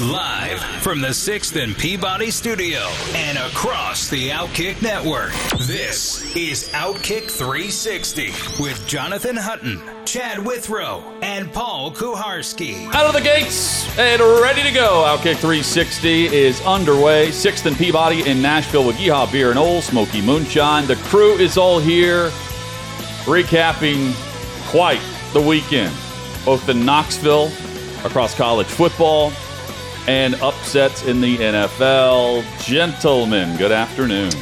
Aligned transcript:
Live 0.00 0.58
from 0.82 1.00
the 1.00 1.10
6th 1.10 1.62
and 1.62 1.76
Peabody 1.78 2.32
studio 2.32 2.80
and 3.14 3.38
across 3.38 4.08
the 4.08 4.30
Outkick 4.30 4.82
network. 4.82 5.30
This 5.68 6.34
is 6.34 6.68
Outkick 6.70 7.30
360 7.30 8.32
with 8.60 8.84
Jonathan 8.88 9.36
Hutton, 9.36 9.80
Chad 10.04 10.44
Withrow, 10.44 11.00
and 11.22 11.52
Paul 11.52 11.92
Kuharsky. 11.92 12.92
Out 12.92 13.06
of 13.06 13.12
the 13.12 13.20
gates 13.20 13.86
and 13.96 14.20
ready 14.20 14.64
to 14.64 14.72
go. 14.72 15.04
Outkick 15.06 15.36
360 15.36 16.26
is 16.26 16.60
underway. 16.62 17.28
6th 17.28 17.64
and 17.64 17.76
Peabody 17.76 18.28
in 18.28 18.42
Nashville 18.42 18.84
with 18.84 18.96
Yeehaw 18.96 19.30
Beer 19.30 19.50
and 19.50 19.58
Ole 19.60 19.80
Smoky 19.80 20.20
Moonshine. 20.20 20.88
The 20.88 20.96
crew 20.96 21.34
is 21.34 21.56
all 21.56 21.78
here 21.78 22.30
recapping 23.26 24.12
quite 24.68 25.00
the 25.32 25.40
weekend, 25.40 25.94
both 26.44 26.68
in 26.68 26.84
Knoxville 26.84 27.52
across 28.04 28.34
college 28.34 28.66
football 28.66 29.32
and 30.06 30.34
upsets 30.36 31.04
in 31.04 31.20
the 31.20 31.36
NFL. 31.38 32.44
Gentlemen, 32.64 33.56
good 33.56 33.72
afternoon. 33.72 34.32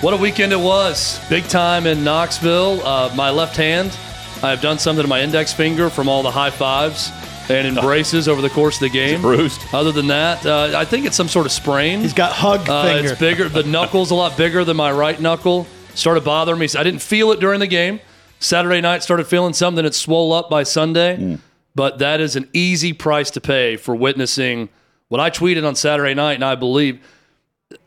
What 0.00 0.14
a 0.14 0.16
weekend 0.16 0.52
it 0.52 0.60
was. 0.60 1.18
Big 1.28 1.44
time 1.48 1.86
in 1.86 2.04
Knoxville. 2.04 2.80
Uh, 2.86 3.12
my 3.16 3.30
left 3.30 3.56
hand, 3.56 3.96
I 4.42 4.50
have 4.50 4.60
done 4.60 4.78
something 4.78 5.02
to 5.02 5.08
my 5.08 5.20
index 5.22 5.52
finger 5.52 5.90
from 5.90 6.08
all 6.08 6.22
the 6.22 6.30
high 6.30 6.50
fives 6.50 7.10
and 7.50 7.66
embraces 7.78 8.28
over 8.28 8.40
the 8.42 8.50
course 8.50 8.76
of 8.76 8.80
the 8.80 8.88
game. 8.90 9.20
bruised. 9.22 9.60
Other 9.72 9.90
than 9.90 10.06
that, 10.08 10.44
uh, 10.46 10.72
I 10.76 10.84
think 10.84 11.06
it's 11.06 11.16
some 11.16 11.28
sort 11.28 11.46
of 11.46 11.52
sprain. 11.52 12.00
He's 12.00 12.12
got 12.12 12.32
hug 12.32 12.68
Uh, 12.68 12.82
finger. 12.84 13.10
it's 13.10 13.18
bigger. 13.20 13.48
The 13.48 13.62
knuckle's 13.64 14.10
a 14.10 14.14
lot 14.14 14.36
bigger 14.36 14.64
than 14.64 14.76
my 14.76 14.92
right 14.92 15.20
knuckle. 15.20 15.66
Started 15.94 16.22
bothering 16.22 16.60
me. 16.60 16.68
I 16.78 16.84
didn't 16.84 17.02
feel 17.02 17.32
it 17.32 17.40
during 17.40 17.58
the 17.60 17.66
game. 17.66 17.98
Saturday 18.38 18.80
night 18.80 19.02
started 19.02 19.26
feeling 19.26 19.52
something. 19.52 19.84
It 19.84 19.94
swole 19.94 20.32
up 20.32 20.48
by 20.48 20.62
Sunday. 20.62 21.38
But 21.74 21.98
that 21.98 22.20
is 22.20 22.36
an 22.36 22.48
easy 22.52 22.92
price 22.92 23.30
to 23.32 23.40
pay 23.40 23.76
for 23.76 23.94
witnessing 23.96 24.68
what 25.08 25.20
I 25.20 25.30
tweeted 25.30 25.66
on 25.66 25.74
Saturday 25.74 26.14
night, 26.14 26.34
and 26.34 26.44
I 26.44 26.54
believe. 26.54 27.00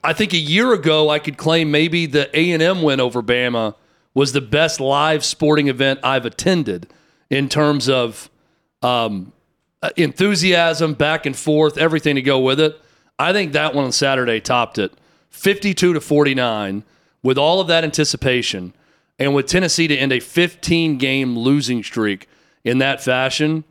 I 0.03 0.14
think 0.14 0.33
a 0.33 0.38
year 0.38 0.73
ago 0.73 1.09
I 1.09 1.17
could 1.17 1.38
claim 1.38 1.72
maybe 1.72 2.05
the 2.05 2.30
A 2.38 2.52
and 2.52 2.61
M 2.61 2.83
win 2.83 3.00
over 3.00 3.23
Bama 3.23 3.73
was 4.14 4.31
the 4.31 4.41
best 4.41 4.80
live 4.80 5.25
sporting 5.25 5.69
event 5.69 5.99
I've 6.03 6.25
attended 6.25 6.88
in 7.31 7.49
terms 7.49 7.89
of 7.89 8.30
um, 8.83 9.33
enthusiasm, 9.95 10.94
back 10.94 11.25
and 11.25 11.36
forth, 11.36 11.77
everything 11.80 12.16
to 12.16 12.22
go 12.22 12.39
with 12.39 12.59
it. 12.59 12.80
I 13.17 13.33
think 13.33 13.53
that 13.53 13.73
one 13.73 13.86
on 13.86 13.92
Saturday 13.92 14.39
topped 14.39 14.77
it, 14.77 14.92
fifty-two 15.30 15.94
to 15.94 16.02
forty-nine, 16.02 16.83
with 17.23 17.38
all 17.38 17.59
of 17.59 17.67
that 17.67 17.83
anticipation, 17.83 18.73
and 19.17 19.33
with 19.33 19.47
Tennessee 19.47 19.88
to 19.88 19.95
end 19.95 20.11
a 20.11 20.19
fifteen-game 20.19 21.38
losing 21.38 21.81
streak 21.81 22.27
in 22.64 22.77
that 22.80 23.03
fashion. 23.03 23.64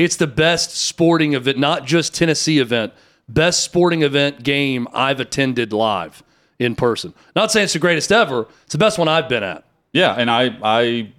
It's 0.00 0.16
the 0.16 0.26
best 0.26 0.70
sporting 0.70 1.34
event, 1.34 1.58
not 1.58 1.84
just 1.84 2.14
Tennessee 2.14 2.58
event, 2.58 2.94
best 3.28 3.62
sporting 3.62 4.00
event 4.00 4.42
game 4.42 4.88
I've 4.94 5.20
attended 5.20 5.74
live 5.74 6.22
in 6.58 6.74
person. 6.74 7.12
Not 7.36 7.52
saying 7.52 7.64
it's 7.64 7.74
the 7.74 7.80
greatest 7.80 8.10
ever. 8.10 8.46
It's 8.64 8.72
the 8.72 8.78
best 8.78 8.96
one 8.96 9.08
I've 9.08 9.28
been 9.28 9.42
at. 9.42 9.62
Yeah, 9.92 10.14
and 10.14 10.30
I, 10.30 10.56
I, 10.62 11.12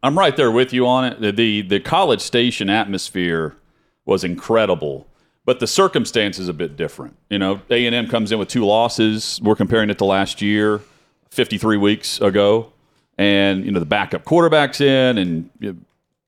I'm 0.00 0.16
right 0.16 0.36
there 0.36 0.52
with 0.52 0.72
you 0.72 0.86
on 0.86 1.06
it. 1.06 1.20
The, 1.20 1.32
the 1.32 1.62
the 1.62 1.80
College 1.80 2.20
Station 2.20 2.70
atmosphere 2.70 3.56
was 4.04 4.22
incredible, 4.22 5.08
but 5.44 5.58
the 5.58 5.66
circumstances 5.66 6.48
a 6.48 6.52
bit 6.52 6.76
different. 6.76 7.16
You 7.30 7.40
know, 7.40 7.62
A 7.70 7.84
and 7.84 7.96
M 7.96 8.06
comes 8.06 8.30
in 8.30 8.38
with 8.38 8.46
two 8.46 8.64
losses. 8.64 9.40
We're 9.42 9.56
comparing 9.56 9.90
it 9.90 9.98
to 9.98 10.04
last 10.04 10.40
year, 10.40 10.82
53 11.30 11.78
weeks 11.78 12.20
ago, 12.20 12.72
and 13.18 13.64
you 13.64 13.72
know 13.72 13.80
the 13.80 13.86
backup 13.86 14.22
quarterbacks 14.22 14.80
in, 14.80 15.18
and 15.18 15.50
you 15.58 15.72
know, 15.72 15.78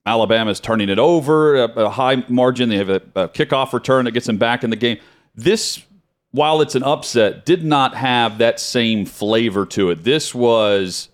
Alabama's 0.09 0.59
turning 0.59 0.89
it 0.89 0.99
over 0.99 1.57
a, 1.57 1.65
a 1.65 1.91
high 1.91 2.25
margin. 2.29 2.71
They 2.71 2.79
have 2.79 2.89
a, 2.89 3.03
a 3.15 3.29
kickoff 3.29 3.75
return 3.75 4.07
that 4.07 4.13
gets 4.13 4.27
them 4.27 4.39
back 4.39 4.65
in 4.65 4.71
the 4.71 4.77
game. 4.77 4.99
This, 5.35 5.85
while 6.31 6.63
it's 6.63 6.75
an 6.75 6.83
upset, 6.83 7.45
did 7.45 7.63
not 7.63 7.95
have 7.95 8.39
that 8.39 8.59
same 8.59 9.05
flavor 9.05 9.67
to 9.67 9.91
it. 9.91 10.05
This 10.05 10.35
was 10.35 11.11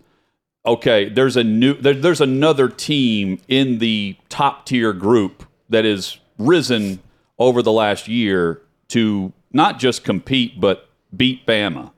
okay. 0.64 1.08
There's 1.08 1.36
a 1.36 1.42
new 1.42 1.74
there, 1.74 1.94
there's 1.94 2.20
another 2.20 2.68
team 2.68 3.40
in 3.48 3.78
the 3.78 4.16
top 4.28 4.64
tier 4.64 4.92
group 4.92 5.44
that 5.68 5.84
has 5.84 6.18
risen 6.38 7.00
over 7.36 7.62
the 7.62 7.72
last 7.72 8.06
year 8.06 8.62
to 8.88 9.32
not 9.52 9.80
just 9.80 10.04
compete 10.04 10.60
but 10.60 10.88
beat 11.16 11.44
Bama. 11.46 11.90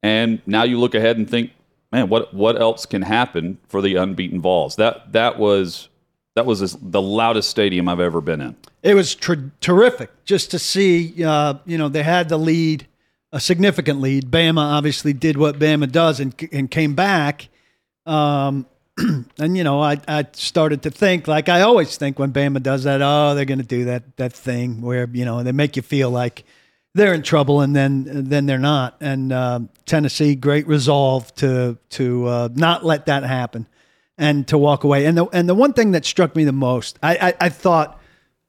And 0.00 0.40
now 0.46 0.62
you 0.62 0.78
look 0.78 0.94
ahead 0.94 1.18
and 1.18 1.28
think, 1.28 1.50
man, 1.90 2.08
what 2.08 2.32
what 2.32 2.60
else 2.60 2.86
can 2.86 3.02
happen 3.02 3.58
for 3.68 3.82
the 3.82 3.96
unbeaten 3.96 4.40
Vols? 4.40 4.76
That 4.76 5.12
that 5.12 5.40
was 5.40 5.88
that 6.36 6.44
was 6.44 6.76
the 6.82 7.00
loudest 7.00 7.48
stadium 7.48 7.88
I've 7.88 7.98
ever 7.98 8.20
been 8.20 8.42
in. 8.42 8.56
It 8.82 8.94
was 8.94 9.14
terrific 9.14 10.10
just 10.26 10.50
to 10.50 10.58
see. 10.58 11.24
Uh, 11.24 11.54
you 11.64 11.78
know, 11.78 11.88
they 11.88 12.02
had 12.02 12.28
the 12.28 12.36
lead, 12.36 12.86
a 13.32 13.40
significant 13.40 14.02
lead. 14.02 14.30
Bama 14.30 14.58
obviously 14.58 15.14
did 15.14 15.38
what 15.38 15.58
Bama 15.58 15.90
does 15.90 16.20
and 16.20 16.34
and 16.52 16.70
came 16.70 16.94
back. 16.94 17.48
Um, 18.04 18.66
and 19.38 19.56
you 19.56 19.64
know, 19.64 19.80
I 19.80 19.98
I 20.06 20.26
started 20.32 20.82
to 20.82 20.90
think 20.90 21.26
like 21.26 21.48
I 21.48 21.62
always 21.62 21.96
think 21.96 22.18
when 22.18 22.32
Bama 22.32 22.62
does 22.62 22.84
that. 22.84 23.00
Oh, 23.02 23.34
they're 23.34 23.46
going 23.46 23.58
to 23.58 23.64
do 23.64 23.86
that 23.86 24.18
that 24.18 24.34
thing 24.34 24.82
where 24.82 25.08
you 25.10 25.24
know 25.24 25.42
they 25.42 25.52
make 25.52 25.74
you 25.74 25.82
feel 25.82 26.10
like 26.10 26.44
they're 26.94 27.14
in 27.14 27.22
trouble 27.22 27.62
and 27.62 27.74
then 27.74 28.04
then 28.28 28.44
they're 28.44 28.58
not. 28.58 28.96
And 29.00 29.32
um 29.32 29.70
Tennessee, 29.86 30.34
great 30.34 30.66
resolve 30.68 31.34
to 31.36 31.78
to 31.90 32.26
uh, 32.26 32.48
not 32.54 32.84
let 32.84 33.06
that 33.06 33.22
happen 33.22 33.66
and 34.18 34.46
to 34.48 34.56
walk 34.58 34.84
away. 34.84 35.06
And 35.06 35.16
the 35.16 35.26
and 35.32 35.48
the 35.48 35.54
one 35.54 35.72
thing 35.72 35.92
that 35.92 36.04
struck 36.04 36.34
me 36.34 36.44
the 36.44 36.52
most, 36.52 36.98
I 37.02 37.16
I, 37.16 37.34
I 37.46 37.48
thought 37.48 38.00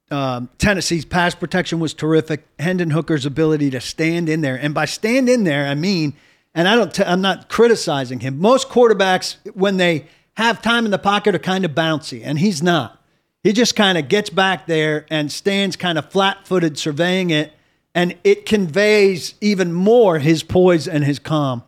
um, 0.09 0.49
Tennessee's 0.57 1.05
pass 1.05 1.35
protection 1.35 1.79
was 1.79 1.93
terrific. 1.93 2.47
Hendon 2.59 2.91
Hooker's 2.91 3.25
ability 3.25 3.69
to 3.71 3.81
stand 3.81 4.29
in 4.29 4.41
there, 4.41 4.55
and 4.55 4.73
by 4.73 4.85
stand 4.85 5.27
in 5.27 5.43
there, 5.43 5.67
I 5.67 5.75
mean, 5.75 6.13
and 6.55 6.67
I 6.67 6.75
don't, 6.75 6.93
t- 6.93 7.03
I'm 7.03 7.21
not 7.21 7.49
criticizing 7.49 8.21
him. 8.21 8.39
Most 8.39 8.69
quarterbacks, 8.69 9.35
when 9.53 9.77
they 9.77 10.07
have 10.35 10.61
time 10.61 10.85
in 10.85 10.91
the 10.91 10.99
pocket, 10.99 11.35
are 11.35 11.39
kind 11.39 11.65
of 11.65 11.71
bouncy, 11.71 12.21
and 12.23 12.39
he's 12.39 12.63
not. 12.63 13.03
He 13.43 13.53
just 13.53 13.75
kind 13.75 13.97
of 13.97 14.07
gets 14.07 14.29
back 14.29 14.65
there 14.65 15.05
and 15.09 15.31
stands 15.31 15.75
kind 15.75 15.97
of 15.97 16.09
flat-footed, 16.09 16.77
surveying 16.77 17.29
it, 17.29 17.53
and 17.93 18.15
it 18.23 18.45
conveys 18.45 19.35
even 19.41 19.73
more 19.73 20.19
his 20.19 20.43
poise 20.43 20.87
and 20.87 21.03
his 21.03 21.19
calm. 21.19 21.63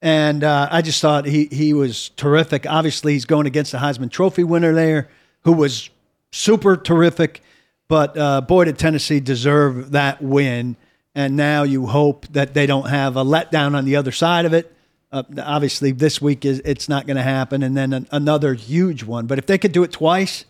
And 0.00 0.44
uh, 0.44 0.68
I 0.70 0.82
just 0.82 1.00
thought 1.00 1.26
he 1.26 1.46
he 1.46 1.72
was 1.72 2.10
terrific. 2.10 2.66
Obviously, 2.66 3.14
he's 3.14 3.24
going 3.24 3.46
against 3.46 3.72
the 3.72 3.78
Heisman 3.78 4.10
Trophy 4.10 4.44
winner 4.44 4.72
there, 4.72 5.08
who 5.42 5.52
was 5.52 5.90
super 6.30 6.76
terrific. 6.76 7.42
But 7.88 8.16
uh, 8.16 8.42
boy, 8.42 8.66
did 8.66 8.78
Tennessee 8.78 9.18
deserve 9.18 9.92
that 9.92 10.22
win. 10.22 10.76
And 11.14 11.36
now 11.36 11.64
you 11.64 11.86
hope 11.86 12.28
that 12.28 12.54
they 12.54 12.66
don't 12.66 12.88
have 12.88 13.16
a 13.16 13.24
letdown 13.24 13.74
on 13.74 13.84
the 13.84 13.96
other 13.96 14.12
side 14.12 14.44
of 14.44 14.52
it. 14.52 14.72
Uh, 15.10 15.24
obviously, 15.42 15.90
this 15.90 16.20
week 16.20 16.44
is 16.44 16.60
it's 16.64 16.88
not 16.88 17.06
going 17.06 17.16
to 17.16 17.22
happen, 17.22 17.62
and 17.62 17.76
then 17.76 17.92
an, 17.92 18.06
another 18.12 18.54
huge 18.54 19.02
one. 19.02 19.26
But 19.26 19.38
if 19.38 19.46
they 19.46 19.58
could 19.58 19.72
do 19.72 19.82
it 19.82 19.90
twice, 19.90 20.44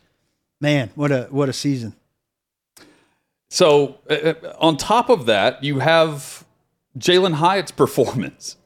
man, 0.60 0.90
what 0.94 1.10
a 1.10 1.28
what 1.30 1.48
a 1.48 1.54
season! 1.54 1.94
So 3.48 3.98
uh, 4.10 4.14
uh, 4.14 4.34
on 4.58 4.76
top 4.76 5.08
of 5.08 5.24
that, 5.24 5.64
you 5.64 5.78
have 5.78 6.44
Jalin 6.98 7.34
Hyatt's 7.34 7.70
performance, 7.84 8.56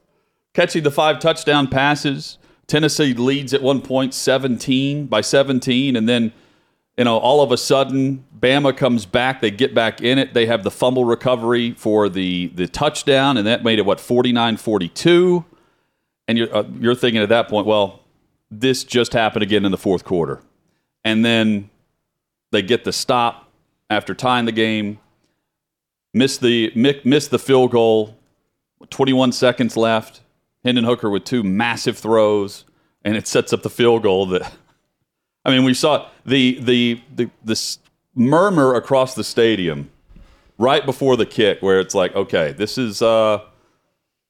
catching 0.53 0.83
the 0.83 0.91
five 0.91 1.19
touchdown 1.19 1.67
passes. 1.67 2.37
Tennessee 2.67 3.13
leads 3.13 3.53
at 3.53 3.61
one 3.61 3.81
point 3.81 4.13
17 4.13 5.07
by 5.07 5.21
17, 5.21 5.95
and 5.95 6.07
then 6.07 6.31
you 6.97 7.03
know 7.03 7.17
all 7.17 7.41
of 7.41 7.51
a 7.51 7.57
sudden 7.57 8.25
Bama 8.37 8.75
comes 8.75 9.05
back. 9.05 9.41
They 9.41 9.51
get 9.51 9.73
back 9.73 10.01
in 10.01 10.17
it. 10.17 10.33
They 10.33 10.45
have 10.45 10.63
the 10.63 10.71
fumble 10.71 11.05
recovery 11.05 11.73
for 11.73 12.09
the 12.09 12.47
the 12.47 12.67
touchdown, 12.67 13.37
and 13.37 13.45
that 13.47 13.63
made 13.63 13.79
it 13.79 13.85
what 13.85 13.97
49-42. 13.97 15.45
And 16.27 16.37
you're 16.37 16.55
uh, 16.55 16.63
you're 16.79 16.95
thinking 16.95 17.21
at 17.21 17.29
that 17.29 17.49
point, 17.49 17.67
well, 17.67 18.01
this 18.49 18.83
just 18.83 19.13
happened 19.13 19.43
again 19.43 19.65
in 19.65 19.71
the 19.71 19.77
fourth 19.77 20.05
quarter, 20.05 20.41
and 21.03 21.25
then 21.25 21.69
they 22.51 22.61
get 22.61 22.85
the 22.85 22.93
stop 22.93 23.49
after 23.89 24.13
tying 24.13 24.45
the 24.45 24.51
game. 24.51 24.99
Miss 26.13 26.37
the 26.37 26.71
miss 26.75 27.27
the 27.27 27.39
field 27.39 27.71
goal. 27.71 28.17
21 28.89 29.31
seconds 29.31 29.77
left. 29.77 30.22
Hendon 30.63 30.83
Hooker 30.85 31.09
with 31.09 31.25
two 31.25 31.43
massive 31.43 31.97
throws, 31.97 32.65
and 33.03 33.17
it 33.17 33.27
sets 33.27 33.53
up 33.53 33.63
the 33.63 33.69
field 33.69 34.03
goal. 34.03 34.25
That 34.27 34.51
I 35.45 35.51
mean, 35.51 35.63
we 35.63 35.73
saw 35.73 36.09
the 36.25 36.59
the 36.59 37.01
the 37.15 37.29
this 37.43 37.79
murmur 38.15 38.75
across 38.75 39.15
the 39.15 39.23
stadium 39.23 39.89
right 40.57 40.85
before 40.85 41.17
the 41.17 41.25
kick 41.25 41.61
where 41.61 41.79
it's 41.79 41.95
like, 41.95 42.15
okay, 42.15 42.51
this 42.53 42.77
is 42.77 43.01
uh 43.01 43.39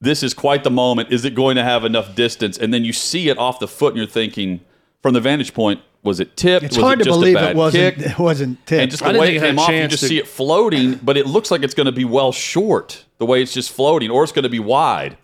this 0.01 0.21
is 0.23 0.33
quite 0.33 0.63
the 0.63 0.71
moment. 0.71 1.11
Is 1.11 1.23
it 1.23 1.33
going 1.33 1.55
to 1.55 1.63
have 1.63 1.85
enough 1.85 2.13
distance? 2.15 2.57
And 2.57 2.73
then 2.73 2.83
you 2.83 2.91
see 2.91 3.29
it 3.29 3.37
off 3.37 3.59
the 3.59 3.67
foot 3.67 3.93
and 3.93 3.97
you're 3.97 4.07
thinking 4.07 4.59
from 5.01 5.13
the 5.13 5.21
vantage 5.21 5.53
point, 5.53 5.81
was 6.01 6.19
it 6.19 6.35
tipped? 6.35 6.65
It's 6.65 6.75
was 6.75 6.83
hard 6.83 6.99
it 6.99 7.05
to 7.05 7.09
just 7.09 7.17
a 7.17 7.19
believe 7.19 7.37
it 7.37 7.55
wasn't 7.55 7.95
kick? 7.95 8.05
it 8.11 8.19
wasn't 8.19 8.65
tipped. 8.65 8.81
And 8.81 8.91
just 8.91 9.01
the 9.01 9.09
didn't 9.09 9.21
way 9.21 9.35
it 9.35 9.37
it 9.37 9.45
came 9.45 9.59
off, 9.59 9.69
you 9.69 9.87
just 9.87 10.01
to- 10.01 10.09
see 10.09 10.17
it 10.17 10.27
floating, 10.27 10.95
but 10.95 11.15
it 11.15 11.25
looks 11.25 11.51
like 11.51 11.63
it's 11.63 11.73
going 11.73 11.85
to 11.85 11.93
be 11.93 12.03
well 12.03 12.33
short 12.33 13.05
the 13.17 13.25
way 13.25 13.41
it's 13.41 13.53
just 13.53 13.71
floating, 13.71 14.09
or 14.09 14.23
it's 14.23 14.33
going 14.33 14.43
to 14.43 14.49
be 14.49 14.59
wide. 14.59 15.17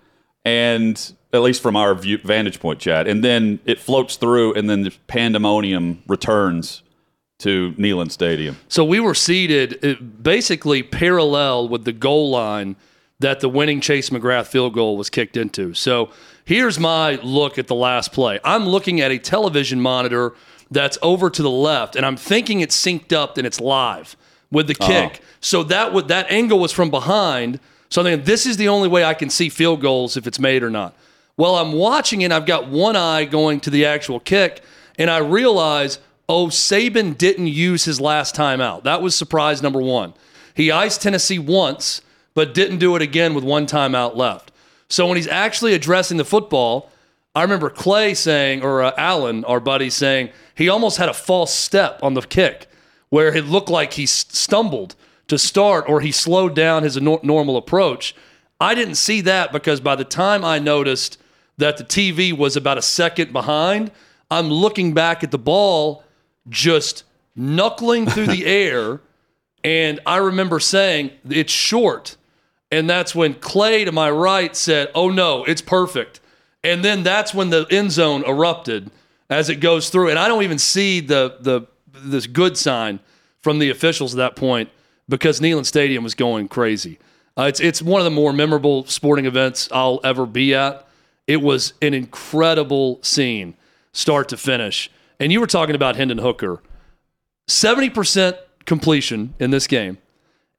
And 0.45 1.13
at 1.33 1.41
least 1.41 1.61
from 1.61 1.75
our 1.75 1.93
view, 1.95 2.17
vantage 2.17 2.59
point, 2.59 2.79
Chad. 2.79 3.07
And 3.07 3.23
then 3.23 3.59
it 3.65 3.79
floats 3.79 4.15
through, 4.15 4.53
and 4.53 4.69
then 4.69 4.81
the 4.81 4.93
pandemonium 5.07 6.01
returns 6.07 6.81
to 7.39 7.73
Neyland 7.73 8.11
Stadium. 8.11 8.57
So 8.67 8.83
we 8.83 8.99
were 8.99 9.15
seated 9.15 9.83
uh, 9.83 10.01
basically 10.01 10.83
parallel 10.83 11.69
with 11.69 11.85
the 11.85 11.93
goal 11.93 12.29
line 12.29 12.75
that 13.19 13.39
the 13.41 13.49
winning 13.49 13.81
Chase 13.81 14.09
McGrath 14.09 14.47
field 14.47 14.73
goal 14.73 14.97
was 14.97 15.09
kicked 15.09 15.37
into. 15.37 15.73
So 15.73 16.09
here's 16.45 16.79
my 16.79 17.15
look 17.21 17.57
at 17.57 17.67
the 17.67 17.75
last 17.75 18.11
play. 18.11 18.39
I'm 18.43 18.65
looking 18.65 19.01
at 19.01 19.11
a 19.11 19.19
television 19.19 19.81
monitor 19.81 20.33
that's 20.71 20.97
over 21.01 21.29
to 21.29 21.41
the 21.41 21.49
left, 21.49 21.95
and 21.95 22.05
I'm 22.05 22.17
thinking 22.17 22.61
it's 22.61 22.79
synced 22.79 23.13
up 23.13 23.37
and 23.37 23.45
it's 23.45 23.59
live 23.59 24.15
with 24.51 24.67
the 24.67 24.75
kick. 24.75 25.21
So 25.41 25.63
that 25.63 25.93
would 25.93 26.07
that 26.09 26.29
angle 26.29 26.59
was 26.59 26.71
from 26.71 26.89
behind. 26.89 27.59
So 27.89 28.05
I'm 28.05 28.23
this 28.23 28.45
is 28.45 28.57
the 28.57 28.69
only 28.69 28.87
way 28.87 29.03
I 29.03 29.13
can 29.13 29.29
see 29.29 29.49
field 29.49 29.81
goals 29.81 30.15
if 30.15 30.27
it's 30.27 30.39
made 30.39 30.63
or 30.63 30.69
not. 30.69 30.95
Well, 31.37 31.55
I'm 31.55 31.73
watching 31.73 32.21
it. 32.21 32.31
I've 32.31 32.45
got 32.45 32.67
one 32.67 32.95
eye 32.95 33.25
going 33.25 33.59
to 33.61 33.69
the 33.69 33.85
actual 33.85 34.19
kick, 34.19 34.61
and 34.97 35.09
I 35.09 35.17
realize, 35.19 35.99
oh, 36.27 36.47
Saban 36.47 37.17
didn't 37.17 37.47
use 37.47 37.85
his 37.85 38.01
last 38.01 38.35
timeout. 38.35 38.83
That 38.83 39.01
was 39.01 39.15
surprise 39.15 39.61
number 39.61 39.81
one. 39.81 40.13
He 40.53 40.69
iced 40.69 41.01
Tennessee 41.01 41.39
once, 41.39 42.01
but 42.33 42.53
didn't 42.53 42.79
do 42.79 42.95
it 42.95 43.01
again 43.01 43.33
with 43.33 43.43
one 43.43 43.65
timeout 43.65 44.15
left. 44.15 44.51
So 44.89 45.07
when 45.07 45.15
he's 45.15 45.27
actually 45.27 45.73
addressing 45.73 46.17
the 46.17 46.25
football, 46.25 46.91
I 47.33 47.43
remember 47.43 47.69
Clay 47.69 48.13
saying, 48.15 48.63
or 48.63 48.83
uh, 48.83 48.91
Allen, 48.97 49.45
our 49.45 49.59
buddy, 49.59 49.89
saying 49.89 50.29
he 50.55 50.67
almost 50.67 50.97
had 50.97 51.09
a 51.09 51.13
false 51.13 51.53
step 51.53 51.99
on 52.03 52.15
the 52.15 52.21
kick 52.21 52.67
where 53.09 53.33
it 53.33 53.45
looked 53.45 53.69
like 53.69 53.93
he 53.93 54.05
stumbled 54.05 54.95
to 55.29 55.37
start 55.37 55.85
or 55.87 56.01
he 56.01 56.11
slowed 56.11 56.55
down 56.55 56.83
his 56.83 56.99
normal 56.99 57.57
approach. 57.57 58.15
I 58.59 58.75
didn't 58.75 58.95
see 58.95 59.21
that 59.21 59.51
because 59.51 59.79
by 59.79 59.95
the 59.95 60.03
time 60.03 60.43
I 60.43 60.59
noticed 60.59 61.17
that 61.57 61.77
the 61.77 61.83
TV 61.83 62.35
was 62.37 62.55
about 62.55 62.77
a 62.77 62.81
second 62.81 63.31
behind, 63.33 63.91
I'm 64.29 64.49
looking 64.49 64.93
back 64.93 65.23
at 65.23 65.31
the 65.31 65.37
ball 65.37 66.03
just 66.49 67.03
knuckling 67.35 68.05
through 68.05 68.27
the 68.27 68.45
air. 68.45 69.01
And 69.63 69.99
I 70.05 70.17
remember 70.17 70.59
saying, 70.59 71.11
it's 71.29 71.51
short. 71.51 72.17
And 72.71 72.89
that's 72.89 73.15
when 73.15 73.33
Clay 73.35 73.85
to 73.85 73.91
my 73.91 74.09
right 74.09 74.55
said, 74.55 74.91
oh 74.93 75.09
no, 75.09 75.43
it's 75.45 75.61
perfect. 75.61 76.19
And 76.63 76.83
then 76.83 77.03
that's 77.03 77.33
when 77.33 77.49
the 77.49 77.65
end 77.71 77.91
zone 77.91 78.23
erupted 78.25 78.91
as 79.29 79.49
it 79.49 79.55
goes 79.55 79.89
through. 79.89 80.09
And 80.09 80.19
I 80.19 80.27
don't 80.27 80.43
even 80.43 80.59
see 80.59 80.99
the 80.99 81.37
the 81.39 81.67
this 81.91 82.27
good 82.27 82.57
sign 82.57 82.99
from 83.41 83.59
the 83.59 83.69
officials 83.69 84.13
at 84.13 84.17
that 84.17 84.35
point 84.35 84.69
because 85.09 85.41
Neyland 85.41 85.65
Stadium 85.65 86.03
was 86.03 86.15
going 86.15 86.47
crazy. 86.47 86.99
Uh, 87.37 87.43
it's 87.43 87.59
it's 87.59 87.81
one 87.81 87.99
of 87.99 88.05
the 88.05 88.11
more 88.11 88.31
memorable 88.31 88.85
sporting 88.85 89.25
events 89.25 89.67
I'll 89.71 89.99
ever 90.03 90.25
be 90.25 90.55
at. 90.55 90.87
It 91.27 91.41
was 91.41 91.73
an 91.81 91.93
incredible 91.93 92.99
scene, 93.01 93.55
start 93.91 94.29
to 94.29 94.37
finish. 94.37 94.89
And 95.19 95.31
you 95.31 95.39
were 95.39 95.47
talking 95.47 95.75
about 95.75 95.95
Hendon 95.95 96.19
Hooker, 96.19 96.61
seventy 97.47 97.89
percent 97.89 98.37
completion 98.65 99.33
in 99.39 99.51
this 99.51 99.67
game, 99.67 99.97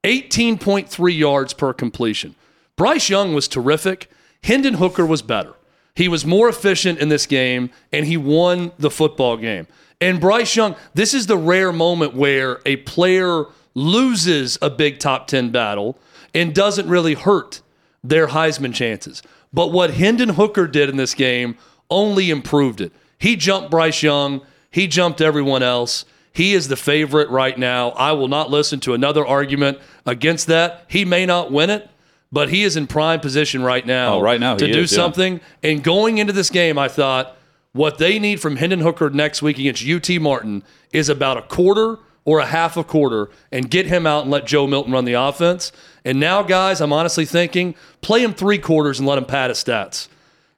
eighteen 0.05 0.59
point 0.59 0.89
three 0.89 1.15
yards 1.15 1.55
per 1.55 1.73
completion. 1.73 2.35
Bryce 2.77 3.09
Young 3.09 3.35
was 3.35 3.49
terrific. 3.49 4.11
Hendon 4.43 4.75
Hooker 4.75 5.07
was 5.07 5.23
better. 5.23 5.55
He 5.95 6.09
was 6.09 6.25
more 6.25 6.49
efficient 6.49 6.99
in 6.99 7.09
this 7.09 7.27
game, 7.27 7.71
and 7.93 8.07
he 8.07 8.17
won 8.17 8.73
the 8.79 8.91
football 8.91 9.37
game. 9.37 9.67
And 10.01 10.19
Bryce 10.19 10.57
Young, 10.57 10.77
this 10.95 11.13
is 11.13 11.27
the 11.27 11.37
rare 11.37 11.73
moment 11.73 12.15
where 12.15 12.61
a 12.65 12.77
player 12.77 13.45
loses 13.75 14.59
a 14.61 14.71
big 14.71 14.99
top 14.99 15.27
10 15.27 15.51
battle 15.51 15.99
and 16.35 16.55
doesn't 16.55 16.89
really 16.89 17.15
hurt 17.15 17.61
their 18.03 18.29
Heisman 18.29 18.75
chances. 18.75 19.23
But 19.53 19.73
what 19.73 19.95
Hendon 19.95 20.31
Hooker 20.31 20.67
did 20.67 20.89
in 20.89 20.97
this 20.97 21.15
game 21.15 21.57
only 21.91 22.31
improved 22.31 22.81
it. 22.81 22.93
He 23.19 23.37
jumped 23.37 23.71
Bryce 23.71 24.03
Young, 24.03 24.41
he 24.71 24.87
jumped 24.87 25.21
everyone 25.21 25.63
else. 25.63 26.05
He 26.33 26.53
is 26.55 26.69
the 26.69 26.77
favorite 26.77 27.29
right 27.29 27.59
now. 27.59 27.91
I 27.91 28.13
will 28.13 28.29
not 28.29 28.51
listen 28.51 28.79
to 28.81 28.95
another 28.95 29.27
argument 29.27 29.79
against 30.07 30.47
that. 30.47 30.85
He 30.87 31.05
may 31.05 31.27
not 31.27 31.51
win 31.51 31.71
it, 31.71 31.91
but 32.31 32.51
he 32.51 32.63
is 32.63 32.77
in 32.77 32.87
prime 32.87 33.19
position 33.19 33.65
right 33.65 33.85
now, 33.85 34.15
Oh, 34.15 34.21
right 34.21 34.39
now 34.39 34.55
to 34.57 34.73
do 34.73 34.79
is, 34.83 34.93
yeah. 34.93 34.97
something. 34.97 35.41
And 35.65 35.83
going 35.83 36.19
into 36.19 36.33
this 36.33 36.49
game, 36.49 36.79
I 36.79 36.87
thought 36.87 37.37
what 37.73 37.99
they 37.99 38.21
need 38.21 38.41
from 38.41 38.55
Hendon 38.57 38.79
Hooker 38.79 39.11
next 39.11 39.43
week 39.43 39.59
against 39.59 39.85
UT 39.85 40.21
Martin 40.21 40.63
is 40.93 41.09
about 41.09 41.37
a 41.37 41.43
quarter 41.43 41.99
or 42.25 42.39
a 42.39 42.47
half 42.47 42.77
a 42.77 42.85
quarter 42.85 43.31
and 43.51 43.71
get 43.71 43.87
him 43.87 44.07
out 44.07 44.23
and 44.23 44.31
let 44.31 44.47
Joe 44.47 44.67
Milton 44.67 44.93
run 44.93 45.05
the 45.05 45.15
offense. 45.15 45.73
And 46.05 46.21
now, 46.21 46.43
guys, 46.43 46.81
I'm 46.81 46.93
honestly 46.93 47.25
thinking 47.25 47.75
play 48.01 48.23
him 48.23 48.35
three 48.35 48.59
quarters 48.59 48.99
and 48.99 49.09
let 49.09 49.19
him 49.19 49.25
pad 49.25 49.51
his 49.51 49.63
stats. 49.63 50.09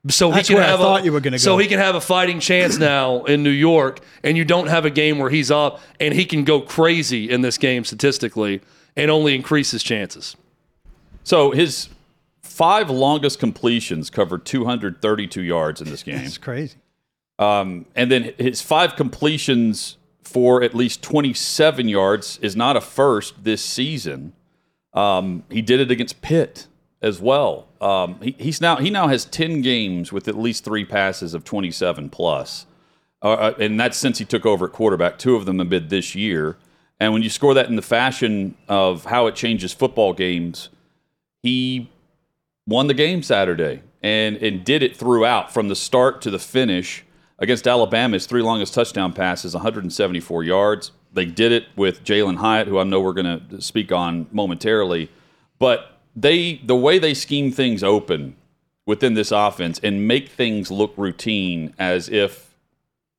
So 0.09 0.33
That's 0.33 0.49
he 0.49 0.55
can 0.55 0.61
where 0.61 0.69
I 0.69 0.71
have 0.71 0.81
thought 0.81 1.03
a, 1.03 1.05
you 1.05 1.13
were 1.13 1.21
gonna 1.21 1.39
So 1.39 1.59
he 1.59 1.69
can 1.69 1.79
have 1.79 1.95
a 1.95 2.01
fighting 2.01 2.41
chance 2.41 2.77
now 2.77 3.23
in 3.25 3.45
New 3.45 3.51
York, 3.51 4.01
and 4.25 4.37
you 4.37 4.45
don't 4.45 4.67
have 4.67 4.85
a 4.85 4.91
game 4.91 5.19
where 5.19 5.31
he's 5.31 5.51
up 5.51 5.81
and 6.01 6.13
he 6.13 6.25
can 6.25 6.43
go 6.43 6.61
crazy 6.61 7.31
in 7.31 7.43
this 7.43 7.57
game 7.57 7.85
statistically 7.85 8.61
and 8.97 9.11
only 9.13 9.35
increase 9.35 9.71
his 9.71 9.83
chances. 9.83 10.37
So 11.23 11.53
his 11.53 11.89
five 12.41 12.91
longest 12.91 13.39
completions 13.39 14.11
covered 14.11 14.45
232 14.45 15.41
yards 15.41 15.81
in 15.81 15.89
this 15.89 16.03
game. 16.03 16.19
It's 16.19 16.37
crazy. 16.37 16.77
Um, 17.39 17.87
and 17.95 18.11
then 18.11 18.35
his 18.39 18.61
five 18.61 18.97
completions 18.97 19.97
for 20.33 20.63
at 20.63 20.75
least 20.75 21.03
27 21.03 21.89
yards 21.89 22.39
is 22.41 22.57
not 22.57 22.77
a 22.77 22.81
first 22.81 23.45
this 23.45 23.63
season. 23.63 24.33
Um, 24.95 25.45
he 25.51 25.63
did 25.63 25.81
it 25.81 25.91
against 25.91 26.23
Pitt 26.23 26.67
as 27.01 27.21
well. 27.21 27.69
Um, 27.81 28.21
he, 28.23 28.35
he's 28.39 28.61
now 28.61 28.77
he 28.77 28.91
now 28.91 29.09
has 29.09 29.25
10 29.27 29.61
games 29.61 30.13
with 30.13 30.29
at 30.29 30.39
least 30.39 30.65
three 30.65 30.85
passes 30.85 31.35
of 31.35 31.45
27 31.45 32.09
plus. 32.11 32.67
Uh, 33.23 33.33
Uh, 33.33 33.55
and 33.59 33.79
that's 33.79 33.97
since 33.97 34.19
he 34.19 34.25
took 34.25 34.45
over 34.45 34.67
at 34.67 34.73
quarterback. 34.73 35.19
Two 35.19 35.37
of 35.37 35.45
them 35.45 35.57
been 35.69 35.89
this 35.89 36.15
year. 36.15 36.57
And 36.99 37.13
when 37.13 37.23
you 37.23 37.31
score 37.31 37.55
that 37.55 37.69
in 37.69 37.77
the 37.77 37.83
fashion 37.83 38.57
of 38.69 39.05
how 39.07 39.27
it 39.27 39.35
changes 39.35 39.73
football 39.73 40.13
games, 40.13 40.69
he 41.43 41.91
won 42.67 42.87
the 42.87 42.95
game 42.95 43.23
Saturday 43.23 43.83
and 44.03 44.37
and 44.37 44.65
did 44.65 44.83
it 44.83 44.97
throughout 44.97 45.53
from 45.53 45.69
the 45.69 45.77
start 45.77 46.21
to 46.23 46.31
the 46.31 46.39
finish 46.39 47.05
against 47.43 47.67
Alabama. 47.67 48.15
His 48.15 48.25
three 48.25 48.41
longest 48.41 48.73
touchdown 48.73 49.13
passes, 49.13 49.53
174 49.53 50.45
yards. 50.45 50.93
They 51.13 51.27
did 51.27 51.53
it 51.53 51.67
with 51.77 52.05
Jalin 52.05 52.37
Hyatt, 52.37 52.69
who 52.69 52.79
I 52.79 52.85
know 52.85 53.01
we're 53.01 53.13
going 53.13 53.49
to 53.49 53.61
speak 53.61 53.93
on 53.93 54.29
momentarily. 54.33 55.11
But 55.59 55.99
they 56.17 56.55
the 56.65 56.77
way 56.77 56.99
they 56.99 57.13
scheme 57.13 57.53
things 57.53 57.83
open 57.83 58.37
within 58.87 59.15
this 59.15 59.31
offense 59.31 59.79
and 59.83 60.09
make 60.09 60.29
things 60.29 60.71
look 60.71 60.95
routine 60.97 61.75
as 61.79 62.09
if 62.09 62.55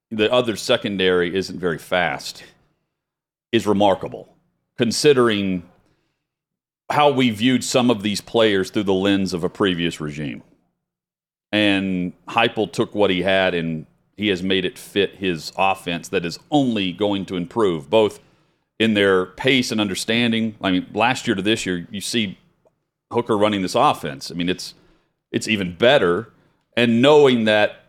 the 0.10 0.32
other 0.32 0.56
secondary 0.56 1.36
isn't 1.36 1.60
very 1.60 1.78
fast 1.78 2.44
is 3.52 3.68
remarkable, 3.68 4.36
considering 4.78 5.64
how 6.90 7.12
we 7.12 7.30
viewed 7.30 7.64
some 7.64 7.90
of 7.90 8.04
these 8.04 8.22
players 8.22 8.70
through 8.70 8.84
the 8.84 8.94
lens 8.94 9.34
of 9.34 9.44
a 9.44 9.50
previous 9.50 10.00
regime. 10.00 10.44
And 11.52 12.14
Heupel 12.28 12.72
took 12.72 12.94
what 12.94 13.10
he 13.10 13.22
had 13.22 13.54
and 13.54 13.86
he 14.16 14.28
has 14.30 14.44
made 14.44 14.66
it 14.66 14.78
fit 14.78 15.16
his 15.16 15.52
offense 15.58 16.10
that 16.10 16.26
is 16.26 16.40
only 16.52 16.92
going 16.92 17.26
to 17.26 17.36
improve, 17.36 17.90
both 17.90 18.20
in 18.80 18.94
their 18.94 19.26
pace 19.26 19.72
and 19.72 19.80
understanding. 19.82 20.56
I 20.62 20.72
mean, 20.72 20.88
last 20.94 21.28
year 21.28 21.36
to 21.36 21.42
this 21.42 21.66
year, 21.66 21.88
you 21.90 22.02
see 22.02 22.38
Hooker 23.12 23.38
running 23.38 23.62
this 23.62 23.76
offense. 23.76 24.32
I 24.32 24.34
mean, 24.34 24.50
it's 24.50 24.74
it's 25.32 25.48
even 25.48 25.76
better. 25.76 26.30
And 26.76 27.02
knowing 27.02 27.46
that 27.46 27.86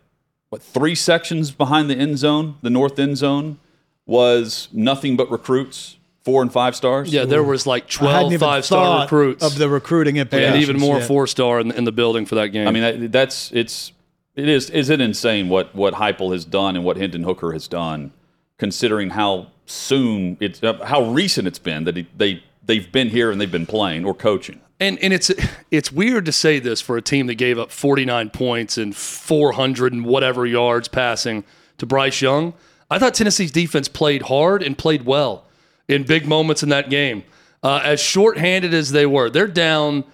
what 0.50 0.62
three 0.62 0.94
sections 0.94 1.50
behind 1.50 1.90
the 1.90 1.96
end 1.96 2.18
zone, 2.18 2.56
the 2.62 2.70
north 2.70 2.98
end 2.98 3.16
zone, 3.16 3.58
was 4.06 4.68
nothing 4.72 5.16
but 5.16 5.30
recruits, 5.30 5.96
four 6.22 6.42
and 6.42 6.52
five 6.52 6.76
stars. 6.76 7.12
Yeah, 7.12 7.24
there 7.24 7.42
was 7.42 7.66
like 7.66 7.88
12 7.88 8.36
five 8.36 8.64
star 8.64 9.02
recruits 9.02 9.44
of 9.44 9.58
the 9.58 9.68
recruiting 9.68 10.18
and 10.18 10.56
even 10.56 10.78
more 10.78 10.98
yet. 10.98 11.08
four 11.08 11.26
star 11.26 11.60
in, 11.60 11.70
in 11.72 11.84
the 11.84 11.92
building 11.92 12.26
for 12.26 12.36
that 12.36 12.48
game. 12.48 12.68
I 12.68 12.70
mean, 12.70 12.82
that, 12.82 13.12
that's 13.12 13.50
it's 13.52 13.92
it 14.36 14.48
is 14.48 14.70
is 14.70 14.90
it 14.90 15.00
insane 15.00 15.48
what 15.48 15.74
what 15.74 15.94
Heupel 15.94 16.32
has 16.32 16.44
done 16.44 16.76
and 16.76 16.84
what 16.84 16.96
Hendon 16.96 17.22
Hooker 17.22 17.52
has 17.52 17.68
done, 17.68 18.12
considering 18.58 19.10
how 19.10 19.48
soon 19.66 20.36
it's 20.40 20.62
uh, 20.62 20.84
how 20.84 21.10
recent 21.10 21.46
it's 21.46 21.58
been 21.58 21.84
that 21.84 22.06
they 22.16 22.42
they've 22.64 22.90
been 22.90 23.10
here 23.10 23.30
and 23.30 23.40
they've 23.40 23.50
been 23.50 23.66
playing 23.66 24.04
or 24.04 24.14
coaching. 24.14 24.60
And 24.80 24.98
and 24.98 25.12
it's 25.12 25.30
it's 25.70 25.92
weird 25.92 26.24
to 26.26 26.32
say 26.32 26.58
this 26.58 26.80
for 26.80 26.96
a 26.96 27.02
team 27.02 27.26
that 27.28 27.36
gave 27.36 27.58
up 27.58 27.70
49 27.70 28.30
points 28.30 28.76
and 28.76 28.94
400 28.94 29.92
and 29.92 30.04
whatever 30.04 30.46
yards 30.46 30.88
passing 30.88 31.44
to 31.78 31.86
Bryce 31.86 32.20
Young. 32.20 32.54
I 32.90 32.98
thought 32.98 33.14
Tennessee's 33.14 33.52
defense 33.52 33.88
played 33.88 34.22
hard 34.22 34.62
and 34.62 34.76
played 34.76 35.04
well 35.06 35.46
in 35.88 36.04
big 36.04 36.26
moments 36.26 36.62
in 36.62 36.68
that 36.70 36.90
game. 36.90 37.24
Uh, 37.62 37.80
as 37.82 38.00
shorthanded 38.00 38.74
as 38.74 38.90
they 38.90 39.06
were, 39.06 39.30
they're 39.30 39.46
down. 39.46 40.04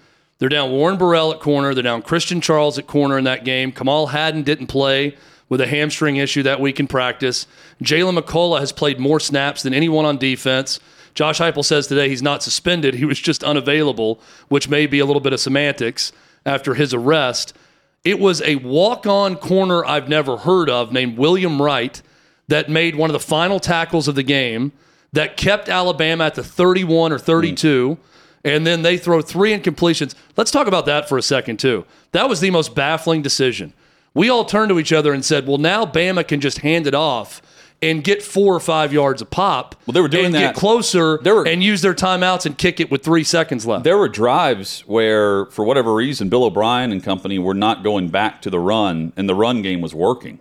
They're 0.41 0.49
down 0.49 0.71
Warren 0.71 0.97
Burrell 0.97 1.31
at 1.31 1.39
corner. 1.39 1.75
They're 1.75 1.83
down 1.83 2.01
Christian 2.01 2.41
Charles 2.41 2.79
at 2.79 2.87
corner 2.87 3.15
in 3.19 3.25
that 3.25 3.45
game. 3.45 3.71
Kamal 3.71 4.07
Hadden 4.07 4.41
didn't 4.41 4.67
play 4.67 5.15
with 5.49 5.61
a 5.61 5.67
hamstring 5.67 6.15
issue 6.15 6.41
that 6.41 6.59
week 6.59 6.79
in 6.79 6.87
practice. 6.87 7.45
Jaylen 7.79 8.17
McCollough 8.17 8.59
has 8.59 8.71
played 8.71 8.99
more 8.99 9.19
snaps 9.19 9.61
than 9.61 9.71
anyone 9.71 10.03
on 10.03 10.17
defense. 10.17 10.79
Josh 11.13 11.39
Heupel 11.39 11.63
says 11.63 11.85
today 11.85 12.09
he's 12.09 12.23
not 12.23 12.41
suspended. 12.41 12.95
He 12.95 13.05
was 13.05 13.19
just 13.19 13.43
unavailable, 13.43 14.19
which 14.47 14.67
may 14.67 14.87
be 14.87 14.97
a 14.97 15.05
little 15.05 15.19
bit 15.19 15.31
of 15.31 15.39
semantics 15.39 16.11
after 16.43 16.73
his 16.73 16.91
arrest. 16.91 17.55
It 18.03 18.17
was 18.17 18.41
a 18.41 18.55
walk 18.55 19.05
on 19.05 19.35
corner 19.35 19.85
I've 19.85 20.09
never 20.09 20.37
heard 20.37 20.71
of 20.71 20.91
named 20.91 21.19
William 21.19 21.61
Wright 21.61 22.01
that 22.47 22.67
made 22.67 22.95
one 22.95 23.11
of 23.11 23.13
the 23.13 23.19
final 23.19 23.59
tackles 23.59 24.07
of 24.07 24.15
the 24.15 24.23
game 24.23 24.71
that 25.13 25.37
kept 25.37 25.69
Alabama 25.69 26.23
at 26.23 26.33
the 26.33 26.43
31 26.43 27.11
or 27.11 27.19
32. 27.19 27.93
Hmm. 27.93 28.01
And 28.43 28.65
then 28.65 28.81
they 28.81 28.97
throw 28.97 29.21
three 29.21 29.57
incompletions. 29.57 30.15
Let's 30.35 30.51
talk 30.51 30.67
about 30.67 30.85
that 30.87 31.07
for 31.07 31.17
a 31.17 31.21
second, 31.21 31.57
too. 31.57 31.85
That 32.11 32.27
was 32.27 32.39
the 32.39 32.49
most 32.49 32.73
baffling 32.73 33.21
decision. 33.21 33.73
We 34.13 34.29
all 34.29 34.45
turned 34.45 34.69
to 34.69 34.79
each 34.79 34.91
other 34.91 35.13
and 35.13 35.23
said, 35.23 35.47
well, 35.47 35.57
now 35.57 35.85
Bama 35.85 36.27
can 36.27 36.41
just 36.41 36.59
hand 36.59 36.87
it 36.87 36.95
off 36.95 37.41
and 37.81 38.03
get 38.03 38.21
four 38.21 38.53
or 38.53 38.59
five 38.59 38.93
yards 38.93 39.21
a 39.21 39.25
pop. 39.25 39.75
Well, 39.85 39.93
they 39.93 40.01
were 40.01 40.07
doing 40.07 40.25
and 40.27 40.35
that. 40.35 40.53
get 40.53 40.55
closer 40.55 41.19
were- 41.23 41.47
and 41.47 41.63
use 41.63 41.81
their 41.81 41.93
timeouts 41.93 42.45
and 42.45 42.57
kick 42.57 42.79
it 42.79 42.91
with 42.91 43.03
three 43.03 43.23
seconds 43.23 43.65
left. 43.65 43.83
There 43.83 43.97
were 43.97 44.09
drives 44.09 44.81
where, 44.81 45.45
for 45.47 45.65
whatever 45.65 45.93
reason, 45.93 46.29
Bill 46.29 46.43
O'Brien 46.43 46.91
and 46.91 47.03
company 47.03 47.39
were 47.39 47.53
not 47.53 47.83
going 47.83 48.09
back 48.09 48.41
to 48.43 48.49
the 48.49 48.59
run, 48.59 49.13
and 49.15 49.27
the 49.27 49.35
run 49.35 49.61
game 49.61 49.81
was 49.81 49.95
working. 49.95 50.39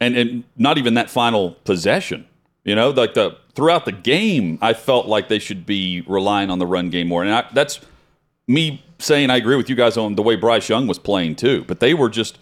And, 0.00 0.16
and 0.16 0.44
not 0.56 0.78
even 0.78 0.94
that 0.94 1.08
final 1.10 1.52
possession. 1.64 2.26
You 2.64 2.74
know, 2.74 2.90
like 2.90 3.14
the 3.14 3.36
throughout 3.56 3.86
the 3.86 3.92
game, 3.92 4.58
I 4.60 4.74
felt 4.74 5.06
like 5.06 5.28
they 5.28 5.38
should 5.38 5.66
be 5.66 6.02
relying 6.06 6.50
on 6.50 6.58
the 6.58 6.66
run 6.66 6.90
game 6.90 7.08
more. 7.08 7.24
And 7.24 7.32
I, 7.32 7.44
that's 7.52 7.80
me 8.46 8.84
saying 8.98 9.30
I 9.30 9.36
agree 9.36 9.56
with 9.56 9.68
you 9.68 9.74
guys 9.74 9.96
on 9.96 10.14
the 10.14 10.22
way 10.22 10.36
Bryce 10.36 10.68
Young 10.68 10.86
was 10.86 10.98
playing 10.98 11.36
too. 11.36 11.64
But 11.66 11.80
they 11.80 11.94
were 11.94 12.10
just, 12.10 12.38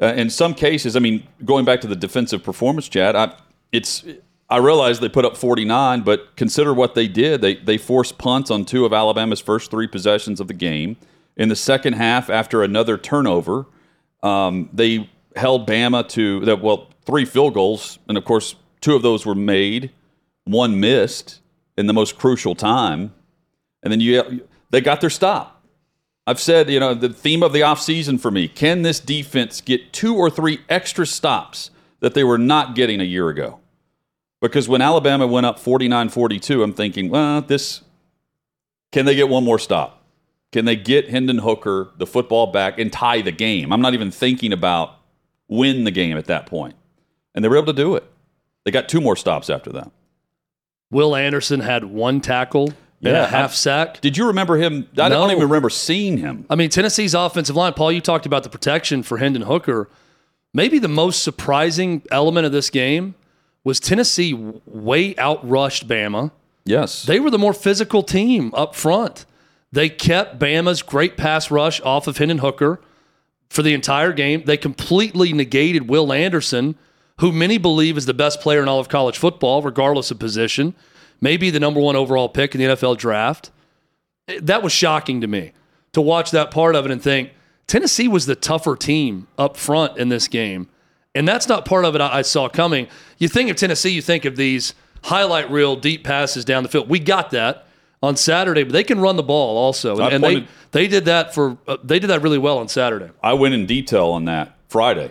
uh, 0.00 0.14
in 0.14 0.30
some 0.30 0.54
cases, 0.54 0.94
I 0.94 1.00
mean, 1.00 1.26
going 1.44 1.64
back 1.64 1.80
to 1.80 1.86
the 1.86 1.96
defensive 1.96 2.44
performance, 2.44 2.88
Chad, 2.88 3.16
I, 3.16 3.34
it's 3.72 4.04
I 4.50 4.58
realize 4.58 5.00
they 5.00 5.08
put 5.08 5.24
up 5.24 5.36
49, 5.36 6.02
but 6.02 6.36
consider 6.36 6.74
what 6.74 6.94
they 6.94 7.06
did. 7.06 7.40
They 7.40 7.54
they 7.54 7.78
forced 7.78 8.18
punts 8.18 8.50
on 8.50 8.64
two 8.64 8.84
of 8.84 8.92
Alabama's 8.92 9.40
first 9.40 9.70
three 9.70 9.86
possessions 9.86 10.40
of 10.40 10.48
the 10.48 10.54
game. 10.54 10.96
In 11.36 11.48
the 11.48 11.56
second 11.56 11.94
half, 11.94 12.28
after 12.28 12.62
another 12.62 12.98
turnover, 12.98 13.66
um, 14.22 14.68
they 14.72 15.08
held 15.36 15.68
Bama 15.68 16.06
to. 16.10 16.56
Well, 16.56 16.88
three 17.06 17.24
field 17.24 17.54
goals, 17.54 18.00
and 18.08 18.18
of 18.18 18.24
course, 18.24 18.56
two 18.80 18.96
of 18.96 19.02
those 19.02 19.24
were 19.24 19.36
made, 19.36 19.92
one 20.50 20.80
missed 20.80 21.40
in 21.76 21.86
the 21.86 21.92
most 21.92 22.18
crucial 22.18 22.54
time, 22.54 23.14
and 23.82 23.92
then 23.92 24.00
you 24.00 24.46
they 24.70 24.80
got 24.80 25.00
their 25.00 25.10
stop. 25.10 25.64
I've 26.26 26.40
said, 26.40 26.70
you 26.70 26.78
know, 26.78 26.94
the 26.94 27.08
theme 27.08 27.42
of 27.42 27.52
the 27.52 27.60
offseason 27.60 28.20
for 28.20 28.30
me 28.30 28.48
can 28.48 28.82
this 28.82 29.00
defense 29.00 29.60
get 29.60 29.92
two 29.92 30.14
or 30.14 30.30
three 30.30 30.60
extra 30.68 31.06
stops 31.06 31.70
that 32.00 32.14
they 32.14 32.24
were 32.24 32.38
not 32.38 32.74
getting 32.74 33.00
a 33.00 33.04
year 33.04 33.28
ago? 33.28 33.60
Because 34.40 34.68
when 34.68 34.80
Alabama 34.80 35.26
went 35.26 35.46
up 35.46 35.58
49 35.58 36.08
42, 36.08 36.62
I'm 36.62 36.72
thinking, 36.72 37.08
well, 37.08 37.42
this 37.42 37.82
can 38.92 39.06
they 39.06 39.14
get 39.14 39.28
one 39.28 39.44
more 39.44 39.58
stop? 39.58 40.04
Can 40.52 40.64
they 40.64 40.76
get 40.76 41.08
Hendon 41.08 41.38
Hooker 41.38 41.90
the 41.96 42.06
football 42.06 42.48
back 42.48 42.78
and 42.78 42.92
tie 42.92 43.22
the 43.22 43.32
game? 43.32 43.72
I'm 43.72 43.80
not 43.80 43.94
even 43.94 44.10
thinking 44.10 44.52
about 44.52 44.96
win 45.48 45.84
the 45.84 45.90
game 45.90 46.16
at 46.16 46.26
that 46.26 46.46
point. 46.46 46.74
And 47.34 47.44
they 47.44 47.48
were 47.48 47.56
able 47.56 47.66
to 47.66 47.72
do 47.72 47.94
it. 47.94 48.04
They 48.64 48.70
got 48.70 48.88
two 48.88 49.00
more 49.00 49.16
stops 49.16 49.48
after 49.48 49.70
that. 49.72 49.92
Will 50.90 51.14
Anderson 51.14 51.60
had 51.60 51.84
one 51.84 52.20
tackle 52.20 52.66
and 53.02 53.12
Yeah, 53.14 53.24
a 53.24 53.26
half 53.26 53.54
sack. 53.54 54.00
Did 54.00 54.16
you 54.16 54.26
remember 54.26 54.56
him? 54.56 54.88
I 54.98 55.08
No. 55.08 55.16
don't 55.16 55.30
even 55.30 55.44
remember 55.44 55.70
seeing 55.70 56.18
him. 56.18 56.44
I 56.50 56.54
mean, 56.56 56.68
Tennessee's 56.70 57.14
offensive 57.14 57.56
line, 57.56 57.72
Paul, 57.74 57.92
you 57.92 58.00
talked 58.00 58.26
about 58.26 58.42
the 58.42 58.48
protection 58.50 59.02
for 59.02 59.18
Hendon 59.18 59.42
Hooker. 59.42 59.88
Maybe 60.52 60.78
the 60.78 60.88
most 60.88 61.22
surprising 61.22 62.02
element 62.10 62.44
of 62.46 62.52
this 62.52 62.70
game 62.70 63.14
was 63.62 63.78
Tennessee 63.78 64.34
way 64.34 65.14
outrushed 65.14 65.84
Bama. 65.86 66.32
Yes. 66.64 67.04
They 67.04 67.20
were 67.20 67.30
the 67.30 67.38
more 67.38 67.54
physical 67.54 68.02
team 68.02 68.52
up 68.54 68.74
front. 68.74 69.24
They 69.72 69.88
kept 69.88 70.38
Bama's 70.40 70.82
great 70.82 71.16
pass 71.16 71.50
rush 71.50 71.80
off 71.82 72.06
of 72.08 72.18
Hendon 72.18 72.38
Hooker 72.38 72.80
for 73.48 73.62
the 73.62 73.72
entire 73.74 74.12
game. 74.12 74.42
They 74.44 74.56
completely 74.56 75.32
negated 75.32 75.88
Will 75.88 76.12
Anderson, 76.12 76.74
who 77.20 77.32
many 77.32 77.58
believe 77.58 77.96
is 77.96 78.06
the 78.06 78.14
best 78.14 78.40
player 78.40 78.62
in 78.62 78.68
all 78.68 78.80
of 78.80 78.88
college 78.88 79.18
football, 79.18 79.62
regardless 79.62 80.10
of 80.10 80.18
position, 80.18 80.74
maybe 81.20 81.50
the 81.50 81.60
number 81.60 81.78
one 81.78 81.94
overall 81.94 82.28
pick 82.28 82.54
in 82.54 82.60
the 82.60 82.66
NFL 82.68 82.96
draft. 82.96 83.50
That 84.40 84.62
was 84.62 84.72
shocking 84.72 85.20
to 85.20 85.26
me 85.26 85.52
to 85.92 86.00
watch 86.00 86.30
that 86.30 86.50
part 86.50 86.74
of 86.74 86.86
it 86.86 86.90
and 86.90 87.02
think 87.02 87.30
Tennessee 87.66 88.08
was 88.08 88.26
the 88.26 88.34
tougher 88.34 88.74
team 88.74 89.28
up 89.36 89.56
front 89.56 89.98
in 89.98 90.08
this 90.08 90.28
game. 90.28 90.68
And 91.14 91.28
that's 91.28 91.48
not 91.48 91.64
part 91.64 91.84
of 91.84 91.94
it 91.94 92.00
I 92.00 92.22
saw 92.22 92.48
coming. 92.48 92.88
You 93.18 93.28
think 93.28 93.50
of 93.50 93.56
Tennessee, 93.56 93.90
you 93.90 94.02
think 94.02 94.24
of 94.24 94.36
these 94.36 94.74
highlight 95.04 95.50
reel 95.50 95.76
deep 95.76 96.04
passes 96.04 96.44
down 96.44 96.62
the 96.62 96.68
field. 96.68 96.88
We 96.88 97.00
got 97.00 97.30
that 97.30 97.66
on 98.02 98.16
Saturday, 98.16 98.62
but 98.62 98.72
they 98.72 98.84
can 98.84 98.98
run 98.98 99.16
the 99.16 99.22
ball 99.22 99.58
also. 99.58 99.98
And, 99.98 100.14
and 100.14 100.24
they, 100.24 100.46
they 100.70 100.86
did 100.86 101.04
that 101.04 101.34
for 101.34 101.58
uh, 101.66 101.76
they 101.82 101.98
did 101.98 102.06
that 102.06 102.22
really 102.22 102.38
well 102.38 102.58
on 102.58 102.68
Saturday. 102.68 103.10
I 103.22 103.34
went 103.34 103.52
in 103.52 103.66
detail 103.66 104.06
on 104.06 104.24
that 104.26 104.56
Friday 104.68 105.10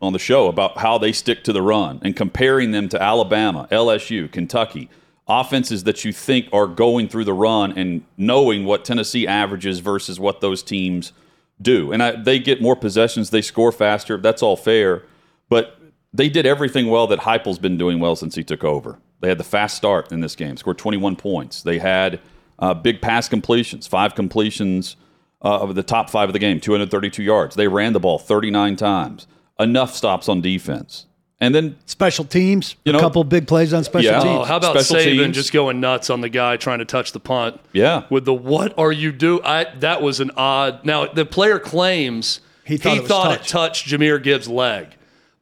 on 0.00 0.12
the 0.12 0.18
show 0.18 0.48
about 0.48 0.78
how 0.78 0.98
they 0.98 1.12
stick 1.12 1.44
to 1.44 1.52
the 1.52 1.62
run 1.62 2.00
and 2.02 2.16
comparing 2.16 2.70
them 2.70 2.88
to 2.88 3.02
Alabama, 3.02 3.68
LSU, 3.70 4.30
Kentucky, 4.30 4.88
offenses 5.28 5.84
that 5.84 6.04
you 6.04 6.12
think 6.12 6.48
are 6.52 6.66
going 6.66 7.08
through 7.08 7.24
the 7.24 7.34
run 7.34 7.76
and 7.78 8.04
knowing 8.16 8.64
what 8.64 8.84
Tennessee 8.84 9.26
averages 9.26 9.78
versus 9.78 10.18
what 10.18 10.40
those 10.40 10.62
teams 10.62 11.12
do. 11.60 11.92
And 11.92 12.02
I, 12.02 12.12
they 12.12 12.38
get 12.38 12.60
more 12.60 12.76
possessions, 12.76 13.30
they 13.30 13.42
score 13.42 13.72
faster. 13.72 14.16
That's 14.16 14.42
all 14.42 14.56
fair. 14.56 15.04
But 15.48 15.78
they 16.12 16.28
did 16.28 16.46
everything 16.46 16.88
well 16.88 17.06
that 17.08 17.20
Heupel's 17.20 17.58
been 17.58 17.78
doing 17.78 18.00
well 18.00 18.16
since 18.16 18.34
he 18.34 18.42
took 18.42 18.64
over. 18.64 18.98
They 19.20 19.28
had 19.28 19.38
the 19.38 19.44
fast 19.44 19.76
start 19.76 20.12
in 20.12 20.20
this 20.20 20.34
game, 20.34 20.56
scored 20.56 20.78
21 20.78 21.16
points. 21.16 21.62
They 21.62 21.78
had 21.78 22.20
uh, 22.58 22.74
big 22.74 23.00
pass 23.00 23.28
completions, 23.28 23.86
five 23.86 24.14
completions 24.14 24.96
uh, 25.42 25.60
of 25.60 25.74
the 25.74 25.82
top 25.82 26.10
five 26.10 26.28
of 26.28 26.32
the 26.32 26.38
game, 26.38 26.60
232 26.60 27.22
yards. 27.22 27.54
They 27.54 27.68
ran 27.68 27.92
the 27.92 28.00
ball 28.00 28.18
39 28.18 28.76
times, 28.76 29.26
enough 29.60 29.94
stops 29.94 30.28
on 30.28 30.40
defense. 30.40 31.06
And 31.42 31.54
then 31.54 31.76
Special 31.86 32.24
teams, 32.26 32.76
You 32.84 32.92
know- 32.92 32.98
a 32.98 33.00
couple 33.02 33.24
big 33.24 33.46
plays 33.46 33.72
on 33.72 33.82
special 33.84 34.10
Yeah. 34.12 34.20
teams. 34.20 34.40
Oh, 34.40 34.44
how 34.44 34.56
about 34.58 34.78
Special 34.80 34.96
Saban 34.96 35.24
teams. 35.24 35.36
just 35.36 35.52
going 35.52 35.80
nuts 35.80 36.10
on 36.10 36.20
the 36.20 36.28
guy 36.28 36.56
trying 36.56 36.80
to 36.80 36.84
touch 36.84 37.12
the 37.12 37.20
punt? 37.20 37.58
Yeah. 37.72 38.02
With 38.10 38.26
the 38.26 38.34
what 38.34 38.74
are 38.78 38.92
you 38.92 39.10
do? 39.10 39.40
I 39.42 39.66
that 39.78 40.02
was 40.02 40.20
an 40.20 40.30
odd. 40.36 40.84
Now 40.84 41.06
the 41.06 41.24
player 41.24 41.58
claims 41.58 42.40
He 42.64 42.76
thought 42.76 42.96
it 42.98 43.02
was 43.08 43.36
it 43.36 43.44
touched 43.46 43.88
Jahmyr 43.88 44.22
Gibbs' 44.22 44.48
leg, 44.48 44.88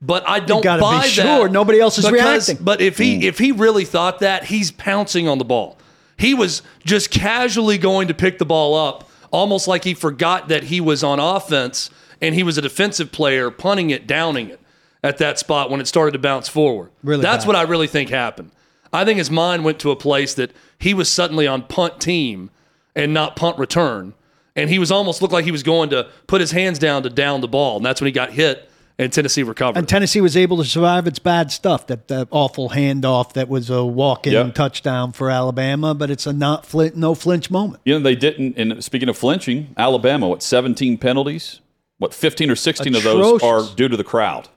but 0.00 0.22
I 0.28 0.38
don't 0.38 0.62
gotta 0.62 0.80
be 0.80 0.84
buy 0.84 0.98
that. 1.02 1.08
sure. 1.08 1.48
Nobody 1.48 1.80
else 1.80 1.98
is 1.98 2.04
because- 2.04 2.48
reacting. 2.48 2.58
But 2.64 2.80
if 2.80 2.96
he 2.98 3.26
if 3.26 3.38
he 3.38 3.50
really 3.50 3.84
thought 3.84 4.20
that, 4.20 4.44
he's 4.44 4.70
pouncing 4.70 5.26
on 5.28 5.38
the 5.38 5.44
ball. 5.44 5.78
He 6.16 6.32
was 6.32 6.62
just 6.84 7.10
casually 7.10 7.76
going 7.78 8.06
to 8.08 8.14
pick 8.14 8.38
the 8.38 8.44
ball 8.46 8.74
up, 8.76 9.08
almost 9.32 9.66
like 9.66 9.82
he 9.84 9.94
forgot 9.94 10.48
that 10.48 10.64
he 10.64 10.80
was 10.80 11.02
on 11.02 11.18
offense 11.18 11.90
and 12.20 12.34
he 12.34 12.42
was 12.42 12.58
a 12.58 12.62
defensive 12.62 13.12
player, 13.12 13.50
punting 13.50 13.90
it, 13.90 14.06
downing 14.06 14.50
it 14.50 14.60
at 15.02 15.18
that 15.18 15.38
spot 15.38 15.70
when 15.70 15.80
it 15.80 15.86
started 15.86 16.12
to 16.12 16.18
bounce 16.18 16.48
forward. 16.48 16.90
Really 17.02 17.22
That's 17.22 17.44
bad. 17.44 17.48
what 17.48 17.56
I 17.56 17.62
really 17.62 17.86
think 17.86 18.10
happened. 18.10 18.50
I 18.92 19.04
think 19.04 19.18
his 19.18 19.30
mind 19.30 19.64
went 19.64 19.78
to 19.80 19.90
a 19.90 19.96
place 19.96 20.34
that 20.34 20.50
he 20.78 20.94
was 20.94 21.10
suddenly 21.10 21.46
on 21.46 21.62
punt 21.62 22.00
team 22.00 22.50
and 22.96 23.12
not 23.14 23.36
punt 23.36 23.58
return. 23.58 24.14
And 24.56 24.68
he 24.70 24.78
was 24.78 24.90
almost 24.90 25.22
looked 25.22 25.32
like 25.32 25.44
he 25.44 25.52
was 25.52 25.62
going 25.62 25.90
to 25.90 26.08
put 26.26 26.40
his 26.40 26.50
hands 26.50 26.78
down 26.78 27.02
to 27.04 27.10
down 27.10 27.40
the 27.42 27.48
ball. 27.48 27.76
And 27.76 27.86
that's 27.86 28.00
when 28.00 28.06
he 28.06 28.12
got 28.12 28.32
hit 28.32 28.68
and 28.98 29.12
Tennessee 29.12 29.44
recovered. 29.44 29.78
And 29.78 29.88
Tennessee 29.88 30.20
was 30.20 30.36
able 30.36 30.56
to 30.56 30.64
survive 30.64 31.06
its 31.06 31.20
bad 31.20 31.52
stuff. 31.52 31.86
That, 31.86 32.08
that 32.08 32.26
awful 32.32 32.70
handoff 32.70 33.34
that 33.34 33.48
was 33.48 33.70
a 33.70 33.84
walk-in 33.84 34.32
Yep. 34.32 34.54
touchdown 34.56 35.12
for 35.12 35.30
Alabama, 35.30 35.94
but 35.94 36.10
it's 36.10 36.26
a 36.26 36.32
not 36.32 36.66
flint, 36.66 36.96
no 36.96 37.14
flinch 37.14 37.50
moment. 37.50 37.80
You 37.84 37.94
know, 37.94 38.00
they 38.00 38.16
didn't. 38.16 38.58
And 38.58 38.82
speaking 38.82 39.08
of 39.08 39.16
flinching, 39.16 39.74
Alabama, 39.76 40.28
what, 40.28 40.42
17 40.42 40.98
penalties? 40.98 41.60
What, 41.98 42.14
15 42.14 42.50
or 42.50 42.56
16 42.56 42.94
of 42.94 43.02
those 43.02 43.42
are 43.42 43.62
due 43.74 43.88
to 43.88 43.96
the 43.96 44.04
crowd? 44.04 44.48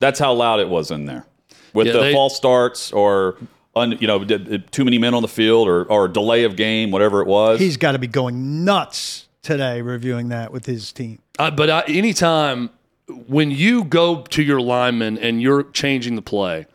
That's 0.00 0.18
how 0.18 0.32
loud 0.32 0.60
it 0.60 0.68
was 0.68 0.90
in 0.90 1.04
there. 1.06 1.26
With 1.74 1.86
Yeah, 1.86 1.92
the 1.94 2.00
they- 2.00 2.12
false 2.12 2.36
starts 2.36 2.92
or, 2.92 3.36
un, 3.76 3.96
you 4.00 4.06
know, 4.06 4.24
did- 4.24 4.48
did 4.48 4.72
too 4.72 4.84
many 4.84 4.98
men 4.98 5.14
on 5.14 5.22
the 5.22 5.28
field 5.28 5.68
or, 5.68 5.84
or 5.84 6.08
delay 6.08 6.44
of 6.44 6.56
game, 6.56 6.90
whatever 6.90 7.20
it 7.20 7.26
was. 7.26 7.60
He's 7.60 7.76
got 7.76 7.92
to 7.92 7.98
be 7.98 8.06
going 8.06 8.64
nuts 8.64 9.28
today 9.42 9.80
reviewing 9.82 10.28
that 10.30 10.52
with 10.52 10.66
his 10.66 10.92
team. 10.92 11.18
I, 11.38 11.50
but 11.50 11.68
I, 11.70 11.82
anytime 11.88 12.70
when 13.26 13.50
you 13.50 13.84
go 13.84 14.22
to 14.22 14.42
your 14.42 14.60
lineman 14.60 15.18
and 15.18 15.42
you're 15.42 15.64
changing 15.64 16.16
the 16.16 16.22
play, 16.22 16.66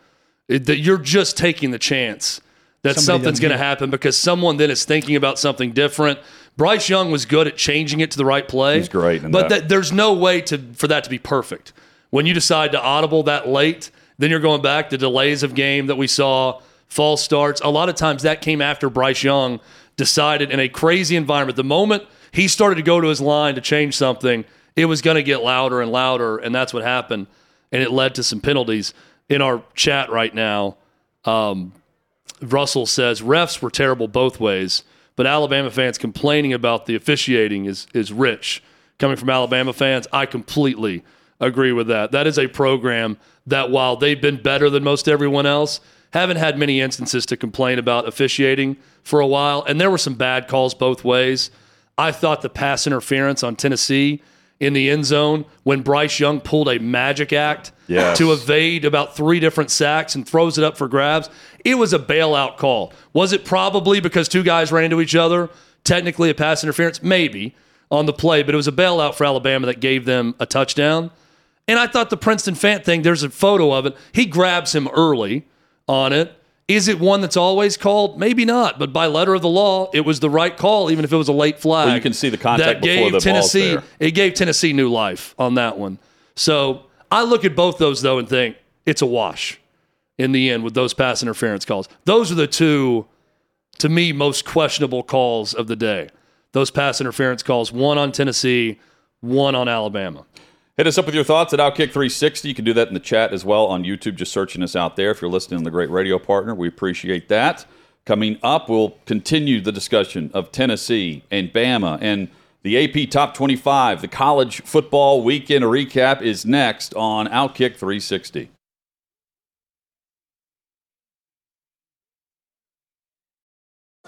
it, 0.47 0.65
that 0.65 0.77
you're 0.79 0.97
just 0.97 1.37
taking 1.37 1.71
the 1.71 1.79
chance 1.79 2.39
that 2.83 2.95
Somebody 2.95 3.23
something's 3.23 3.39
going 3.39 3.51
to 3.51 3.57
happen 3.57 3.89
because 3.89 4.15
someone 4.15 4.57
then 4.57 4.69
is 4.69 4.85
thinking 4.85 5.15
about 5.15 5.39
something 5.39 5.71
different. 5.71 6.19
Bryce 6.57 6.89
Young 6.89 7.11
was 7.11 7.25
good 7.25 7.47
at 7.47 7.55
changing 7.55 7.99
it 7.99 8.11
to 8.11 8.17
the 8.17 8.25
right 8.25 8.47
play. 8.47 8.79
He's 8.79 8.89
great 8.89 9.21
but 9.21 9.31
that. 9.31 9.49
that- 9.49 9.69
there's 9.69 9.91
no 9.91 10.13
way 10.13 10.41
to 10.41 10.57
for 10.73 10.87
that 10.87 11.03
to 11.05 11.09
be 11.09 11.19
perfect. 11.19 11.71
When 12.09 12.25
you 12.25 12.33
decide 12.33 12.71
to 12.71 12.81
audible 12.81 13.23
that 13.23 13.47
late, 13.47 13.91
then 14.17 14.31
you're 14.31 14.39
going 14.39 14.61
back 14.61 14.89
to 14.89 14.97
delays 14.97 15.43
of 15.43 15.53
game 15.53 15.87
that 15.87 15.95
we 15.97 16.07
saw, 16.07 16.59
false 16.87 17.21
starts. 17.21 17.61
A 17.61 17.69
lot 17.69 17.89
of 17.89 17.95
times 17.95 18.23
that 18.23 18.41
came 18.41 18.61
after 18.61 18.89
Bryce 18.89 19.23
Young 19.23 19.59
decided 19.97 20.51
in 20.51 20.59
a 20.59 20.69
crazy 20.69 21.15
environment. 21.15 21.55
The 21.57 21.63
moment 21.63 22.03
he 22.31 22.47
started 22.47 22.75
to 22.75 22.81
go 22.81 22.99
to 23.01 23.07
his 23.07 23.21
line 23.21 23.55
to 23.55 23.61
change 23.61 23.95
something, 23.95 24.45
it 24.75 24.85
was 24.85 25.01
going 25.01 25.15
to 25.15 25.23
get 25.23 25.43
louder 25.43 25.81
and 25.81 25.91
louder, 25.91 26.37
and 26.37 26.53
that's 26.55 26.73
what 26.73 26.83
happened. 26.83 27.27
And 27.71 27.83
it 27.83 27.91
led 27.91 28.15
to 28.15 28.23
some 28.23 28.39
penalties. 28.39 28.93
In 29.29 29.41
our 29.41 29.61
chat 29.75 30.09
right 30.09 30.33
now, 30.33 30.77
um, 31.25 31.73
Russell 32.41 32.85
says 32.85 33.21
refs 33.21 33.61
were 33.61 33.69
terrible 33.71 34.07
both 34.07 34.39
ways, 34.39 34.83
but 35.17 35.27
Alabama 35.27 35.69
fans 35.69 35.97
complaining 35.97 36.53
about 36.53 36.86
the 36.86 36.95
officiating 36.95 37.65
is 37.65 37.88
is 37.93 38.13
rich. 38.13 38.63
Coming 38.97 39.17
from 39.17 39.29
Alabama 39.29 39.74
fans, 39.74 40.07
I 40.13 40.25
completely 40.25 41.03
agree 41.41 41.74
with 41.74 41.88
that. 41.88 42.12
That 42.12 42.25
is 42.25 42.39
a 42.39 42.47
program 42.47 43.17
that 43.45 43.69
while 43.69 43.97
they've 43.97 44.21
been 44.21 44.41
better 44.41 44.69
than 44.69 44.83
most 44.83 45.07
everyone 45.09 45.45
else, 45.45 45.81
haven't 46.13 46.38
had 46.38 46.57
many 46.57 46.79
instances 46.79 47.25
to 47.27 47.38
complain 47.38 47.77
about 47.77 48.07
officiating 48.07 48.77
for 49.03 49.19
a 49.19 49.27
while, 49.27 49.63
and 49.67 49.79
there 49.79 49.91
were 49.91 49.97
some 49.97 50.15
bad 50.15 50.47
calls 50.47 50.74
both 50.74 51.03
ways. 51.03 51.51
I 51.97 52.12
thought 52.12 52.41
the 52.41 52.50
pass 52.50 52.88
interference 52.88 53.43
on 53.43 53.55
Tennessee 53.55 54.21
in 54.59 54.73
the 54.73 54.89
end 54.89 55.05
zone 55.05 55.45
when 55.63 55.81
Bryce 55.81 56.19
Young 56.19 56.39
pulled 56.41 56.67
a 56.69 56.79
magic 56.79 57.31
act 57.33 57.71
Yes. 57.87 58.17
to 58.17 58.33
evade 58.33 58.83
about 58.85 59.15
three 59.15 59.39
different 59.39 59.71
sacks 59.71 60.13
and 60.15 60.27
throws 60.27 60.57
it 60.57 60.63
up 60.63 60.77
for 60.77 60.87
grabs. 60.89 61.29
It 61.63 61.75
was 61.75 61.93
a 61.93 61.99
bailout 61.99 62.57
call. 62.57 62.91
Was 63.13 63.31
it 63.33 63.45
probably 63.45 63.99
because 64.01 64.27
two 64.27 64.43
guys 64.43 64.71
ran 64.71 64.85
into 64.85 64.99
each 64.99 65.15
other? 65.15 65.49
Technically 65.85 66.29
a 66.29 66.33
pass 66.33 66.63
interference? 66.63 67.01
Maybe 67.01 67.55
on 67.89 68.05
the 68.05 68.11
play, 68.13 68.43
but 68.43 68.53
it 68.53 68.57
was 68.57 68.67
a 68.67 68.73
bailout 68.73 69.15
for 69.15 69.23
Alabama 69.25 69.67
that 69.67 69.79
gave 69.79 70.03
them 70.05 70.35
a 70.39 70.45
touchdown. 70.45 71.11
And 71.69 71.79
I 71.79 71.87
thought 71.87 72.09
the 72.09 72.17
Princeton 72.17 72.55
Fant 72.55 72.83
thing, 72.83 73.03
there's 73.03 73.23
a 73.23 73.29
photo 73.29 73.71
of 73.71 73.85
it. 73.85 73.95
He 74.11 74.25
grabs 74.25 74.75
him 74.75 74.87
early 74.89 75.45
on 75.87 76.11
it. 76.11 76.33
Is 76.67 76.89
it 76.89 77.00
one 77.00 77.21
that's 77.21 77.38
always 77.38 77.77
called? 77.77 78.19
Maybe 78.19 78.43
not, 78.43 78.77
but 78.77 78.91
by 78.91 79.07
letter 79.07 79.33
of 79.33 79.41
the 79.41 79.47
law, 79.47 79.89
it 79.93 80.01
was 80.01 80.19
the 80.19 80.29
right 80.29 80.55
call, 80.55 80.91
even 80.91 81.05
if 81.05 81.13
it 81.13 81.15
was 81.15 81.29
a 81.29 81.33
late 81.33 81.59
flag. 81.59 81.88
Well, 81.88 81.95
you 81.95 82.01
can 82.01 82.13
see 82.13 82.29
the 82.29 82.38
contact 82.38 82.81
that 82.81 82.81
before 82.81 83.03
gave 83.03 83.12
the 83.13 83.19
Tennessee. 83.19 83.77
It 84.00 84.12
gave 84.12 84.33
Tennessee 84.33 84.74
new 84.74 84.89
life 84.89 85.33
on 85.39 85.55
that 85.55 85.77
one. 85.77 85.97
So 86.36 86.83
I 87.09 87.24
look 87.24 87.45
at 87.45 87.55
both 87.55 87.77
those 87.77 88.01
though 88.01 88.19
and 88.19 88.27
think 88.27 88.57
it's 88.86 89.01
a 89.01 89.05
wash 89.05 89.59
in 90.17 90.33
the 90.33 90.50
end 90.50 90.63
with 90.63 90.74
those 90.74 90.93
pass 90.93 91.21
interference 91.21 91.63
calls. 91.63 91.88
Those 92.03 92.31
are 92.31 92.36
the 92.36 92.47
two, 92.47 93.05
to 93.77 93.88
me, 93.88 94.12
most 94.12 94.43
questionable 94.45 95.03
calls 95.03 95.53
of 95.53 95.67
the 95.67 95.75
day. 95.75 96.09
Those 96.51 96.71
pass 96.71 97.00
interference 97.00 97.43
calls, 97.43 97.71
one 97.71 97.97
on 97.97 98.12
Tennessee, 98.12 98.79
one 99.21 99.55
on 99.55 99.67
Alabama. 99.69 100.25
Hit 100.77 100.86
us 100.86 101.00
up 101.00 101.07
with 101.07 101.15
your 101.15 101.24
thoughts 101.24 101.53
at 101.53 101.60
Outkick 101.60 101.91
360. 101.91 102.50
You 102.50 102.53
can 102.53 102.63
do 102.63 102.74
that 102.74 102.88
in 102.88 102.93
the 102.93 103.00
chat 103.00 103.34
as 103.34 103.43
well 103.43 103.65
on 103.65 103.84
YouTube, 103.84 104.13
just 104.13 104.31
searching 104.31 104.62
us 104.62 104.75
out 104.75 104.96
there. 104.96 105.10
If 105.10 105.24
you're 105.24 105.31
listening 105.31 105.62
to 105.62 105.63
the 105.63 105.72
great 105.72 105.89
radio 105.89 106.19
partner, 106.19 106.53
we 106.53 106.67
appreciate 106.67 107.29
that. 107.29 107.65
Coming 108.05 108.38
up, 108.43 108.69
we'll 108.69 108.91
continue 109.07 109.60
the 109.60 109.72
discussion 109.72 110.29
of 110.36 110.51
Tennessee 110.51 111.24
and 111.31 111.51
Bama 111.51 111.98
and 112.00 112.29
the 112.62 112.77
AP 112.77 113.10
Top 113.10 113.34
25. 113.34 114.01
The 114.01 114.07
college 114.07 114.62
football 114.62 115.24
weekend 115.24 115.65
recap 115.65 116.22
is 116.22 116.46
next 116.46 116.93
on 116.93 117.25
Outkick 117.27 117.75
360. 117.77 118.51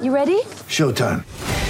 You 0.02 0.14
ready? 0.14 0.40
Showtime. 0.68 1.26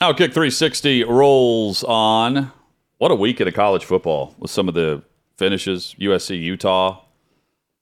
Outkick 0.00 0.32
360 0.34 1.04
rolls 1.04 1.82
on. 1.84 2.52
What 2.98 3.10
a 3.10 3.14
week 3.14 3.40
of 3.40 3.52
college 3.54 3.84
football 3.84 4.34
with 4.38 4.50
some 4.50 4.68
of 4.68 4.74
the 4.74 5.02
finishes 5.38 5.94
USC, 5.98 6.40
Utah. 6.40 7.00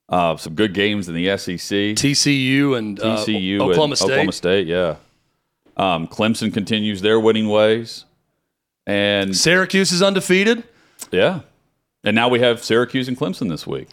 Uh, 0.09 0.37
some 0.37 0.55
good 0.55 0.75
games 0.75 1.09
in 1.09 1.15
the 1.15 1.37
SEC. 1.37 1.59
TCU 1.59 2.77
and 2.77 3.01
uh, 3.01 3.17
TCU, 3.17 3.61
Oklahoma 3.61 3.93
and 3.93 3.99
State. 3.99 4.05
Oklahoma 4.07 4.33
State, 4.33 4.67
yeah. 4.67 4.97
Um, 5.77 6.07
Clemson 6.07 6.53
continues 6.55 7.01
their 7.01 7.19
winning 7.19 7.49
ways, 7.49 8.05
and 8.87 9.37
Syracuse 9.37 9.91
is 9.91 10.03
undefeated. 10.03 10.63
yeah, 11.11 11.41
and 12.05 12.15
now 12.15 12.29
we 12.29 12.39
have 12.41 12.63
Syracuse 12.63 13.09
and 13.09 13.19
Clemson 13.19 13.49
this 13.49 13.67
week. 13.67 13.89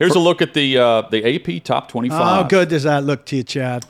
Here's 0.00 0.16
a 0.16 0.18
look 0.18 0.42
at 0.42 0.54
the 0.54 0.78
uh, 0.78 1.02
the 1.02 1.36
AP 1.36 1.62
top 1.62 1.88
25. 1.88 2.18
How 2.18 2.42
good 2.42 2.70
does 2.70 2.82
that 2.82 3.04
look 3.04 3.26
to 3.26 3.36
you, 3.36 3.42
Chad? 3.44 3.84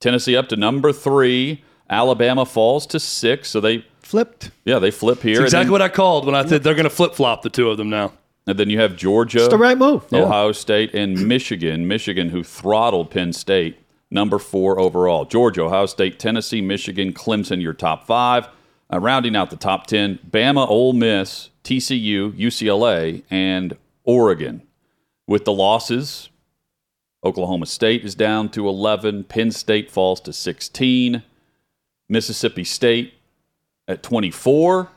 Tennessee 0.00 0.36
up 0.36 0.48
to 0.50 0.56
number 0.56 0.92
three. 0.92 1.62
Alabama 1.94 2.44
falls 2.44 2.86
to 2.88 2.98
six, 3.00 3.48
so 3.50 3.60
they 3.60 3.84
Flipped. 4.02 4.50
yeah 4.64 4.78
they 4.78 4.90
flip 4.90 5.22
here. 5.22 5.32
It's 5.42 5.44
exactly 5.44 5.64
then, 5.66 5.72
what 5.72 5.82
I 5.82 5.88
called 5.88 6.26
when 6.26 6.34
I 6.34 6.44
said 6.44 6.62
they're 6.62 6.74
going 6.74 6.84
to 6.84 6.90
flip 6.90 7.14
flop 7.14 7.42
the 7.42 7.48
two 7.50 7.70
of 7.70 7.78
them 7.78 7.88
now. 7.88 8.12
and 8.46 8.58
then 8.58 8.68
you 8.68 8.78
have 8.80 8.96
Georgia, 8.96 9.38
It's 9.40 9.48
the 9.48 9.56
right 9.58 9.78
move. 9.78 10.04
Ohio 10.12 10.52
State, 10.52 10.94
and 10.94 11.26
Michigan. 11.26 11.88
Michigan, 11.88 12.28
who 12.28 12.42
throttled 12.44 13.10
Penn 13.10 13.32
State, 13.32 13.78
number 14.10 14.38
four 14.38 14.78
overall. 14.78 15.24
Georgia, 15.24 15.62
Ohio 15.62 15.86
State, 15.86 16.18
Tennessee, 16.18 16.60
Michigan, 16.60 17.12
Clemson, 17.14 17.62
your 17.62 17.72
top 17.72 18.06
five. 18.06 18.48
Uh, 18.92 19.00
rounding 19.00 19.34
out 19.34 19.48
the 19.48 19.56
top 19.56 19.86
10, 19.86 20.18
Bama, 20.30 20.68
Ole 20.68 20.92
Miss, 20.92 21.48
TCU, 21.64 22.32
UCLA, 22.38 23.22
and 23.30 23.76
Oregon. 24.04 24.60
With 25.26 25.46
the 25.46 25.52
losses, 25.54 26.28
Oklahoma 27.24 27.64
State 27.64 28.04
is 28.04 28.14
down 28.14 28.50
to 28.50 28.68
11, 28.68 29.24
Penn 29.24 29.50
State 29.50 29.90
falls 29.90 30.20
to 30.20 30.32
16, 30.34 31.22
Mississippi 32.08 32.64
State 32.64 33.14
at 33.88 34.02
24 34.02 34.88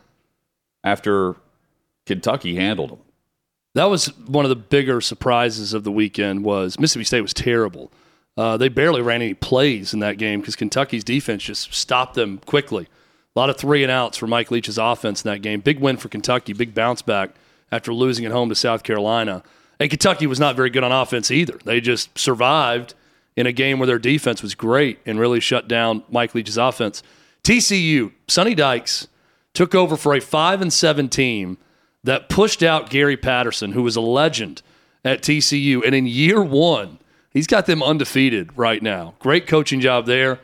after 0.83 1.35
Kentucky 2.05 2.55
handled 2.55 2.91
them. 2.91 2.99
That 3.75 3.85
was 3.85 4.07
one 4.17 4.45
of 4.45 4.49
the 4.49 4.55
bigger 4.55 5.01
surprises 5.01 5.73
of 5.73 5.83
the 5.83 5.91
weekend. 5.91 6.43
Was 6.43 6.79
Mississippi 6.79 7.03
State 7.05 7.21
was 7.21 7.33
terrible. 7.33 7.91
Uh, 8.35 8.55
they 8.57 8.69
barely 8.69 9.01
ran 9.01 9.21
any 9.21 9.33
plays 9.33 9.93
in 9.93 9.99
that 9.99 10.17
game 10.17 10.39
because 10.39 10.55
Kentucky's 10.55 11.03
defense 11.03 11.43
just 11.43 11.73
stopped 11.73 12.13
them 12.13 12.39
quickly. 12.45 12.87
A 13.35 13.39
lot 13.39 13.49
of 13.49 13.57
three 13.57 13.83
and 13.83 13.91
outs 13.91 14.17
for 14.17 14.27
Mike 14.27 14.51
Leach's 14.51 14.77
offense 14.77 15.23
in 15.23 15.29
that 15.29 15.41
game. 15.41 15.59
Big 15.59 15.79
win 15.79 15.97
for 15.97 16.09
Kentucky. 16.09 16.53
Big 16.53 16.73
bounce 16.73 17.01
back 17.01 17.31
after 17.71 17.93
losing 17.93 18.25
at 18.25 18.31
home 18.31 18.49
to 18.49 18.55
South 18.55 18.83
Carolina. 18.83 19.43
And 19.79 19.89
Kentucky 19.89 20.25
was 20.25 20.39
not 20.39 20.55
very 20.55 20.69
good 20.69 20.83
on 20.83 20.91
offense 20.91 21.29
either. 21.29 21.59
They 21.63 21.81
just 21.81 22.17
survived 22.17 22.93
in 23.37 23.45
a 23.45 23.53
game 23.53 23.79
where 23.79 23.87
their 23.87 23.99
defense 23.99 24.41
was 24.41 24.55
great 24.55 24.99
and 25.05 25.19
really 25.19 25.39
shut 25.39 25.67
down 25.67 26.03
Mike 26.09 26.35
Leach's 26.35 26.57
offense. 26.57 27.03
TCU, 27.43 28.11
Sonny 28.27 28.55
Dykes 28.55 29.07
took 29.53 29.73
over 29.73 29.95
for 29.95 30.13
a 30.15 30.19
five 30.19 30.61
and 30.61 30.73
seven 30.73 31.07
team 31.07 31.57
that 32.03 32.29
pushed 32.29 32.63
out 32.63 32.89
Gary 32.89 33.15
Patterson, 33.15 33.71
who 33.71 33.83
was 33.83 33.95
a 33.95 34.01
legend 34.01 34.63
at 35.05 35.21
TCU. 35.21 35.85
And 35.85 35.93
in 35.93 36.07
year 36.07 36.41
one, 36.41 36.97
he's 37.31 37.47
got 37.47 37.67
them 37.67 37.83
undefeated 37.83 38.57
right 38.57 38.81
now. 38.81 39.13
Great 39.19 39.45
coaching 39.45 39.79
job 39.79 40.07
there. 40.07 40.39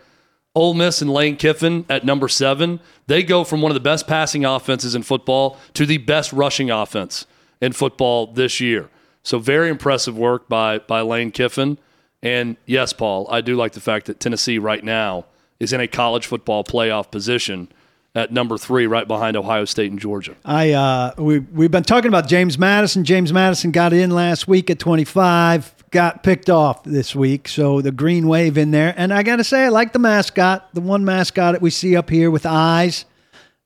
Ole 0.55 0.75
Miss 0.75 1.01
and 1.01 1.11
Lane 1.11 1.35
Kiffin 1.35 1.85
at 1.89 2.05
number 2.05 2.27
seven. 2.27 2.79
They 3.07 3.23
go 3.23 3.43
from 3.43 3.61
one 3.61 3.71
of 3.71 3.75
the 3.75 3.79
best 3.79 4.07
passing 4.07 4.45
offenses 4.45 4.93
in 4.93 5.01
football 5.01 5.57
to 5.73 5.87
the 5.87 5.97
best 5.97 6.31
rushing 6.31 6.69
offense 6.69 7.25
in 7.59 7.71
football 7.71 8.27
this 8.27 8.59
year. 8.59 8.89
So 9.23 9.39
very 9.39 9.69
impressive 9.69 10.15
work 10.15 10.47
by 10.47 10.77
by 10.77 11.01
Lane 11.01 11.31
Kiffin. 11.31 11.79
And 12.23 12.55
yes, 12.65 12.93
Paul, 12.93 13.27
I 13.29 13.41
do 13.41 13.55
like 13.55 13.73
the 13.73 13.81
fact 13.81 14.05
that 14.07 14.19
Tennessee 14.19 14.57
right 14.57 14.83
now 14.83 15.25
is 15.59 15.73
in 15.73 15.81
a 15.81 15.87
college 15.87 16.25
football 16.25 16.63
playoff 16.63 17.11
position 17.11 17.67
at 18.15 18.31
number 18.31 18.57
three, 18.57 18.87
right 18.87 19.07
behind 19.07 19.35
Ohio 19.35 19.65
State 19.65 19.91
and 19.91 19.99
Georgia. 19.99 20.35
I 20.45 20.71
uh, 20.71 21.13
we 21.17 21.39
we've 21.39 21.71
been 21.71 21.83
talking 21.83 22.07
about 22.07 22.27
James 22.27 22.57
Madison. 22.57 23.03
James 23.03 23.33
Madison 23.33 23.71
got 23.71 23.91
in 23.91 24.11
last 24.11 24.47
week 24.47 24.69
at 24.69 24.79
25, 24.79 25.85
got 25.91 26.23
picked 26.23 26.49
off 26.49 26.83
this 26.83 27.15
week. 27.15 27.47
So 27.47 27.81
the 27.81 27.91
green 27.91 28.27
wave 28.27 28.57
in 28.57 28.71
there, 28.71 28.93
and 28.95 29.13
I 29.13 29.23
got 29.23 29.37
to 29.37 29.43
say, 29.43 29.65
I 29.65 29.69
like 29.69 29.93
the 29.93 29.99
mascot, 29.99 30.73
the 30.73 30.81
one 30.81 31.03
mascot 31.03 31.53
that 31.53 31.61
we 31.61 31.71
see 31.71 31.95
up 31.97 32.09
here 32.09 32.31
with 32.31 32.45
eyes, 32.45 33.05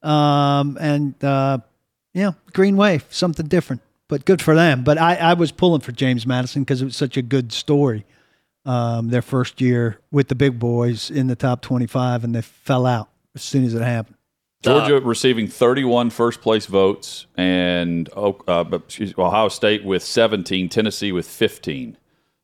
um, 0.01 0.77
and 0.79 1.21
uh, 1.23 1.59
yeah, 2.13 2.31
green 2.53 2.77
wave, 2.77 3.05
something 3.09 3.47
different, 3.47 3.81
but 4.07 4.25
good 4.25 4.41
for 4.41 4.55
them. 4.55 4.83
But 4.83 4.97
I, 4.97 5.15
I 5.15 5.33
was 5.33 5.51
pulling 5.51 5.81
for 5.81 5.91
James 5.91 6.25
Madison 6.25 6.63
because 6.63 6.81
it 6.81 6.85
was 6.85 6.95
such 6.95 7.17
a 7.17 7.21
good 7.21 7.51
story. 7.51 8.05
Um, 8.67 9.07
their 9.07 9.21
first 9.21 9.61
year 9.61 9.97
with 10.11 10.27
the 10.27 10.35
big 10.35 10.59
boys 10.59 11.09
in 11.09 11.27
the 11.27 11.37
top 11.37 11.61
25, 11.61 12.25
and 12.25 12.35
they 12.35 12.41
fell 12.41 12.85
out 12.85 13.09
as 13.33 13.41
soon 13.41 13.63
as 13.63 13.73
it 13.73 13.81
happened. 13.81 14.17
Georgia 14.61 14.99
receiving 14.99 15.47
31 15.47 16.09
first 16.09 16.41
place 16.41 16.65
votes, 16.65 17.27
and 17.37 18.09
uh, 18.17 18.65
excuse, 18.73 19.13
Ohio 19.17 19.47
State 19.47 19.85
with 19.85 20.03
17, 20.03 20.67
Tennessee 20.67 21.13
with 21.13 21.25
15. 21.27 21.95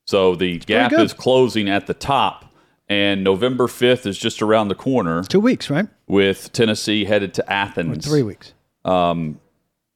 So 0.05 0.35
the 0.35 0.59
gap 0.59 0.93
is 0.93 1.11
closing 1.11 1.67
at 1.69 1.87
the 1.87 1.93
top, 1.93 2.45
and 2.87 3.21
November 3.23 3.67
5th 3.67 4.05
is 4.05 4.17
just 4.17 4.41
around 4.41 4.69
the 4.69 4.75
corner 4.75 5.23
Two 5.23 5.39
weeks, 5.41 5.69
right? 5.69 5.87
with 6.07 6.53
Tennessee 6.53 7.03
headed 7.03 7.33
to 7.33 7.51
Athens. 7.51 8.07
Three 8.07 8.23
weeks. 8.23 8.53
Um, 8.85 9.39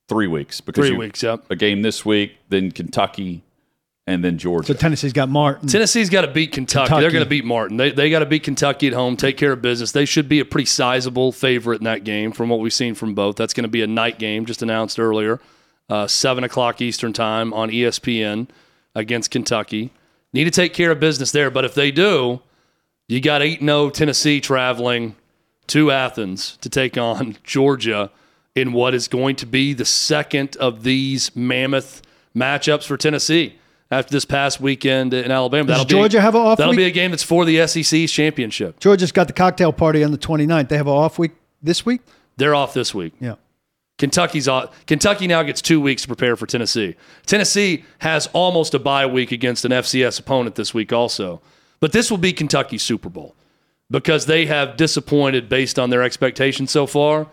Three 0.10 0.28
weeks. 0.28 0.60
Because 0.62 0.88
Three 0.88 0.94
you- 0.94 1.00
weeks, 1.00 1.22
yep. 1.24 1.46
A 1.50 1.56
game 1.56 1.82
this 1.84 2.06
week, 2.06 2.38
then 2.50 2.72
Kentucky, 2.72 3.44
and 4.08 4.24
then 4.24 4.38
Georgia. 4.38 4.67
So 4.67 4.74
Tennessee's 4.74 5.12
got 5.12 5.28
Martin. 5.28 5.67
Tennessee's 5.67 6.10
got 6.10 6.22
to 6.22 6.30
beat 6.30 6.54
Kentucky. 6.54 6.88
Kentucky. 6.88 7.02
They're 7.02 7.12
going 7.12 7.26
to 7.26 7.30
beat 7.30 7.43
Martin. 7.43 7.76
They, 7.76 7.91
they 7.91 8.10
got 8.10 8.20
to 8.20 8.26
beat 8.26 8.43
Kentucky 8.43 8.88
at 8.88 8.93
home, 8.93 9.17
take 9.17 9.36
care 9.36 9.52
of 9.52 9.62
business. 9.62 9.91
They 9.91 10.06
should 10.06 10.30
be 10.30 10.39
a 10.39 10.46
pretty 10.46 10.65
sizable 10.65 11.34
favorite 11.34 11.82
in 11.82 11.84
that 11.84 12.06
game 12.06 12.32
from 12.32 12.48
what 12.48 12.62
we've 12.62 12.74
seen 12.74 12.96
from 12.96 13.13
both. 13.13 13.36
That's 13.36 13.54
going 13.54 13.65
to 13.65 13.70
be 13.70 13.84
a 13.84 13.88
night 13.88 14.17
game, 14.17 14.46
just 14.46 14.62
announced 14.62 14.98
earlier, 14.98 15.41
uh, 15.89 16.08
7 16.08 16.43
o'clock 16.46 16.82
Eastern 16.82 17.12
Time 17.12 17.54
on 17.54 17.70
ESPN 17.70 18.48
against 18.96 19.30
Kentucky. 19.30 19.91
Need 20.32 20.46
to 20.46 20.52
take 20.52 20.74
care 20.74 20.91
of 20.91 21.00
business 21.02 21.32
there, 21.32 21.52
but 21.52 21.65
if 21.65 21.74
they 21.74 21.91
do, 21.91 22.41
you 23.10 23.20
got 23.20 23.41
8 23.41 23.60
0 23.60 23.89
Tennessee 23.89 24.39
traveling 24.39 25.15
to 25.67 25.91
Athens 25.91 26.58
to 26.62 26.70
take 26.70 26.98
on 26.98 27.36
Georgia 27.43 28.10
in 28.56 28.72
what 28.72 28.93
is 28.93 29.10
going 29.10 29.36
to 29.36 29.46
be 29.46 29.74
the 29.74 29.86
second 29.86 30.56
of 30.58 30.84
these 30.84 31.36
mammoth 31.36 32.02
matchups 32.36 32.86
for 32.86 32.96
Tennessee 32.96 33.58
after 33.89 34.12
this 34.12 34.26
past 34.26 34.60
weekend 34.60 35.13
in 35.13 35.32
Alabama. 35.32 35.67
Does 35.67 35.78
That'll 35.78 35.86
Georgia 36.00 36.17
be, 36.17 36.21
have 36.21 36.36
an 36.36 36.41
off 36.41 36.58
That'll 36.58 36.71
week? 36.71 36.78
be 36.78 36.86
a 36.86 36.91
game 36.91 37.12
that's 37.12 37.23
for 37.23 37.45
the 37.45 37.65
SEC's 37.67 38.12
championship. 38.12 38.80
Georgia's 38.80 39.12
got 39.12 39.28
the 39.28 39.34
cocktail 39.34 39.71
party 39.71 40.04
on 40.04 40.12
the 40.12 40.17
29th. 40.17 40.69
They 40.69 40.78
have 40.78 40.88
an 40.88 40.93
off 40.93 41.17
week 41.17 41.32
this 41.62 41.86
week. 41.86 42.02
They're 42.38 42.56
off 42.56 42.73
this 42.73 42.93
week. 42.93 43.13
Yeah. 43.19 43.36
Kentucky's 43.97 44.47
off. 44.47 44.86
Kentucky 44.86 45.26
now 45.26 45.41
gets 45.43 45.62
two 45.62 45.82
weeks 45.82 46.04
to 46.04 46.08
prepare 46.08 46.36
for 46.36 46.45
Tennessee. 46.45 46.95
Tennessee 47.26 47.84
has 48.00 48.28
almost 48.34 48.73
a 48.76 48.80
bye 48.80 49.08
week 49.08 49.32
against 49.32 49.65
an 49.65 49.71
FCS 49.71 50.19
opponent 50.19 50.56
this 50.56 50.73
week, 50.73 50.93
also. 50.93 51.41
But 51.80 51.93
this 51.93 52.12
will 52.12 52.19
be 52.19 52.32
Kentucky's 52.34 52.84
Super 52.84 53.10
Bowl 53.10 53.36
because 53.89 54.26
they 54.28 54.45
have 54.45 54.78
disappointed 54.78 55.50
based 55.50 55.80
on 55.80 55.89
their 55.89 56.04
expectations 56.04 56.69
so 56.69 56.86
far. 56.86 57.28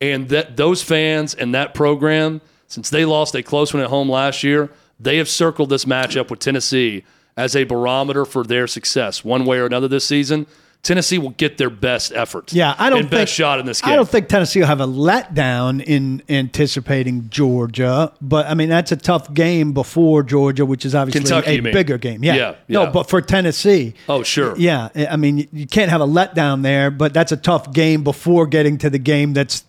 And 0.00 0.28
that 0.30 0.56
those 0.56 0.82
fans 0.82 1.34
and 1.34 1.54
that 1.54 1.74
program, 1.74 2.40
since 2.66 2.90
they 2.90 3.04
lost 3.04 3.34
a 3.34 3.42
close 3.42 3.72
one 3.74 3.82
at 3.82 3.88
home 3.90 4.08
last 4.08 4.42
year, 4.42 4.70
they 5.00 5.18
have 5.18 5.28
circled 5.28 5.70
this 5.70 5.84
matchup 5.84 6.30
with 6.30 6.40
Tennessee 6.40 7.04
as 7.36 7.54
a 7.54 7.64
barometer 7.64 8.24
for 8.24 8.44
their 8.44 8.66
success, 8.66 9.24
one 9.24 9.44
way 9.44 9.58
or 9.58 9.66
another 9.66 9.88
this 9.88 10.04
season. 10.04 10.46
Tennessee 10.82 11.18
will 11.18 11.30
get 11.30 11.58
their 11.58 11.70
best 11.70 12.12
effort. 12.12 12.52
Yeah, 12.52 12.74
I 12.78 12.88
don't 12.88 13.00
and 13.00 13.10
think 13.10 13.22
best 13.22 13.32
shot 13.32 13.58
in 13.58 13.66
this 13.66 13.80
game. 13.80 13.92
I 13.92 13.96
don't 13.96 14.08
think 14.08 14.28
Tennessee 14.28 14.60
will 14.60 14.68
have 14.68 14.80
a 14.80 14.86
letdown 14.86 15.82
in 15.82 16.22
anticipating 16.28 17.28
Georgia, 17.30 18.12
but 18.20 18.46
I 18.46 18.54
mean 18.54 18.68
that's 18.68 18.92
a 18.92 18.96
tough 18.96 19.34
game 19.34 19.72
before 19.72 20.22
Georgia, 20.22 20.64
which 20.64 20.84
is 20.86 20.94
obviously 20.94 21.22
Kentucky, 21.22 21.58
a 21.58 21.72
bigger 21.72 21.98
game. 21.98 22.22
Yeah. 22.22 22.34
Yeah, 22.36 22.54
no, 22.68 22.86
but 22.92 23.08
for 23.10 23.20
Tennessee, 23.20 23.94
Oh, 24.08 24.22
sure. 24.22 24.54
yeah, 24.56 24.88
I 25.10 25.16
mean 25.16 25.48
you 25.52 25.66
can't 25.66 25.90
have 25.90 26.00
a 26.00 26.06
letdown 26.06 26.62
there, 26.62 26.92
but 26.92 27.12
that's 27.12 27.32
a 27.32 27.36
tough 27.36 27.72
game 27.72 28.04
before 28.04 28.46
getting 28.46 28.78
to 28.78 28.88
the 28.88 28.98
game 29.00 29.32
that's 29.32 29.64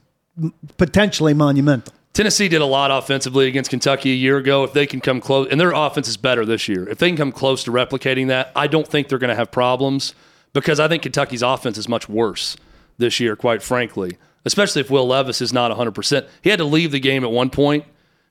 potentially 0.78 1.34
monumental. 1.34 1.94
Tennessee 2.14 2.48
did 2.48 2.62
a 2.62 2.66
lot 2.66 2.92
offensively 2.92 3.48
against 3.48 3.70
Kentucky 3.70 4.12
a 4.12 4.16
year 4.16 4.38
ago. 4.38 4.64
If 4.64 4.74
they 4.74 4.88
can 4.88 5.00
come 5.00 5.22
close, 5.22 5.48
and 5.52 5.60
their 5.60 5.72
offense 5.72 6.08
is 6.08 6.18
better 6.18 6.46
this 6.46 6.68
year, 6.68 6.88
if 6.90 6.98
they 6.98 7.10
can 7.10 7.18
come 7.18 7.32
close 7.32 7.64
to 7.66 7.72
replicating 7.72 8.28
that, 8.28 8.52
I 8.56 8.68
don't 8.68 8.88
think 8.88 9.08
they're 9.08 9.20
going 9.20 9.30
to 9.30 9.36
have 9.36 9.52
problems 9.52 10.14
because 10.54 10.80
I 10.80 10.88
think 10.88 11.04
Kentucky's 11.04 11.44
offense 11.44 11.78
is 11.78 11.88
much 11.88 12.10
worse 12.10 12.58
this 12.98 13.20
year, 13.20 13.36
quite 13.36 13.62
frankly, 13.62 14.18
especially 14.44 14.82
if 14.82 14.90
Will 14.90 15.08
Levis 15.08 15.42
is 15.42 15.54
not 15.54 15.72
100%. 15.72 16.28
He 16.42 16.50
had 16.50 16.60
to 16.60 16.66
leave 16.66 16.92
the 16.92 17.00
game 17.00 17.24
at 17.24 17.32
one 17.32 17.50
point 17.50 17.86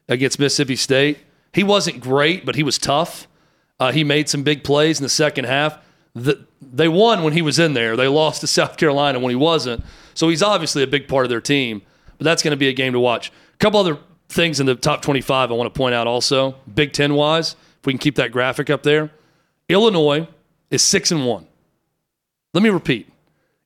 against 0.09 0.39
Mississippi 0.39 0.77
State. 0.77 1.19
He 1.53 1.65
wasn't 1.65 2.01
great, 2.01 2.45
but 2.45 2.57
he 2.57 2.63
was 2.63 2.79
tough. 2.79 3.27
Uh, 3.81 3.93
he 3.93 4.05
made 4.05 4.29
some 4.29 4.43
big 4.43 4.65
plays 4.65 4.99
in 4.99 5.05
the 5.05 5.09
second 5.09 5.45
half. 5.45 5.79
The, 6.15 6.45
they 6.61 6.89
won 6.89 7.23
when 7.23 7.33
he 7.33 7.43
was 7.43 7.59
in 7.59 7.75
there. 7.75 7.97
They 7.97 8.09
lost 8.09 8.41
to 8.41 8.47
South 8.47 8.77
Carolina 8.77 9.21
when 9.21 9.31
he 9.31 9.37
wasn't. 9.37 9.85
So 10.15 10.29
he's 10.29 10.43
obviously 10.43 10.83
a 10.83 10.87
big 10.87 11.07
part 11.07 11.25
of 11.25 11.31
their 11.31 11.41
team. 11.41 11.83
But 12.19 12.25
that's 12.25 12.43
going 12.43 12.51
to 12.51 12.57
be 12.57 12.69
a 12.69 12.73
game 12.73 12.93
to 12.95 13.01
watch. 13.01 13.31
Couple 13.59 13.81
other 13.81 13.99
things 14.29 14.61
in 14.61 14.67
the 14.67 14.75
top 14.75 15.03
25 15.03 15.51
I 15.51 15.55
want 15.55 15.73
to 15.73 15.77
point 15.77 15.95
out 15.95 16.07
also, 16.07 16.55
Big 16.73 16.93
Ten 16.93 17.15
wise, 17.15 17.57
if 17.81 17.87
we 17.87 17.93
can 17.93 17.99
keep 17.99 18.17
that 18.17 18.33
graphic 18.33 18.71
up 18.71 18.83
there. 18.83 19.11
Illinois 19.69 20.29
is 20.71 20.83
6 20.83 21.11
and 21.13 21.27
1. 21.27 21.47
Let 22.55 22.63
me 22.63 22.71
repeat. 22.71 23.11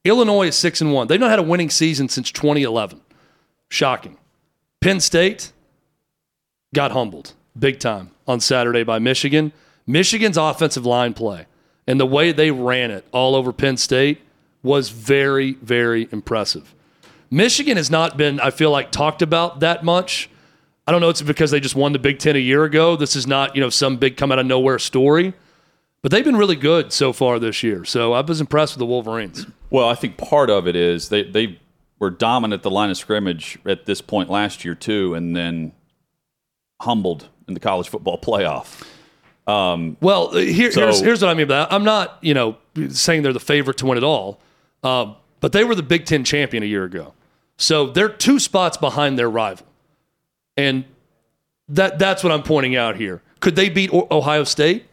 Illinois 0.04 0.48
is 0.48 0.56
6 0.56 0.80
and 0.80 0.92
1. 0.92 1.06
They've 1.06 1.20
not 1.20 1.30
had 1.30 1.38
a 1.38 1.44
winning 1.44 1.70
season 1.70 2.08
since 2.08 2.32
2011. 2.32 3.00
Shocking. 3.68 4.16
Penn 4.80 5.00
State 5.00 5.52
got 6.74 6.90
humbled 6.90 7.34
big 7.58 7.78
time 7.78 8.10
on 8.26 8.40
Saturday 8.40 8.82
by 8.82 8.98
Michigan. 8.98 9.52
Michigan's 9.86 10.36
offensive 10.36 10.86
line 10.86 11.14
play 11.14 11.46
and 11.86 11.98
the 12.00 12.06
way 12.06 12.32
they 12.32 12.50
ran 12.50 12.90
it 12.90 13.04
all 13.12 13.34
over 13.34 13.52
Penn 13.52 13.76
State 13.76 14.20
was 14.62 14.90
very, 14.90 15.54
very 15.54 16.08
impressive. 16.12 16.74
Michigan 17.32 17.78
has 17.78 17.90
not 17.90 18.18
been, 18.18 18.38
I 18.40 18.50
feel 18.50 18.70
like, 18.70 18.90
talked 18.92 19.22
about 19.22 19.60
that 19.60 19.82
much. 19.82 20.28
I 20.86 20.92
don't 20.92 21.00
know. 21.00 21.08
It's 21.08 21.22
because 21.22 21.50
they 21.50 21.60
just 21.60 21.74
won 21.74 21.92
the 21.94 21.98
Big 21.98 22.18
Ten 22.18 22.36
a 22.36 22.38
year 22.38 22.64
ago. 22.64 22.94
This 22.94 23.16
is 23.16 23.26
not, 23.26 23.56
you 23.56 23.62
know, 23.62 23.70
some 23.70 23.96
big 23.96 24.18
come 24.18 24.30
out 24.30 24.38
of 24.38 24.44
nowhere 24.44 24.78
story. 24.78 25.32
But 26.02 26.10
they've 26.12 26.24
been 26.24 26.36
really 26.36 26.56
good 26.56 26.92
so 26.92 27.12
far 27.14 27.38
this 27.38 27.62
year. 27.62 27.86
So 27.86 28.12
I 28.12 28.20
was 28.20 28.40
impressed 28.42 28.74
with 28.74 28.80
the 28.80 28.86
Wolverines. 28.86 29.46
Well, 29.70 29.88
I 29.88 29.94
think 29.94 30.18
part 30.18 30.50
of 30.50 30.68
it 30.68 30.76
is 30.76 31.08
they, 31.08 31.22
they 31.22 31.58
were 31.98 32.10
dominant 32.10 32.58
at 32.60 32.62
the 32.64 32.70
line 32.70 32.90
of 32.90 32.98
scrimmage 32.98 33.58
at 33.64 33.86
this 33.86 34.02
point 34.02 34.28
last 34.28 34.62
year, 34.62 34.74
too, 34.74 35.14
and 35.14 35.34
then 35.34 35.72
humbled 36.82 37.28
in 37.48 37.54
the 37.54 37.60
college 37.60 37.88
football 37.88 38.18
playoff. 38.18 38.82
Well, 39.46 40.36
uh, 40.36 40.40
here, 40.40 40.70
So- 40.70 40.80
here's, 40.82 41.00
here's 41.00 41.22
what 41.22 41.30
I 41.30 41.34
mean 41.34 41.46
by 41.48 41.60
that. 41.60 41.72
I'm 41.72 41.84
not, 41.84 42.18
you 42.20 42.34
know, 42.34 42.58
saying 42.90 43.22
they're 43.22 43.32
the 43.32 43.40
favorite 43.40 43.78
to 43.78 43.86
win 43.86 43.96
it 43.96 44.04
all, 44.04 44.38
um, 44.82 45.16
but 45.40 45.52
they 45.52 45.64
were 45.64 45.74
the 45.74 45.82
Big 45.82 46.04
Ten 46.04 46.24
champion 46.24 46.62
a 46.62 46.66
year 46.66 46.84
ago. 46.84 47.14
So 47.62 47.86
they're 47.86 48.08
two 48.08 48.40
spots 48.40 48.76
behind 48.76 49.16
their 49.16 49.30
rival. 49.30 49.66
And 50.56 50.84
that 51.68 51.96
that's 51.98 52.24
what 52.24 52.32
I'm 52.32 52.42
pointing 52.42 52.74
out 52.74 52.96
here. 52.96 53.22
Could 53.38 53.54
they 53.54 53.68
beat 53.68 53.92
Ohio 53.92 54.42
State 54.42 54.86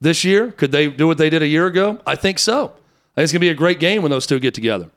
this 0.00 0.24
year? 0.24 0.50
Could 0.50 0.72
they 0.72 0.88
do 0.88 1.06
what 1.06 1.18
they 1.18 1.30
did 1.30 1.42
a 1.42 1.46
year 1.46 1.66
ago? 1.66 2.00
I 2.04 2.16
think 2.16 2.40
so. 2.40 2.64
I 2.64 3.20
think 3.20 3.24
it's 3.24 3.32
going 3.32 3.40
to 3.40 3.46
be 3.46 3.48
a 3.48 3.54
great 3.54 3.78
game 3.78 4.02
when 4.02 4.10
those 4.10 4.26
two 4.26 4.40
get 4.40 4.54
together. 4.54 4.90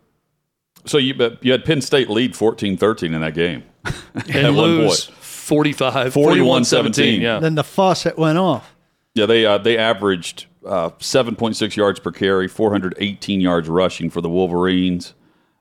So 0.85 0.97
you 0.97 1.13
you 1.41 1.51
had 1.51 1.65
Penn 1.65 1.81
State 1.81 2.09
lead 2.09 2.33
14-13 2.33 3.13
in 3.13 3.21
that 3.21 3.35
game. 3.35 3.63
And 4.33 4.57
lose 4.57 5.05
point. 5.05 5.17
45, 5.17 6.13
41-17. 6.13 7.21
Yeah. 7.21 7.39
Then 7.39 7.55
the 7.55 7.63
faucet 7.63 8.17
went 8.17 8.37
off. 8.39 8.75
Yeah, 9.13 9.27
they 9.27 9.45
uh, 9.45 9.59
they 9.59 9.77
averaged 9.77 10.47
uh, 10.65 10.89
7.6 10.89 11.75
yards 11.75 11.99
per 11.99 12.11
carry, 12.11 12.47
418 12.47 13.39
yards 13.39 13.69
rushing 13.69 14.09
for 14.09 14.19
the 14.19 14.29
Wolverines 14.29 15.13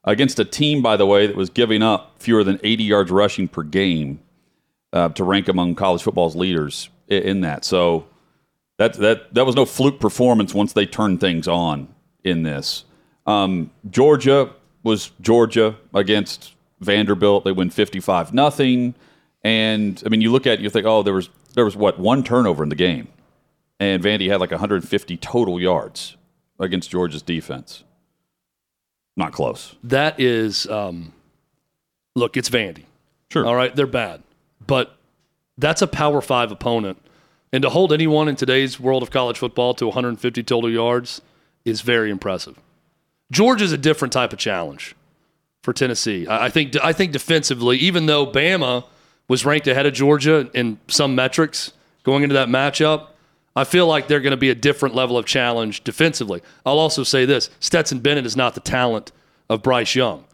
against 0.04 0.38
a 0.38 0.44
team, 0.44 0.82
by 0.82 0.96
the 0.96 1.06
way, 1.06 1.26
that 1.26 1.37
was 1.37 1.50
giving 1.50 1.82
up 1.82 2.14
fewer 2.18 2.44
than 2.44 2.58
80 2.62 2.84
yards 2.84 3.11
rushing 3.11 3.48
per 3.48 3.62
game 3.62 4.20
uh, 4.92 5.08
to 5.11 5.24
rank 5.24 5.48
among 5.48 5.74
college 5.74 6.02
football's 6.02 6.37
leaders 6.37 6.88
in 7.08 7.40
that. 7.42 7.64
So 7.64 8.06
that 8.78 8.94
that 8.94 9.34
that 9.34 9.44
was 9.44 9.54
no 9.54 9.64
fluke 9.64 10.00
performance 10.00 10.54
once 10.54 10.72
they 10.72 10.87
turned 10.87 11.20
things 11.20 11.46
on 11.48 11.88
in 12.24 12.42
this. 12.42 12.84
Um, 13.26 13.70
Georgia 13.90 14.50
was 14.82 15.11
Georgia 15.20 15.76
against 15.92 16.54
Vanderbilt. 16.80 17.44
They 17.44 17.52
win 17.52 17.70
55 17.70 18.32
nothing. 18.32 18.94
And 19.42 20.02
I 20.04 20.08
mean, 20.08 20.20
you 20.20 20.32
look 20.32 20.46
at 20.46 20.54
it, 20.54 20.61
you 20.61 20.70
think, 20.70 20.87
oh, 20.87 21.02
there 21.02 21.14
was 21.14 21.28
there 21.54 21.64
was 21.64 21.76
what 21.76 21.98
one 21.98 22.22
turnover 22.22 22.62
in 22.62 22.68
the 22.68 22.76
game, 22.76 23.08
and 23.80 24.02
Vandy 24.02 24.30
had 24.30 24.40
like 24.40 24.50
150 24.50 25.16
total 25.18 25.61
yards 25.61 26.16
against 26.58 26.90
Georgia's 26.90 27.22
defense. 27.22 27.84
Not 29.18 29.33
close. 29.33 29.74
that 29.85 30.18
is 30.20 30.66
um, 30.68 31.12
look 32.14 32.37
it's 32.37 32.48
vandy. 32.48 32.85
Sure. 33.31 33.44
all 33.44 33.54
right? 33.54 33.74
They're 33.76 33.87
bad. 33.87 34.22
But 34.66 34.96
that's 35.59 35.83
a 35.83 35.87
power 35.87 36.22
five 36.22 36.50
opponent. 36.50 36.96
And 37.52 37.62
to 37.62 37.68
hold 37.70 37.92
anyone 37.92 38.28
in 38.28 38.37
today's 38.37 38.78
world 38.78 39.02
of 39.02 39.11
college 39.11 39.37
football 39.38 39.74
to 39.74 39.87
150 39.87 40.42
total 40.44 40.70
yards 40.70 41.20
is 41.64 41.81
very 41.81 42.11
impressive. 42.11 42.59
Georgia's 43.31 43.72
a 43.72 43.78
different 43.78 44.12
type 44.12 44.33
of 44.33 44.38
challenge 44.38 44.94
for 45.62 45.72
tennessee. 45.72 46.26
I 46.26 46.46
I 46.46 46.50
think 46.50 46.76
i 46.83 46.92
think 46.92 47.12
defensively 47.12 47.76
even 47.78 48.07
though 48.07 48.24
bama 48.26 48.85
was 49.26 49.44
ranked 49.44 49.66
ahead 49.66 49.85
of 49.87 49.92
georgia 49.92 50.48
in 50.54 50.78
some 50.87 51.14
metrics 51.16 51.72
going 52.04 52.22
into 52.22 52.35
that 52.35 52.48
matchup 52.48 53.09
I 53.59 53.64
feel 53.64 53.88
like 53.88 54.07
they're 54.07 54.21
going 54.21 54.31
to 54.31 54.37
be 54.37 54.51
a 54.51 54.55
different 54.55 54.94
level 54.94 55.18
of 55.18 55.27
challenge 55.27 55.83
defensively. 55.83 56.42
I'll 56.64 56.79
also 56.79 57.03
say 57.03 57.25
this 57.25 57.51
Stetson 57.59 57.99
Bennett 57.99 58.25
is 58.25 58.37
not 58.37 58.55
the 58.55 58.61
talent 58.61 59.11
of 59.51 59.62
Bryce 59.62 59.97
Young. 59.97 60.25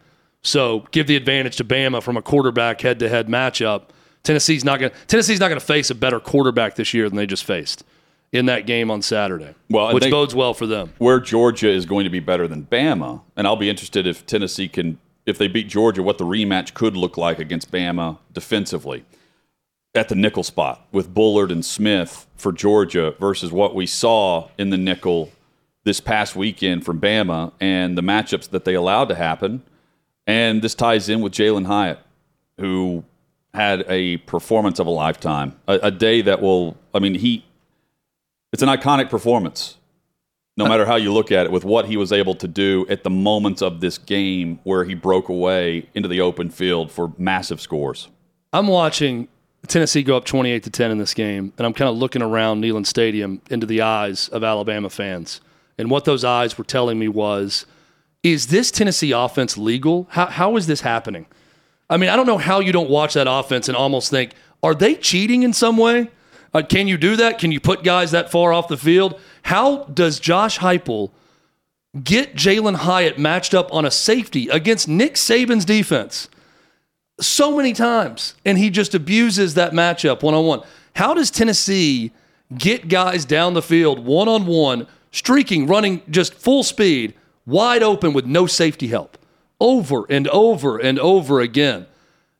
So 0.42 0.86
give 0.90 1.06
the 1.06 1.16
advantage 1.16 1.56
to 1.56 1.64
Bama 1.64 2.02
from 2.02 2.18
a 2.18 2.22
quarterback 2.22 2.82
head 2.82 2.98
to 2.98 3.08
head 3.08 3.28
matchup. 3.28 3.84
Tennessee's 4.24 4.62
not 4.62 4.78
going 4.78 4.92
to 4.92 4.96
Tennessee's 5.06 5.40
not 5.40 5.48
going 5.48 5.58
to 5.58 5.64
face 5.64 5.88
a 5.88 5.94
better 5.94 6.20
quarterback 6.20 6.74
this 6.74 6.92
year 6.92 7.08
than 7.08 7.16
they 7.16 7.24
just 7.24 7.44
faced 7.44 7.82
in 8.30 8.44
that 8.46 8.66
game 8.66 8.90
on 8.90 9.00
Saturday. 9.00 9.54
Well, 9.70 9.94
which 9.94 10.10
bodes 10.10 10.34
well 10.34 10.52
for 10.52 10.66
them. 10.66 10.92
Where 10.98 11.18
Georgia 11.18 11.70
is 11.70 11.86
going 11.86 12.04
to 12.04 12.10
be 12.10 12.20
better 12.20 12.46
than 12.46 12.64
Bama, 12.64 13.22
and 13.36 13.46
I'll 13.46 13.56
be 13.56 13.70
interested 13.70 14.06
if 14.06 14.26
Tennessee 14.26 14.68
can, 14.68 14.98
if 15.24 15.38
they 15.38 15.48
beat 15.48 15.68
Georgia, 15.68 16.02
what 16.02 16.18
the 16.18 16.26
rematch 16.26 16.74
could 16.74 16.94
look 16.94 17.16
like 17.16 17.38
against 17.38 17.72
Bama 17.72 18.18
defensively. 18.34 19.06
At 19.96 20.08
the 20.08 20.16
nickel 20.16 20.42
spot 20.42 20.86
with 20.90 21.14
Bullard 21.14 21.52
and 21.52 21.64
Smith 21.64 22.26
for 22.36 22.52
Georgia 22.52 23.14
versus 23.20 23.52
what 23.52 23.74
we 23.74 23.86
saw 23.86 24.48
in 24.58 24.70
the 24.70 24.76
nickel 24.76 25.30
this 25.84 26.00
past 26.00 26.34
weekend 26.34 26.84
from 26.84 27.00
Bama 27.00 27.52
and 27.60 27.96
the 27.96 28.02
matchups 28.02 28.50
that 28.50 28.64
they 28.64 28.74
allowed 28.74 29.08
to 29.10 29.14
happen. 29.14 29.62
And 30.26 30.62
this 30.62 30.74
ties 30.74 31.08
in 31.08 31.20
with 31.20 31.32
Jalin 31.32 31.66
Hyatt, 31.66 32.00
who 32.58 33.04
had 33.52 33.84
a 33.88 34.16
performance 34.18 34.80
of 34.80 34.86
a 34.86 34.90
lifetime, 34.90 35.54
a, 35.68 35.74
a 35.74 35.90
day 35.90 36.22
that 36.22 36.42
will, 36.42 36.76
I 36.92 36.98
mean, 36.98 37.14
he, 37.14 37.44
it's 38.52 38.62
an 38.62 38.68
iconic 38.68 39.10
performance 39.10 39.76
no 40.56 40.68
matter 40.68 40.86
how 40.86 40.96
you 40.96 41.12
look 41.12 41.32
at 41.32 41.46
it, 41.46 41.52
with 41.52 41.64
what 41.64 41.86
he 41.86 41.96
was 41.96 42.12
able 42.12 42.34
to 42.36 42.46
do 42.46 42.86
at 42.88 43.02
the 43.02 43.10
moments 43.10 43.60
of 43.60 43.80
this 43.80 43.98
game 43.98 44.60
where 44.62 44.84
he 44.84 44.94
broke 44.94 45.28
away 45.28 45.88
into 45.94 46.08
the 46.08 46.20
open 46.20 46.48
field 46.48 46.92
for 46.92 47.12
massive 47.18 47.60
scores. 47.60 48.08
I'm 48.52 48.68
watching 48.68 49.26
Tennessee 49.66 50.02
go 50.02 50.16
up 50.16 50.24
28 50.24 50.62
to 50.64 50.70
10 50.70 50.90
in 50.90 50.98
this 50.98 51.14
game, 51.14 51.52
and 51.56 51.66
I'm 51.66 51.72
kind 51.72 51.88
of 51.88 51.96
looking 51.96 52.22
around 52.22 52.62
Neyland 52.62 52.86
Stadium 52.86 53.40
into 53.50 53.66
the 53.66 53.80
eyes 53.80 54.28
of 54.28 54.44
Alabama 54.44 54.90
fans. 54.90 55.40
And 55.78 55.90
what 55.90 56.04
those 56.04 56.24
eyes 56.24 56.56
were 56.56 56.64
telling 56.64 56.98
me 56.98 57.08
was, 57.08 57.66
is 58.22 58.48
this 58.48 58.70
Tennessee 58.70 59.12
offense 59.12 59.58
legal? 59.58 60.06
How, 60.10 60.26
how 60.26 60.56
is 60.56 60.66
this 60.66 60.80
happening? 60.82 61.26
I 61.90 61.96
mean, 61.96 62.08
I 62.10 62.16
don't 62.16 62.26
know 62.26 62.38
how 62.38 62.60
you 62.60 62.72
don't 62.72 62.90
watch 62.90 63.14
that 63.14 63.26
offense 63.28 63.68
and 63.68 63.76
almost 63.76 64.10
think, 64.10 64.32
are 64.62 64.74
they 64.74 64.94
cheating 64.94 65.42
in 65.42 65.52
some 65.52 65.76
way? 65.76 66.10
Uh, 66.52 66.62
can 66.62 66.88
you 66.88 66.96
do 66.96 67.16
that? 67.16 67.38
Can 67.38 67.52
you 67.52 67.60
put 67.60 67.82
guys 67.82 68.12
that 68.12 68.30
far 68.30 68.52
off 68.52 68.68
the 68.68 68.76
field? 68.76 69.20
How 69.42 69.84
does 69.84 70.20
Josh 70.20 70.58
Heupel 70.58 71.10
get 72.02 72.34
Jalin 72.34 72.76
Hyatt 72.76 73.18
matched 73.18 73.54
up 73.54 73.72
on 73.72 73.84
a 73.84 73.90
safety 73.90 74.48
against 74.48 74.88
Nick 74.88 75.14
Saban's 75.14 75.64
defense 75.64 76.28
so 77.26 77.56
many 77.56 77.72
times, 77.72 78.34
and 78.44 78.58
he 78.58 78.70
just 78.70 78.94
abuses 78.94 79.54
that 79.54 79.72
matchup 79.72 80.22
one 80.22 80.34
on 80.34 80.44
one? 80.44 80.62
How 80.96 81.14
does 81.14 81.30
Tennessee 81.30 82.12
get 82.56 82.88
guys 82.88 83.24
down 83.24 83.54
the 83.54 83.62
field 83.62 84.04
one 84.04 84.28
on 84.28 84.46
one, 84.46 84.86
streaking, 85.10 85.66
running 85.66 86.02
just 86.10 86.34
full 86.34 86.62
speed, 86.62 87.14
wide 87.46 87.82
open 87.82 88.12
with 88.12 88.26
no 88.26 88.46
safety 88.46 88.88
help, 88.88 89.18
over 89.60 90.06
and 90.10 90.28
over 90.28 90.78
and 90.78 90.98
over 90.98 91.40
again? 91.40 91.86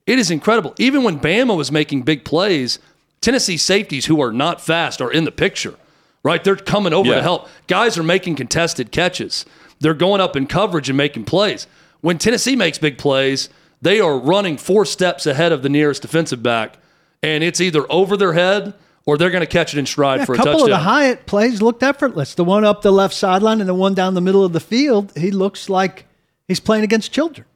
It 0.07 0.19
is 0.19 0.31
incredible. 0.31 0.75
Even 0.79 1.03
when 1.03 1.19
Bama 1.19 1.57
was 1.57 1.73
making 1.73 2.03
big 2.03 2.25
plays, 2.25 2.79
Tennessee 3.21 3.57
safeties 3.57 4.07
who 4.07 4.21
are 4.21 4.33
not 4.33 4.61
fast 4.61 5.01
are 5.01 5.11
in 5.11 5.25
the 5.25 5.33
picture, 5.33 5.75
right? 6.23 6.45
They're 6.45 6.57
coming 6.57 6.93
over 6.93 7.09
Yeah. 7.09 7.17
to 7.17 7.23
help. 7.23 7.49
Guys 7.67 7.97
are 7.97 8.03
making 8.03 8.37
contested 8.37 8.93
catches. 8.93 9.47
They're 9.81 9.95
going 9.95 10.21
up 10.21 10.37
in 10.37 10.47
coverage 10.47 10.89
and 10.91 10.97
making 10.97 11.25
plays. 11.25 11.67
When 12.03 12.19
Tennessee 12.19 12.55
makes 12.55 12.77
big 12.77 12.99
plays, 12.99 13.49
they 13.85 14.01
are 14.01 14.19
running 14.19 14.57
four 14.57 14.85
steps 14.85 15.27
ahead 15.27 15.53
of 15.53 15.63
the 15.63 15.69
nearest 15.69 16.03
defensive 16.03 16.43
back, 16.43 16.79
and 17.23 17.45
it's 17.45 17.61
either 17.61 17.85
over 17.91 18.17
their 18.17 18.33
head 18.33 18.75
or 19.07 19.19
they're 19.19 19.31
going 19.31 19.43
to 19.43 19.47
catch 19.47 19.75
it 19.75 19.79
in 19.79 19.87
stride 19.87 20.21
Yeah, 20.21 20.25
for 20.25 20.33
a 20.33 20.37
a 20.37 20.39
couple 20.39 20.53
touchdown. 20.53 20.71
of 20.73 20.79
the 20.79 20.85
Hyatt 20.91 21.27
plays 21.27 21.61
looked 21.61 21.83
effortless. 21.83 22.35
The 22.35 22.45
one 22.45 22.65
up 22.65 22.81
the 22.83 22.91
left 22.93 23.15
sideline 23.15 23.61
and 23.61 23.69
the 23.69 23.75
one 23.75 23.93
down 23.95 24.15
the 24.15 24.21
middle 24.23 24.45
of 24.45 24.53
the 24.55 24.61
field, 24.61 25.13
he 25.17 25.31
looks 25.31 25.69
like 25.69 26.07
he's 26.49 26.61
playing 26.61 26.85
against 26.85 27.13
children. 27.13 27.47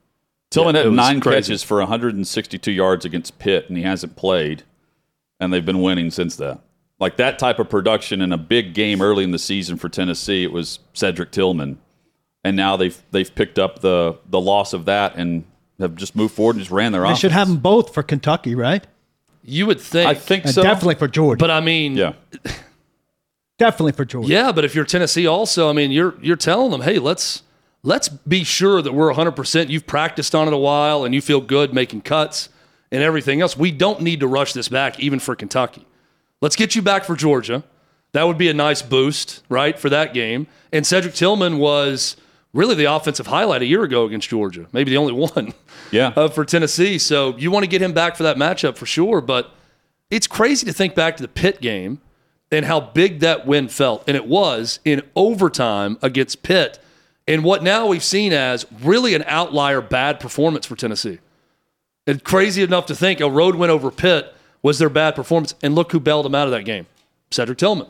Tillman 0.51 0.75
Yeah, 0.75 0.83
had 0.85 0.93
nine 0.93 1.21
crazy. 1.21 1.37
catches 1.53 1.63
for 1.63 1.79
162 1.79 2.71
yards 2.73 3.05
against 3.05 3.39
Pitt, 3.39 3.67
and 3.69 3.77
he 3.79 3.83
hasn't 3.85 4.15
played, 4.17 4.63
and 5.41 5.53
they've 5.53 5.65
been 5.65 5.81
winning 5.83 6.11
since 6.11 6.37
then. 6.37 6.59
Like 7.01 7.17
that 7.17 7.39
type 7.39 7.59
of 7.59 7.69
production 7.71 8.21
in 8.21 8.33
a 8.33 8.39
big 8.39 8.75
game 8.75 9.01
early 9.01 9.25
in 9.25 9.31
the 9.31 9.39
season 9.39 9.77
for 9.79 9.89
Tennessee, 9.89 10.43
it 10.45 10.53
was 10.53 10.81
Cedric 10.93 11.31
Tillman, 11.31 11.79
and 12.45 12.57
now 12.57 12.77
they've 12.77 13.01
they've 13.13 13.33
picked 13.35 13.59
up 13.59 13.81
the 13.81 14.19
the 14.29 14.41
loss 14.41 14.73
of 14.75 14.85
that 14.87 15.15
and 15.17 15.45
have 15.79 15.95
just 15.95 16.17
moved 16.17 16.35
forward 16.35 16.57
and 16.57 16.61
just 16.61 16.71
ran 16.71 16.93
their 16.93 17.03
They 17.03 17.07
offense. 17.09 17.21
should 17.21 17.33
have 17.33 17.49
them 17.49 17.59
both 17.59 17.95
for 17.95 18.03
Kentucky, 18.03 18.55
right? 18.55 18.87
you 19.45 19.65
would 19.67 19.81
think, 19.81 20.07
I 20.11 20.13
think 20.15 20.45
And 20.45 20.53
so. 20.55 20.63
definitely 20.63 20.97
for 20.97 21.09
Georgia. 21.09 21.39
but 21.39 21.51
I 21.51 21.61
mean, 21.61 21.97
Yeah. 21.97 22.13
definitely 23.59 23.93
for 23.93 24.05
Georgia. 24.05 24.29
Yeah, 24.29 24.53
but 24.53 24.65
if 24.65 24.75
you're 24.75 24.85
Tennessee, 24.85 25.27
also, 25.27 25.69
I 25.69 25.73
mean, 25.73 25.91
you're 25.91 26.15
you're 26.21 26.37
telling 26.37 26.71
them, 26.71 26.83
hey, 26.83 26.99
let's 26.99 27.43
let's 27.83 28.09
be 28.09 28.45
sure 28.45 28.83
that 28.83 28.93
we're 28.93 29.07
100. 29.07 29.33
percent 29.33 29.71
You've 29.71 29.87
practiced 29.87 30.35
on 30.35 30.47
it 30.49 30.55
a 30.55 30.59
while, 30.59 31.05
and 31.05 31.15
you 31.15 31.21
feel 31.21 31.41
good 31.41 31.73
making 31.73 32.03
cuts 32.03 32.49
and 32.93 33.03
everything 33.03 33.41
else. 33.41 33.57
We 33.57 33.71
don't 33.71 34.01
need 34.03 34.21
to 34.21 34.27
rush 34.27 34.53
this 34.53 34.69
back, 34.69 34.99
even 35.01 35.19
for 35.19 35.35
Kentucky. 35.35 35.87
Let's 36.41 36.57
get 36.57 36.75
you 36.77 36.83
back 36.83 37.05
for 37.05 37.17
Georgia. 37.17 37.65
That 38.13 38.25
would 38.27 38.39
be 38.39 38.49
a 38.49 38.55
nice 38.55 38.81
boost, 38.81 39.43
right, 39.49 39.79
for 39.79 39.91
that 39.91 40.15
game. 40.15 40.47
And 40.73 40.87
Cedric 40.87 41.15
Tillman 41.15 41.59
was 41.59 42.17
really 42.53 42.75
the 42.75 42.85
offensive 42.85 43.27
highlight 43.27 43.63
a 43.63 43.67
year 43.67 43.83
ago 43.83 44.05
against 44.05 44.29
Georgia, 44.29 44.67
maybe 44.73 44.91
the 44.91 44.97
only 44.97 45.13
one 45.13 45.53
Yeah. 45.91 46.09
uh, 46.17 46.29
for 46.29 46.45
Tennessee. 46.45 46.99
So 46.99 47.37
you 47.37 47.51
want 47.51 47.65
to 47.65 47.69
get 47.69 47.83
him 47.83 47.93
back 47.93 48.17
for 48.17 48.23
that 48.23 48.37
matchup 48.37 48.77
for 48.77 48.87
sure. 48.87 49.21
But 49.21 49.51
it's 50.11 50.27
crazy 50.27 50.67
to 50.67 50.73
think 50.73 50.95
back 50.95 51.17
to 51.17 51.23
the 51.23 51.29
Pitt 51.29 51.61
game 51.61 52.01
and 52.51 52.65
how 52.65 52.81
big 52.81 53.21
that 53.21 53.47
win 53.47 53.69
felt. 53.69 54.05
And 54.07 54.17
it 54.17 54.27
was 54.27 54.81
in 54.85 55.03
overtime 55.15 55.99
against 56.03 56.43
Pitt. 56.43 56.79
And 57.27 57.45
what 57.45 57.63
now 57.63 57.87
we've 57.87 58.05
seen 58.05 58.33
as 58.33 58.65
really 58.83 59.15
an 59.15 59.25
outlier 59.27 59.83
bad 59.83 60.19
performance 60.19 60.65
for 60.65 60.77
Tennessee. 60.77 61.19
And 62.07 62.25
crazy 62.25 62.63
enough 62.63 62.87
to 62.87 62.95
think 62.95 63.21
a 63.21 63.31
road 63.31 63.55
win 63.55 63.69
over 63.69 63.91
Pitt 63.91 64.35
was 64.63 64.79
their 64.79 64.89
bad 64.89 65.15
performance. 65.15 65.55
And 65.63 65.75
look 65.75 65.93
who 65.93 66.01
bailed 66.01 66.25
them 66.25 66.35
out 66.35 66.47
of 66.47 66.53
that 66.53 66.65
game 66.65 66.87
Cedric 67.31 67.59
Tillman 67.59 67.89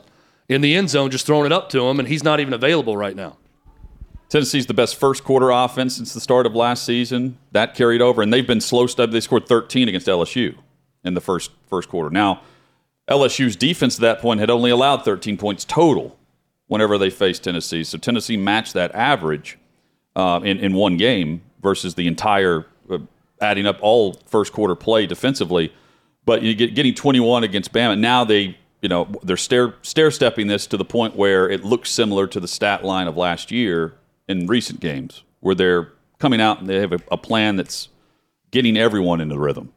in 0.49 0.59
the 0.59 0.75
end 0.75 0.89
zone, 0.89 1.09
just 1.09 1.25
throwing 1.25 1.45
it 1.45 1.53
up 1.53 1.69
to 1.69 1.87
him. 1.87 1.99
And 1.99 2.07
he's 2.09 2.23
not 2.23 2.41
even 2.41 2.53
available 2.53 2.97
right 2.97 3.15
now. 3.15 3.37
Tennessee's 4.29 4.67
the 4.67 4.75
best 4.75 4.95
first 4.95 5.23
quarter 5.23 5.49
offense 5.49 5.97
since 5.97 6.13
the 6.13 6.19
start 6.19 6.45
of 6.45 6.55
last 6.55 6.85
season. 6.85 7.37
That 7.51 7.73
carried 7.73 8.01
over, 8.01 8.21
and 8.21 8.31
they've 8.31 8.45
been 8.45 8.61
slow 8.61 8.85
stuff. 8.85 9.09
They 9.09 9.21
scored 9.21 9.47
13 9.47 9.89
against 9.89 10.07
LSU 10.07 10.55
in 11.03 11.15
the 11.15 11.21
first 11.21 11.51
first 11.67 11.89
quarter. 11.89 12.11
Now, 12.11 12.41
LSU's 13.09 13.55
defense 13.55 13.95
at 13.95 14.01
that 14.01 14.19
point 14.19 14.39
had 14.39 14.51
only 14.51 14.69
allowed 14.69 15.03
13 15.03 15.35
points 15.37 15.65
total 15.65 16.17
whenever 16.67 16.99
they 16.99 17.09
faced 17.09 17.43
Tennessee. 17.43 17.83
So 17.83 17.97
Tennessee 17.97 18.37
matched 18.37 18.73
that 18.73 18.93
average 18.93 19.57
uh, 20.15 20.39
in 20.43 20.59
in 20.59 20.73
one 20.73 20.97
game 20.97 21.41
versus 21.61 21.95
the 21.95 22.05
entire 22.05 22.67
uh, 22.89 22.99
adding 23.41 23.65
up 23.65 23.79
all 23.81 24.13
first 24.27 24.53
quarter 24.53 24.75
play 24.75 25.07
defensively. 25.07 25.73
But 26.25 26.43
you 26.43 26.53
get 26.53 26.75
getting 26.75 26.93
21 26.93 27.43
against 27.43 27.73
Bama. 27.73 27.97
Now 27.97 28.23
they 28.25 28.59
you 28.83 28.89
know 28.89 29.07
they're 29.23 29.37
stair 29.37 29.73
stair 29.81 30.11
stepping 30.11 30.45
this 30.45 30.67
to 30.67 30.77
the 30.77 30.85
point 30.85 31.15
where 31.15 31.49
it 31.49 31.63
looks 31.63 31.89
similar 31.89 32.27
to 32.27 32.39
the 32.39 32.47
stat 32.47 32.85
line 32.85 33.07
of 33.07 33.17
last 33.17 33.49
year 33.49 33.95
in 34.29 34.47
recent 34.47 34.79
games, 34.79 35.23
where 35.41 35.55
they're 35.55 35.91
coming 36.19 36.39
out 36.39 36.59
and 36.59 36.69
they 36.69 36.79
have 36.79 36.93
a, 36.93 36.99
a 37.11 37.17
plan 37.17 37.57
that's 37.57 37.89
getting 38.51 38.77
everyone 38.77 39.19
into 39.19 39.37
rhythm. 39.37 39.73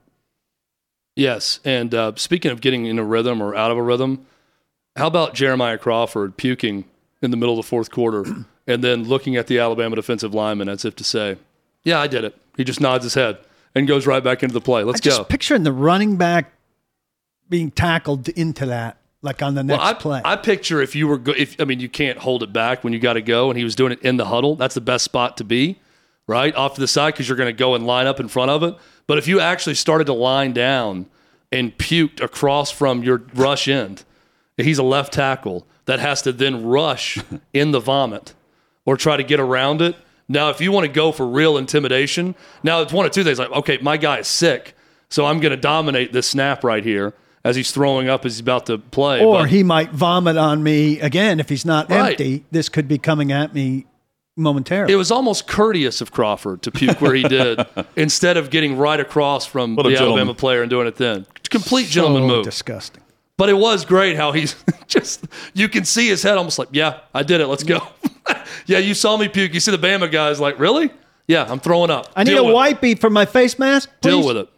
Yes, 1.16 1.58
and 1.64 1.94
uh, 1.94 2.12
speaking 2.16 2.52
of 2.52 2.60
getting 2.60 2.86
in 2.86 2.98
a 2.98 3.04
rhythm 3.04 3.42
or 3.42 3.54
out 3.54 3.70
of 3.70 3.78
a 3.78 3.82
rhythm, 3.82 4.24
how 4.96 5.06
about 5.08 5.34
Jeremiah 5.34 5.78
Crawford 5.78 6.36
puking 6.36 6.84
in 7.20 7.30
the 7.30 7.36
middle 7.36 7.58
of 7.58 7.64
the 7.64 7.68
fourth 7.68 7.90
quarter 7.90 8.24
and 8.66 8.84
then 8.84 9.04
looking 9.04 9.36
at 9.36 9.46
the 9.46 9.58
Alabama 9.58 9.96
defensive 9.96 10.32
lineman 10.34 10.68
as 10.68 10.84
if 10.84 10.94
to 10.96 11.04
say, 11.04 11.36
"Yeah, 11.82 12.00
I 12.00 12.06
did 12.06 12.24
it." 12.24 12.36
He 12.56 12.64
just 12.64 12.80
nods 12.80 13.04
his 13.04 13.14
head 13.14 13.38
and 13.74 13.86
goes 13.86 14.06
right 14.06 14.22
back 14.22 14.42
into 14.42 14.52
the 14.52 14.60
play. 14.60 14.84
Let's 14.84 15.00
I 15.00 15.04
just 15.04 15.18
go. 15.18 15.24
picturing 15.24 15.64
the 15.64 15.72
running 15.72 16.16
back 16.16 16.52
being 17.48 17.70
tackled 17.70 18.28
into 18.30 18.66
that, 18.66 18.96
like 19.22 19.42
on 19.42 19.54
the 19.54 19.62
next 19.62 19.78
Well, 19.78 19.88
I, 19.88 19.94
play. 19.94 20.20
I 20.24 20.37
picture 20.37 20.82
if 20.82 20.94
you 20.94 21.08
were, 21.08 21.18
go- 21.18 21.35
if 21.37 21.61
I 21.61 21.64
mean, 21.64 21.80
you 21.80 21.88
can't 21.88 22.18
hold 22.18 22.42
it 22.42 22.52
back 22.52 22.85
when 22.85 22.92
you 22.92 22.98
got 22.98 23.14
to 23.14 23.22
go, 23.22 23.50
and 23.50 23.56
he 23.56 23.64
was 23.64 23.74
doing 23.74 23.92
it 23.92 24.02
in 24.02 24.16
the 24.16 24.26
huddle. 24.26 24.56
That's 24.56 24.74
the 24.74 24.80
best 24.80 25.04
spot 25.04 25.37
to 25.38 25.44
be, 25.44 25.80
right 26.26 26.54
off 26.54 26.74
to 26.74 26.80
the 26.80 26.88
side 26.88 27.14
because 27.14 27.28
you're 27.28 27.38
going 27.38 27.48
to 27.48 27.58
go 27.58 27.74
and 27.74 27.87
line 27.87 28.06
up 28.06 28.20
in 28.20 28.28
front 28.28 28.50
of 28.50 28.62
it. 28.62 28.74
But 29.06 29.18
if 29.18 29.28
you 29.28 29.40
actually 29.40 29.76
started 29.76 30.04
to 30.06 30.12
line 30.12 30.52
down 30.52 31.06
and 31.50 31.76
puked 31.78 32.20
across 32.20 32.70
from 32.70 33.02
your 33.02 33.22
rush 33.35 33.68
end, 33.68 34.04
he's 34.56 34.78
a 34.78 34.82
left 34.82 35.12
tackle 35.12 35.66
that 35.87 36.00
has 36.00 36.22
to 36.22 36.32
then 36.32 36.64
rush 36.64 37.18
in 37.52 37.70
the 37.70 37.80
vomit 37.80 38.35
or 38.85 38.96
try 38.96 39.16
to 39.16 39.24
get 39.24 39.40
around 39.40 39.80
it. 39.80 39.96
Now, 40.28 40.50
if 40.50 40.61
you 40.61 40.72
want 40.72 40.87
to 40.87 40.92
go 40.92 41.12
for 41.12 41.26
real 41.26 41.58
intimidation, 41.58 42.35
now 42.62 42.80
it's 42.80 42.92
one 42.92 43.06
of 43.06 43.12
two 43.12 43.22
things. 43.22 43.38
Like, 43.38 43.50
okay, 43.50 43.78
my 43.82 43.96
guy 43.96 44.18
is 44.18 44.28
sick, 44.28 44.74
so 45.11 45.26
I'm 45.26 45.40
going 45.40 45.50
to 45.50 45.56
dominate 45.56 46.12
this 46.12 46.28
snap 46.28 46.64
right 46.64 46.82
here 46.82 47.12
as 47.44 47.57
he's 47.57 47.70
throwing 47.72 48.09
up 48.09 48.24
as 48.24 48.35
he's 48.35 48.40
about 48.40 48.66
to 48.66 48.78
play. 48.78 49.20
or 49.24 49.40
But- 49.40 49.50
he 49.50 49.62
might 49.62 49.90
vomit 49.92 50.37
on 50.37 50.62
me 50.62 51.00
again 51.00 51.40
if 51.40 51.48
he's 51.48 51.64
not 51.64 51.90
Right. 51.90 52.11
empty. 52.11 52.44
This 52.50 52.68
could 52.68 52.87
be 52.88 52.98
coming 52.98 53.33
at 53.33 53.55
me 53.55 53.87
momentarily. 54.37 54.92
It 54.92 54.96
was 54.96 55.11
almost 55.11 55.46
courteous 55.46 56.00
of 56.00 56.11
Crawford 56.12 56.62
to 56.62 56.70
puke 56.70 57.00
where 57.00 57.14
he 57.14 57.22
did 57.24 57.61
instead 57.96 58.37
of 58.37 58.50
getting 58.50 58.78
right 58.78 58.98
across 59.00 59.44
from 59.46 59.76
What 59.76 59.83
the 59.85 59.90
gentleman. 59.90 60.18
Alabama 60.20 60.35
player 60.35 60.62
and 60.62 60.70
doing 60.70 60.87
it 60.87 60.96
then. 60.96 61.26
Complete 61.50 61.88
gentleman 61.88 62.24
move. 62.24 62.44
Disgusting. 62.44 63.02
But 63.37 63.48
it 63.48 63.55
was 63.59 63.85
great 63.85 64.16
how 64.16 64.33
he's 64.33 64.55
just, 64.87 65.26
you 65.52 65.68
can 65.68 65.85
see 65.85 66.07
his 66.09 66.22
head 66.22 66.38
almost 66.38 66.59
like, 66.59 66.68
yeah, 66.72 67.00
I 67.14 67.22
did 67.24 67.40
it. 67.40 67.46
Let's 67.48 67.64
go. 67.64 67.81
yeah, 68.66 68.78
you 68.78 68.94
saw 68.94 69.16
me 69.16 69.28
puke. 69.28 69.52
You 69.52 69.61
see 69.61 69.70
the 69.70 69.78
Bama 69.78 70.11
guys 70.11 70.38
like, 70.38 70.59
really? 70.59 70.90
Yeah, 71.26 71.46
I'm 71.48 71.61
throwing 71.61 71.90
up. 71.90 72.09
I 72.16 72.24
need 72.24 72.37
a 72.37 72.42
with 72.44 72.52
it. 72.55 72.57
wipey 72.57 72.98
for 72.98 73.11
my 73.11 73.24
face 73.26 73.59
mask. 73.59 73.90
Deal 74.00 74.24
with 74.26 74.37
it. 74.37 74.48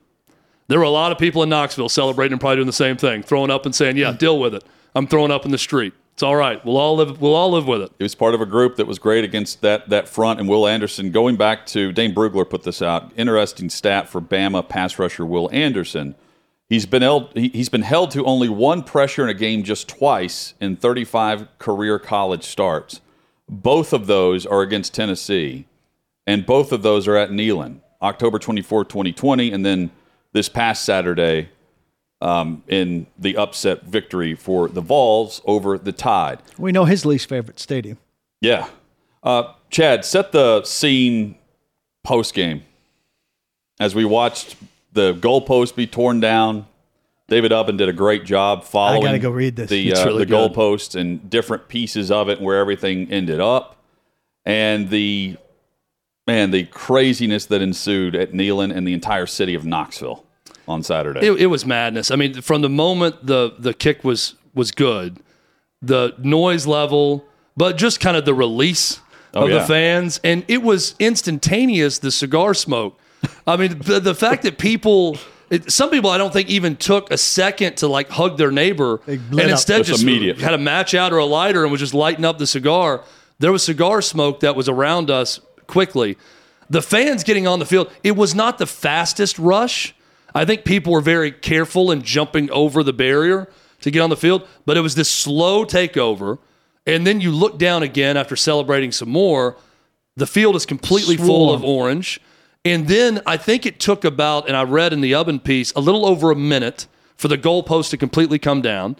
There 0.69 0.79
were 0.79 0.85
a 0.85 0.91
lot 0.91 1.13
of 1.13 1.19
people 1.19 1.43
in 1.43 1.49
Knoxville 1.49 1.89
celebrating 1.89 2.33
and 2.33 2.41
probably 2.41 2.57
doing 2.57 2.67
the 2.67 2.73
same 2.73 2.97
thing, 2.97 3.23
throwing 3.23 3.51
up 3.51 3.67
and 3.67 3.75
saying, 3.75 3.97
yeah, 3.97 4.13
mm. 4.13 4.19
deal 4.19 4.39
with 4.39 4.55
it. 4.55 4.65
I'm 4.95 5.07
throwing 5.07 5.31
up 5.31 5.45
in 5.45 5.51
the 5.51 5.59
street. 5.59 5.93
It's 6.15 6.23
all 6.23 6.37
right. 6.37 6.65
We'll 6.65 6.77
all 6.77 6.97
live, 6.97 7.21
we'll 7.21 7.35
all 7.35 7.51
live 7.51 7.67
with 7.67 7.83
it. 7.83 7.91
He 7.99 8.05
was 8.05 8.15
part 8.15 8.35
of 8.35 8.41
a 8.41 8.47
group 8.47 8.77
that 8.77 8.87
was 8.87 9.01
great 9.01 9.25
against 9.25 9.63
that 9.63 9.89
that 9.89 10.09
front 10.09 10.39
and 10.39 10.49
Will 10.49 10.67
Anderson. 10.67 11.11
Going 11.11 11.35
back 11.35 11.67
to 11.67 11.91
Dane 11.91 12.15
Brugler 12.15 12.49
put 12.49 12.63
this 12.63 12.81
out. 12.81 13.13
Interesting 13.17 13.69
stat 13.69 14.09
for 14.09 14.21
Bama 14.21 14.67
pass 14.67 14.97
rusher 14.97 15.27
Will 15.27 15.51
Anderson. 15.53 16.15
He's 16.69 16.87
been 16.87 17.03
held. 17.03 17.31
He, 17.35 17.49
he's 17.49 17.69
been 17.69 17.83
held 17.83 18.13
to 18.13 18.25
only 18.25 18.49
one 18.49 18.85
pressure 18.85 19.25
in 19.25 19.29
a 19.29 19.35
game 19.35 19.65
just 19.65 19.89
twice 19.89 20.55
in 20.61 20.77
35 20.77 21.49
career 21.59 21.99
college 21.99 22.45
starts. 22.45 23.01
Both 23.49 23.93
of 23.93 24.07
those 24.07 24.47
are 24.47 24.63
against 24.63 24.95
Tennessee, 24.95 25.67
and 26.29 26.47
both 26.47 26.71
of 26.71 26.83
those 26.83 27.09
are 27.09 27.17
at 27.17 27.31
Neyland, 27.31 27.81
October 28.01 28.39
24, 28.39 28.85
2020, 28.85 29.51
and 29.51 29.67
then 29.67 29.91
this 30.35 30.51
past 30.51 30.85
Saturday 30.85 31.49
um, 32.21 32.63
in 32.69 33.07
the 33.19 33.37
upset 33.37 33.85
victory 33.85 34.35
for 34.35 34.69
the 34.69 34.83
Vols 34.83 35.41
over 35.47 35.79
the 35.79 35.93
Tide. 35.93 36.41
We 36.59 36.73
know 36.73 36.85
his 36.85 37.07
least 37.07 37.29
favorite 37.29 37.59
stadium. 37.59 37.99
Yeah. 38.43 38.69
Uh, 39.23 39.55
Chad, 39.71 40.05
set 40.05 40.33
the 40.33 40.63
scene 40.65 41.37
post 42.03 42.35
game 42.35 42.63
as 43.81 43.95
we 43.95 44.05
watched 44.05 44.57
the 44.93 45.15
goalpost 45.15 45.75
be 45.75 45.87
torn 45.87 46.21
down. 46.21 46.67
David 47.29 47.53
Ubben 47.53 47.79
did 47.79 47.89
a 47.89 47.93
great 47.93 48.25
job 48.25 48.65
following 48.65 49.03
gotta 49.03 49.19
go 49.19 49.31
read 49.31 49.57
this. 49.57 49.71
the, 49.71 49.95
uh, 49.95 50.05
really 50.05 50.19
the 50.21 50.27
good. 50.27 50.53
goalpost 50.53 50.99
and 50.99 51.31
different 51.31 51.69
pieces 51.69 52.11
of 52.11 52.29
it 52.29 52.39
and 52.39 52.47
where 52.47 52.59
everything 52.59 53.11
ended 53.11 53.41
up. 53.41 53.83
And 54.45 54.91
the 54.91 55.39
man, 56.27 56.51
the 56.51 56.65
craziness 56.65 57.47
that 57.47 57.61
ensued 57.63 58.15
at 58.15 58.33
Neyland 58.33 58.75
and 58.77 58.87
the 58.87 58.93
entire 58.93 59.27
city 59.27 59.55
of 59.55 59.65
Knoxville 59.65 60.25
on 60.67 60.83
Saturday. 60.83 61.21
It, 61.27 61.43
it 61.43 61.47
was 61.47 61.67
madness. 61.67 62.11
I 62.11 62.17
mean, 62.17 62.41
from 62.41 62.63
the 62.63 62.69
moment 62.71 63.27
the 63.27 63.55
the 63.59 63.75
kick 63.75 64.05
was 64.05 64.35
was 64.55 64.71
good, 64.71 65.19
the 65.83 66.15
noise 66.19 66.67
level, 66.67 67.25
but 67.57 67.77
just 67.77 68.01
kind 68.01 68.17
of 68.17 68.25
the 68.25 68.35
release 68.35 69.01
Oh, 69.37 69.47
of 69.47 69.51
yeah. 69.51 69.59
the 69.59 69.65
fans, 69.67 70.21
and 70.23 70.45
it 70.47 70.63
was 70.63 70.95
instantaneous. 71.01 71.99
The 71.99 72.13
cigar 72.13 72.55
smoke. 72.55 73.01
I 73.49 73.57
mean, 73.57 73.81
the, 73.81 73.99
the 73.99 74.15
fact 74.15 74.45
that 74.45 74.59
people. 74.59 75.19
It, 75.51 75.73
some 75.73 75.91
people 75.91 76.09
I 76.09 76.19
don't 76.19 76.33
think 76.33 76.49
even 76.49 76.77
took 76.77 77.11
a 77.11 77.19
second 77.19 77.77
to 77.79 77.89
like 77.89 78.09
hug 78.11 78.39
their 78.39 78.53
neighbor, 78.53 79.01
and 79.09 79.35
lit 79.35 79.47
up. 79.47 79.51
instead 79.51 79.79
Just 79.79 79.91
just 79.91 80.03
immediate. 80.05 80.39
had 80.41 80.55
a 80.55 80.59
match 80.59 80.95
out 80.95 81.13
or 81.13 81.19
a 81.19 81.25
lighter 81.25 81.65
and 81.65 81.73
was 81.73 81.81
just 81.81 81.95
lighting 81.95 82.25
up 82.25 82.39
the 82.39 82.47
cigar. 82.47 83.03
There 83.41 83.51
was 83.51 83.65
cigar 83.65 84.01
smoke 84.03 84.39
that 84.41 84.55
was 84.55 84.69
around 84.69 85.11
us 85.11 85.41
quickly. 85.67 86.17
The 86.71 86.83
fans 86.83 87.25
getting 87.25 87.47
on 87.47 87.59
the 87.59 87.67
field, 87.67 87.91
it 88.03 88.17
was 88.17 88.35
not 88.35 88.59
the 88.59 88.67
fastest 88.67 89.39
rush. 89.39 89.95
I 90.35 90.45
think 90.45 90.65
people 90.65 90.93
were 90.93 91.01
very 91.01 91.31
careful 91.31 91.91
in 91.91 92.03
jumping 92.03 92.51
over 92.51 92.83
the 92.83 92.93
barrier 92.93 93.49
to 93.83 93.91
get 93.91 94.01
on 94.01 94.11
the 94.11 94.17
field, 94.17 94.47
but 94.65 94.77
it 94.77 94.81
was 94.81 94.95
this 94.95 95.11
slow 95.11 95.65
takeover. 95.65 96.39
And 96.87 97.07
then 97.07 97.21
you 97.21 97.31
look 97.31 97.59
down 97.59 97.83
again 97.83 98.17
after 98.17 98.37
celebrating 98.37 98.93
some 98.93 99.11
more. 99.11 99.57
The 100.17 100.27
field 100.27 100.57
is 100.57 100.67
completely 100.67 101.17
full 101.17 101.53
of 101.53 101.65
orange. 101.65 102.21
And 102.65 102.89
then 102.89 103.21
I 103.27 103.37
think 103.37 103.67
it 103.67 103.79
took 103.79 104.05
about, 104.05 104.49
and 104.49 104.57
I 104.57 104.63
read 104.63 104.93
in 104.93 105.01
the 105.03 105.13
Ubben 105.13 105.43
piece, 105.43 105.73
a 105.73 105.81
little 105.81 106.07
over 106.07 106.31
a 106.31 106.37
minute 106.37 106.87
for 107.17 107.29
the 107.29 107.37
goalpost 107.37 107.91
to 107.91 107.97
completely 107.97 108.39
come 108.39 108.63
down. 108.63 108.97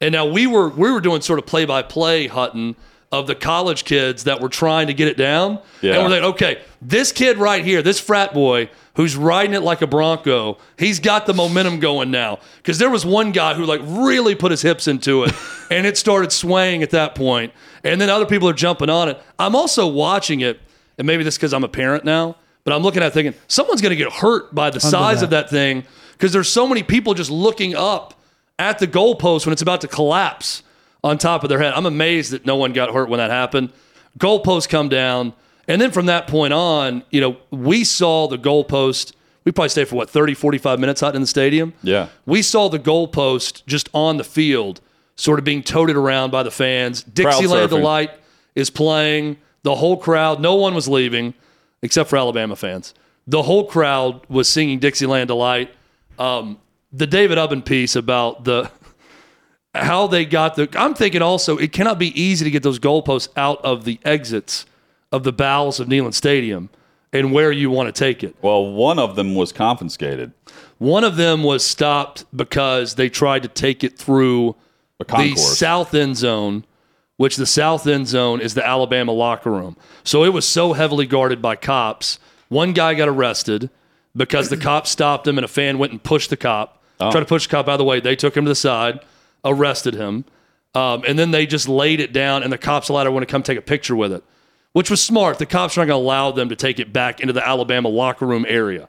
And 0.00 0.12
now 0.12 0.26
we 0.26 0.46
were 0.46 0.68
we 0.68 0.90
were 0.90 1.00
doing 1.00 1.22
sort 1.22 1.38
of 1.38 1.46
play 1.46 1.64
by 1.64 1.82
play, 1.82 2.26
Hutton, 2.26 2.76
of 3.12 3.26
the 3.26 3.34
college 3.34 3.84
kids 3.84 4.24
that 4.24 4.40
were 4.40 4.48
trying 4.48 4.88
to 4.88 4.94
get 4.94 5.08
it 5.08 5.16
down. 5.16 5.60
Yeah. 5.80 5.94
And 5.94 6.02
we're 6.02 6.10
like, 6.10 6.34
okay, 6.34 6.62
this 6.82 7.12
kid 7.12 7.38
right 7.38 7.64
here, 7.64 7.82
this 7.82 8.00
frat 8.00 8.34
boy 8.34 8.68
who's 8.94 9.14
riding 9.14 9.54
it 9.54 9.62
like 9.62 9.82
a 9.82 9.86
Bronco, 9.86 10.58
he's 10.78 10.98
got 11.00 11.26
the 11.26 11.34
momentum 11.34 11.78
going 11.78 12.10
now. 12.10 12.38
Because 12.56 12.78
there 12.78 12.90
was 12.90 13.06
one 13.06 13.30
guy 13.30 13.54
who 13.54 13.64
like 13.64 13.80
really 13.84 14.34
put 14.34 14.50
his 14.50 14.62
hips 14.62 14.88
into 14.88 15.24
it, 15.24 15.34
and 15.70 15.86
it 15.86 15.96
started 15.96 16.32
swaying 16.32 16.82
at 16.82 16.90
that 16.90 17.14
point. 17.14 17.52
And 17.84 18.00
then 18.00 18.10
other 18.10 18.26
people 18.26 18.48
are 18.48 18.54
jumping 18.54 18.90
on 18.90 19.08
it. 19.08 19.20
I'm 19.38 19.54
also 19.54 19.86
watching 19.86 20.40
it, 20.40 20.60
and 20.98 21.06
maybe 21.06 21.22
this 21.22 21.36
because 21.36 21.52
I'm 21.52 21.64
a 21.64 21.68
parent 21.68 22.04
now, 22.04 22.36
but 22.64 22.74
I'm 22.74 22.82
looking 22.82 23.02
at 23.02 23.08
it 23.08 23.12
thinking 23.12 23.40
someone's 23.46 23.80
going 23.80 23.90
to 23.90 23.96
get 23.96 24.12
hurt 24.12 24.54
by 24.54 24.70
the 24.70 24.80
size 24.80 25.22
of 25.22 25.30
that 25.30 25.48
thing 25.48 25.84
because 26.12 26.32
there's 26.32 26.48
so 26.48 26.66
many 26.66 26.82
people 26.82 27.14
just 27.14 27.30
looking 27.30 27.76
up 27.76 28.14
at 28.58 28.78
the 28.78 28.86
goalpost 28.86 29.46
when 29.46 29.52
it's 29.52 29.62
about 29.62 29.82
to 29.82 29.88
collapse 29.88 30.62
on 31.06 31.18
top 31.18 31.44
of 31.44 31.48
their 31.48 31.60
head. 31.60 31.72
I'm 31.72 31.86
amazed 31.86 32.32
that 32.32 32.44
no 32.44 32.56
one 32.56 32.72
got 32.72 32.92
hurt 32.92 33.08
when 33.08 33.18
that 33.18 33.30
happened. 33.30 33.72
Goalposts 34.18 34.68
come 34.68 34.88
down. 34.88 35.34
And 35.68 35.80
then 35.80 35.92
from 35.92 36.06
that 36.06 36.26
point 36.26 36.52
on, 36.52 37.04
you 37.10 37.20
know, 37.20 37.36
we 37.50 37.84
saw 37.84 38.26
the 38.26 38.36
goalpost. 38.36 39.12
We 39.44 39.52
probably 39.52 39.68
stayed 39.68 39.86
for 39.86 39.94
what, 39.94 40.10
30, 40.10 40.34
45 40.34 40.80
minutes 40.80 41.02
out 41.04 41.14
in 41.14 41.20
the 41.20 41.26
stadium? 41.26 41.74
Yeah. 41.82 42.08
We 42.24 42.42
saw 42.42 42.68
the 42.68 42.80
goalpost 42.80 43.64
just 43.66 43.88
on 43.94 44.16
the 44.16 44.24
field, 44.24 44.80
sort 45.14 45.38
of 45.38 45.44
being 45.44 45.62
toted 45.62 45.94
around 45.96 46.30
by 46.30 46.42
the 46.42 46.50
fans. 46.50 47.04
Dixieland. 47.04 47.70
Delight 47.70 48.10
is 48.56 48.68
playing. 48.68 49.36
The 49.62 49.76
whole 49.76 49.96
crowd, 49.96 50.40
no 50.40 50.56
one 50.56 50.74
was 50.74 50.88
leaving 50.88 51.34
except 51.82 52.10
for 52.10 52.16
Alabama 52.16 52.56
fans. 52.56 52.94
The 53.28 53.42
whole 53.42 53.66
crowd 53.66 54.22
was 54.28 54.48
singing 54.48 54.80
Dixieland 54.80 55.28
Delight. 55.28 55.72
Um, 56.18 56.58
the 56.92 57.06
David 57.06 57.38
Ubben 57.38 57.64
piece 57.64 57.94
about 57.94 58.44
the 58.44 58.70
how 59.84 60.06
they 60.06 60.24
got 60.24 60.54
the. 60.56 60.68
I'm 60.76 60.94
thinking 60.94 61.22
also 61.22 61.56
it 61.58 61.72
cannot 61.72 61.98
be 61.98 62.08
easy 62.20 62.44
to 62.44 62.50
get 62.50 62.62
those 62.62 62.78
goalposts 62.78 63.28
out 63.36 63.64
of 63.64 63.84
the 63.84 63.98
exits 64.04 64.66
of 65.12 65.22
the 65.24 65.32
bowels 65.32 65.80
of 65.80 65.88
Neyland 65.88 66.14
Stadium 66.14 66.68
and 67.12 67.32
where 67.32 67.52
you 67.52 67.70
want 67.70 67.86
to 67.94 67.98
take 67.98 68.22
it. 68.24 68.34
well, 68.42 68.72
one 68.72 68.98
of 68.98 69.16
them 69.16 69.34
was 69.34 69.52
confiscated. 69.52 70.32
One 70.78 71.04
of 71.04 71.16
them 71.16 71.42
was 71.42 71.64
stopped 71.64 72.24
because 72.36 72.96
they 72.96 73.08
tried 73.08 73.42
to 73.44 73.48
take 73.48 73.82
it 73.84 73.96
through 73.96 74.56
the 74.98 75.36
south 75.36 75.94
end 75.94 76.16
zone, 76.16 76.64
which 77.16 77.36
the 77.36 77.46
south 77.46 77.86
end 77.86 78.08
zone 78.08 78.40
is 78.40 78.54
the 78.54 78.66
Alabama 78.66 79.12
locker 79.12 79.50
room. 79.50 79.76
So 80.04 80.24
it 80.24 80.30
was 80.34 80.46
so 80.46 80.74
heavily 80.74 81.06
guarded 81.06 81.40
by 81.40 81.56
cops. 81.56 82.18
One 82.48 82.72
guy 82.72 82.92
got 82.94 83.08
arrested 83.08 83.70
because 84.14 84.48
the 84.50 84.56
cop 84.56 84.86
stopped 84.86 85.26
him 85.26 85.38
and 85.38 85.44
a 85.44 85.48
fan 85.48 85.78
went 85.78 85.92
and 85.92 86.02
pushed 86.02 86.30
the 86.30 86.36
cop, 86.36 86.82
Oh. 86.98 87.10
tried 87.10 87.20
to 87.20 87.26
push 87.26 87.46
the 87.46 87.50
cop 87.50 87.68
out 87.68 87.72
of 87.72 87.78
the 87.78 87.84
way. 87.84 88.00
They 88.00 88.16
took 88.16 88.36
him 88.36 88.44
to 88.44 88.48
the 88.50 88.54
side, 88.54 89.00
arrested 89.46 89.94
him, 89.94 90.24
um, 90.74 91.04
and 91.06 91.18
then 91.18 91.30
they 91.30 91.46
just 91.46 91.68
laid 91.68 92.00
it 92.00 92.12
down. 92.12 92.42
And 92.42 92.52
the 92.52 92.58
cops 92.58 92.88
allowed 92.88 93.02
everyone 93.02 93.22
to 93.22 93.26
come 93.26 93.42
take 93.42 93.58
a 93.58 93.62
picture 93.62 93.96
with 93.96 94.12
it, 94.12 94.22
which 94.72 94.90
was 94.90 95.02
smart. 95.02 95.38
The 95.38 95.46
cops 95.46 95.76
are 95.76 95.80
not 95.80 95.86
going 95.86 96.00
to 96.00 96.04
allow 96.04 96.32
them 96.32 96.48
to 96.50 96.56
take 96.56 96.78
it 96.78 96.92
back 96.92 97.20
into 97.20 97.32
the 97.32 97.46
Alabama 97.46 97.88
locker 97.88 98.26
room 98.26 98.44
area 98.48 98.88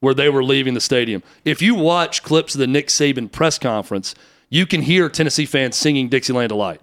where 0.00 0.14
they 0.14 0.28
were 0.28 0.44
leaving 0.44 0.74
the 0.74 0.80
stadium. 0.80 1.22
If 1.44 1.60
you 1.60 1.74
watch 1.74 2.22
clips 2.22 2.54
of 2.54 2.60
the 2.60 2.66
Nick 2.66 2.88
Saban 2.88 3.30
press 3.30 3.58
conference, 3.58 4.14
you 4.48 4.66
can 4.66 4.82
hear 4.82 5.08
Tennessee 5.08 5.46
fans 5.46 5.76
singing 5.76 6.08
Dixieland 6.08 6.48
Delight. 6.50 6.80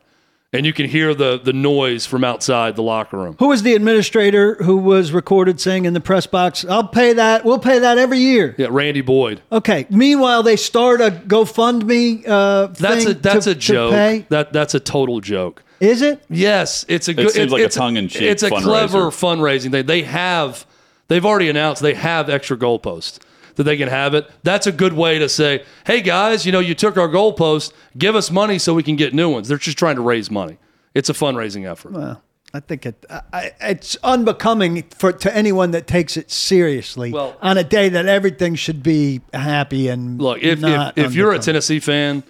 And 0.55 0.65
you 0.65 0.73
can 0.73 0.87
hear 0.89 1.13
the 1.13 1.39
the 1.39 1.53
noise 1.53 2.05
from 2.05 2.23
outside 2.23 2.75
the 2.75 2.81
locker 2.83 3.17
room. 3.17 3.35
Who 3.39 3.47
was 3.49 3.63
the 3.63 3.75
administrator 3.75 4.55
who 4.55 4.77
was 4.77 5.11
recorded 5.11 5.59
saying 5.59 5.85
in 5.85 5.93
the 5.93 5.99
press 6.01 6.25
box, 6.27 6.65
I'll 6.65 6.87
pay 6.87 7.13
that. 7.13 7.43
We'll 7.45 7.59
pay 7.59 7.79
that 7.79 7.97
every 7.97 8.19
year. 8.19 8.55
Yeah, 8.57 8.67
Randy 8.69 9.01
Boyd. 9.01 9.41
Okay. 9.51 9.85
Meanwhile, 9.89 10.43
they 10.43 10.55
start 10.55 11.01
a 11.01 11.11
GoFundMe 11.11 12.27
uh, 12.27 12.67
That's 12.67 13.03
thing 13.03 13.11
a 13.11 13.13
that's 13.15 13.45
to- 13.45 13.51
a 13.51 13.55
joke. 13.55 14.27
That 14.29 14.53
that's 14.53 14.73
a 14.73 14.79
total 14.79 15.19
joke. 15.21 15.63
Is 15.79 16.01
it? 16.01 16.23
Yes, 16.29 16.85
it's 16.87 17.07
a 17.09 17.13
good. 17.13 17.25
It 17.27 17.31
seems 17.33 17.51
it- 17.51 17.55
like 17.55 17.61
a 17.61 17.65
it's 17.65 17.75
tongue-in-cheek 17.75 18.21
It's 18.21 18.43
a 18.43 18.49
fundraiser. 18.49 18.61
clever 18.63 18.99
fundraising 19.11 19.71
thing. 19.71 19.85
They 19.85 20.03
have, 20.03 20.65
they've 21.09 21.25
already 21.25 21.49
announced 21.49 21.81
they 21.81 21.93
have 21.95 22.29
extra 22.29 22.55
goalposts 22.55 23.19
that 23.55 23.63
they 23.63 23.77
can 23.77 23.87
have 23.87 24.13
it. 24.13 24.29
That's 24.43 24.67
a 24.67 24.71
good 24.71 24.93
way 24.93 25.19
to 25.19 25.29
say, 25.29 25.63
hey 25.85 26.01
guys, 26.01 26.45
you 26.45 26.51
know, 26.51 26.59
you 26.59 26.75
took 26.75 26.97
our 26.97 27.07
goalpost, 27.07 27.73
give 27.97 28.15
us 28.15 28.29
money 28.31 28.59
so 28.59 28.73
we 28.73 28.83
can 28.83 28.95
get 28.95 29.13
new 29.13 29.29
ones. 29.29 29.47
They're 29.47 29.57
just 29.57 29.77
trying 29.77 29.95
to 29.95 30.01
raise 30.01 30.29
money. 30.29 30.57
It's 30.93 31.09
a 31.09 31.13
fundraising 31.13 31.69
effort. 31.69 31.91
Well, 31.91 32.21
I 32.53 32.61
think 32.61 32.85
it, 32.85 33.05
I, 33.09 33.51
it's 33.59 33.97
unbecoming 34.01 34.83
for 34.83 35.11
to 35.11 35.35
anyone 35.35 35.71
that 35.71 35.87
takes 35.87 36.15
it 36.15 36.31
seriously 36.31 37.11
Well- 37.11 37.37
on 37.41 37.57
a 37.57 37.63
day 37.63 37.89
that 37.89 38.05
everything 38.05 38.55
should 38.55 38.81
be 38.81 39.21
happy 39.33 39.89
and 39.89 40.21
Look, 40.21 40.41
if 40.41 40.63
if, 40.63 40.97
if 40.97 41.13
you're 41.15 41.33
a. 41.33 41.39
Tennessee 41.39 41.79
fan, 41.81 42.23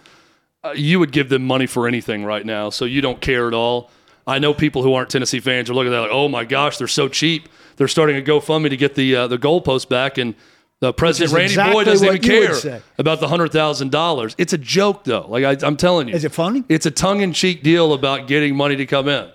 uh, 0.64 0.74
you 0.76 0.98
would 1.00 1.12
give 1.12 1.30
them 1.30 1.46
money 1.46 1.68
for 1.68 1.88
anything 1.88 2.26
right 2.26 2.44
now, 2.44 2.72
so 2.72 2.86
you 2.86 3.02
don't 3.02 3.22
care 3.22 3.48
at 3.48 3.54
all. 3.54 3.92
I 4.26 4.40
know 4.40 4.54
people 4.56 4.82
who 4.82 4.96
aren't 4.96 5.12
Tennessee 5.12 5.40
fans 5.40 5.70
are 5.70 5.76
looking 5.76 5.94
at 5.94 5.98
that 5.98 6.02
like, 6.04 6.12
oh 6.12 6.28
my 6.28 6.44
gosh, 6.44 6.80
they're 6.80 6.88
so 6.88 7.08
cheap. 7.08 7.48
They're 7.78 7.88
starting 7.88 8.18
a 8.18 8.22
GoFundMe 8.22 8.70
to 8.72 8.78
get 8.78 8.96
the 8.96 9.16
uh, 9.16 9.28
the 9.28 9.38
goalpost 9.38 9.90
back, 9.90 10.18
and 10.18 10.34
uh, 10.82 10.92
President 10.92 11.34
Randy 11.34 11.54
exactly 11.54 11.74
Boyd 11.74 11.86
doesn't 11.86 12.06
even 12.06 12.18
what 12.18 12.26
you 12.26 12.42
would 12.42 12.62
care 12.62 12.82
about 12.98 13.20
the 13.20 13.28
hundred 13.28 13.52
thousand 13.52 13.92
dollars. 13.92 14.36
It's 14.38 14.54
a 14.54 14.58
joke, 14.58 15.04
though. 15.04 15.26
Like 15.28 15.44
I, 15.44 15.66
I'm 15.66 15.78
telling 15.78 16.08
you, 16.10 16.16
Is 16.16 16.24
it 16.24 16.34
funny? 16.34 16.64
It's 16.70 16.86
a 16.86 16.92
tongue 16.92 17.22
in 17.22 17.34
cheek 17.34 17.64
deal 17.64 17.94
about 17.94 18.28
getting 18.28 18.56
money 18.56 18.76
to 18.76 18.86
come 18.86 19.08
in. 19.08 19.30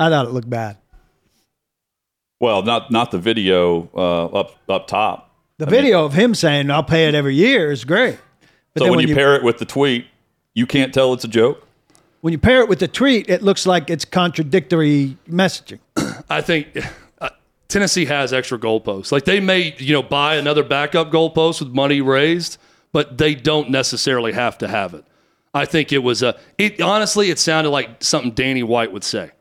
I 0.00 0.08
thought 0.08 0.26
it 0.26 0.30
looked 0.30 0.48
bad. 0.48 0.76
Well, 2.40 2.62
not 2.62 2.90
not 2.90 3.10
the 3.10 3.18
video 3.18 3.90
uh, 3.94 4.26
up 4.26 4.54
up 4.68 4.86
top. 4.86 5.34
The 5.58 5.66
video 5.66 6.04
of 6.04 6.12
him 6.12 6.34
saying 6.34 6.70
"I'll 6.70 6.84
pay 6.84 7.08
it 7.08 7.14
every 7.14 7.34
year" 7.34 7.72
is 7.72 7.84
great. 7.84 8.18
But 8.74 8.80
so 8.80 8.84
then 8.84 8.96
when, 8.96 9.08
you, 9.08 9.14
pair 9.14 9.34
it 9.34 9.42
with 9.42 9.58
the 9.58 9.64
tweet, 9.64 10.06
you 10.54 10.66
can't 10.66 10.94
tell 10.94 11.12
it's 11.14 11.24
a 11.24 11.28
joke. 11.28 11.66
when 12.20 12.30
you 12.30 12.38
pair 12.38 12.60
it 12.60 12.68
with 12.68 12.78
the 12.78 12.86
tweet, 12.86 13.28
it 13.28 13.42
looks 13.42 13.66
like 13.66 13.90
it's 13.90 14.04
contradictory 14.04 15.16
messaging. 15.28 15.80
I 16.30 16.42
think 16.42 16.78
Tennessee 17.68 18.06
has 18.06 18.32
extra 18.32 18.58
goalposts. 18.58 19.12
Like 19.12 19.24
they 19.24 19.40
may, 19.40 19.74
you 19.78 19.92
know, 19.92 20.02
buy 20.02 20.36
another 20.36 20.62
backup 20.62 21.10
goalpost 21.10 21.60
with 21.60 21.70
money 21.70 22.00
raised, 22.00 22.58
but 22.92 23.18
they 23.18 23.34
don't 23.34 23.70
necessarily 23.70 24.32
have 24.32 24.56
to 24.58 24.68
have 24.68 24.94
it. 24.94 25.04
I 25.52 25.64
think 25.64 25.92
it 25.92 25.98
was 25.98 26.22
a. 26.22 26.38
It 26.56 26.80
honestly, 26.80 27.30
it 27.30 27.38
sounded 27.38 27.70
like 27.70 28.02
something 28.02 28.32
Danny 28.32 28.62
White 28.62 28.92
would 28.92 29.04
say. 29.04 29.32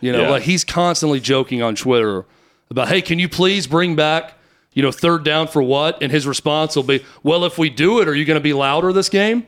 You 0.00 0.12
know, 0.12 0.22
Yeah. 0.22 0.30
like 0.30 0.42
he's 0.42 0.64
constantly 0.64 1.20
joking 1.20 1.62
on 1.62 1.74
Twitter 1.74 2.24
about, 2.70 2.88
"Hey, 2.88 3.02
can 3.02 3.18
you 3.18 3.28
please 3.28 3.66
bring 3.66 3.96
back 3.96 4.34
you 4.72 4.82
know, 4.82 4.92
third 4.92 5.24
down 5.24 5.48
for 5.48 5.62
what? 5.62 6.02
And 6.02 6.12
his 6.12 6.26
response 6.26 6.76
will 6.76 6.82
be, 6.82 7.02
well, 7.22 7.46
if 7.46 7.56
we 7.56 7.70
do 7.70 8.02
it, 8.02 8.08
are 8.08 8.14
you 8.14 8.26
going 8.26 8.36
to 8.36 8.42
be 8.42 8.52
louder 8.52 8.92
this 8.92 9.08
game? 9.08 9.46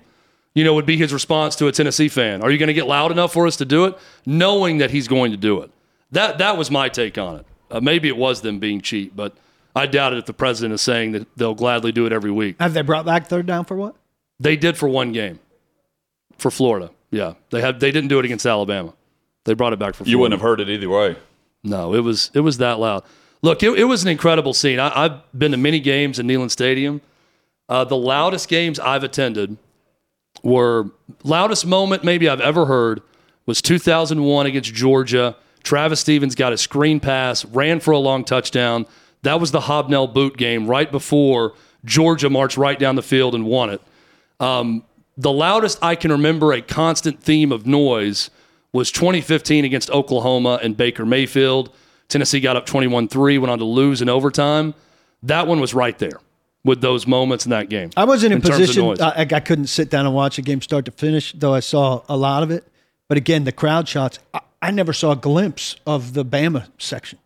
You 0.55 0.65
know, 0.65 0.73
would 0.73 0.87
be 0.87 0.97
his 0.97 1.13
response 1.13 1.55
to 1.57 1.67
a 1.67 1.73
Tennessee 1.73 2.09
fan. 2.09 2.41
Are 2.41 2.51
you 2.51 2.57
going 2.57 2.69
to 2.69 2.73
get 2.73 2.87
loud 2.87 3.13
enough 3.13 3.35
for 3.35 3.47
us 3.47 3.55
to 3.57 3.67
do 3.67 3.85
it? 3.85 3.99
Knowing 4.25 4.79
that 4.79 4.91
he's 4.91 5.07
going 5.07 5.31
to 5.33 5.37
do 5.37 5.61
it. 5.61 5.71
That, 6.13 6.39
that 6.39 6.57
was 6.57 6.71
my 6.71 6.89
take 6.89 7.19
on 7.19 7.37
it. 7.41 7.47
Uh, 7.71 7.81
maybe 7.81 8.09
it 8.09 8.17
was 8.17 8.41
them 8.41 8.59
being 8.59 8.81
cheap, 8.81 9.15
but 9.15 9.37
I 9.77 9.87
doubt 9.87 10.13
it 10.13 10.19
if 10.19 10.27
the 10.27 10.33
president 10.33 10.75
is 10.75 10.81
saying 10.83 11.13
that 11.13 11.27
they'll 11.37 11.55
gladly 11.55 11.93
do 11.93 12.07
it 12.07 12.13
every 12.13 12.31
week. 12.31 12.57
Have 12.61 12.75
they 12.75 12.83
brought 12.83 13.05
back 13.05 13.27
third 13.27 13.47
down 13.47 13.65
for 13.65 13.77
what? 13.77 13.95
They 14.41 14.57
did 14.57 14.77
for 14.77 14.89
one 14.89 15.13
game 15.13 15.39
for 16.39 16.51
Florida. 16.51 16.91
Yeah. 17.11 17.35
They 17.51 17.61
had 17.61 17.81
they 17.81 17.91
didn't 17.91 18.09
do 18.09 18.19
it 18.19 18.25
against 18.25 18.47
Alabama. 18.47 18.95
They 19.45 19.55
brought 19.55 19.73
it 19.73 19.79
back 19.79 19.95
for 19.95 19.99
Florida. 20.05 20.11
You 20.11 20.19
wouldn't 20.19 20.41
have 20.41 20.47
heard 20.47 20.61
it 20.61 20.69
either 20.69 20.89
way. 20.89 21.17
No, 21.65 21.95
it 21.95 22.01
was 22.01 22.31
it 22.35 22.41
was 22.41 22.59
that 22.59 22.79
loud. 22.79 23.05
Look, 23.43 23.63
it, 23.63 23.79
it 23.79 23.85
was 23.85 24.03
an 24.03 24.09
incredible 24.09 24.53
scene. 24.53 24.81
I, 24.81 25.05
I've 25.05 25.39
been 25.39 25.53
to 25.53 25.57
many 25.57 25.81
games 25.81 26.19
in 26.19 26.27
Neyland 26.27 26.51
Stadium. 26.51 27.01
Uh, 27.69 27.85
the 27.85 27.97
loudest 27.97 28.49
games 28.49 28.81
I've 28.81 29.05
attended 29.05 29.57
were 30.43 30.91
loudest 31.25 31.67
moment 31.67 32.05
maybe 32.05 32.29
I've 32.29 32.41
ever 32.41 32.67
heard 32.67 33.03
was 33.47 33.63
2001 33.63 34.47
against 34.47 34.75
Georgia. 34.75 35.37
Travis 35.63 36.01
Stephens 36.01 36.35
got 36.35 36.53
a 36.53 36.59
screen 36.59 37.01
pass, 37.01 37.45
ran 37.45 37.81
for 37.81 37.93
a 37.93 37.99
long 37.99 38.25
touchdown. 38.25 38.87
That 39.23 39.41
was 39.41 39.51
the 39.51 39.61
Hobnail 39.61 40.09
boot 40.09 40.37
game 40.37 40.67
right 40.67 40.91
before 40.91 41.55
Georgia 41.85 42.31
marched 42.31 42.57
right 42.57 42.79
down 42.79 42.97
the 42.97 43.03
field 43.03 43.35
and 43.35 43.45
won 43.45 43.71
it. 43.71 43.81
Um, 44.41 44.85
the 45.17 45.33
loudest 45.33 45.79
I 45.83 45.97
can 45.97 46.13
remember 46.13 46.53
a 46.53 46.63
constant 46.63 47.21
theme 47.23 47.51
of 47.51 47.67
noise 47.67 48.31
was 48.73 48.93
2015 48.93 49.65
against 49.65 49.91
Oklahoma 49.91 50.61
and 50.63 50.77
Baker 50.77 51.05
Mayfield. 51.05 51.75
Tennessee 52.09 52.41
got 52.41 52.57
up 52.57 52.67
21 52.67 53.09
3, 53.09 53.39
went 53.39 53.51
on 53.51 53.59
to 53.59 53.65
lose 53.65 54.01
in 54.01 54.09
overtime. 54.09 54.75
That 55.23 55.47
one 55.47 55.61
was 55.61 55.75
right 55.75 55.99
there 55.99 56.21
with 56.65 56.81
those 56.81 57.07
moments 57.07 57.47
in 57.47 57.51
that 57.51 57.69
game. 57.69 57.91
I 57.97 58.05
wasn't 58.05 58.33
in, 58.33 58.39
of 58.39 58.45
position. 58.45 59.01
I, 59.01 59.27
I 59.31 59.41
couldn't 59.41 59.67
sit 59.67 59.91
down 59.91 60.07
and 60.07 60.15
watch 60.15 60.39
a 60.39 60.43
game 60.43 60.61
start 60.61 60.85
to 60.85 60.91
finish, 60.91 61.33
though 61.33 61.55
I 61.55 61.61
saw 61.61 62.03
a 62.09 62.17
lot 62.17 62.43
of 62.43 62.51
it. 62.51 62.67
But 63.09 63.17
again, 63.17 63.45
the 63.45 63.53
crowd 63.53 63.89
shots, 63.89 64.19
I, 64.33 64.41
I 64.61 64.71
never 64.71 64.93
saw 64.93 65.13
a 65.13 65.17
glimpse 65.17 65.77
of 65.87 66.15
the 66.15 66.25
Bama 66.25 66.69
section. 66.79 67.19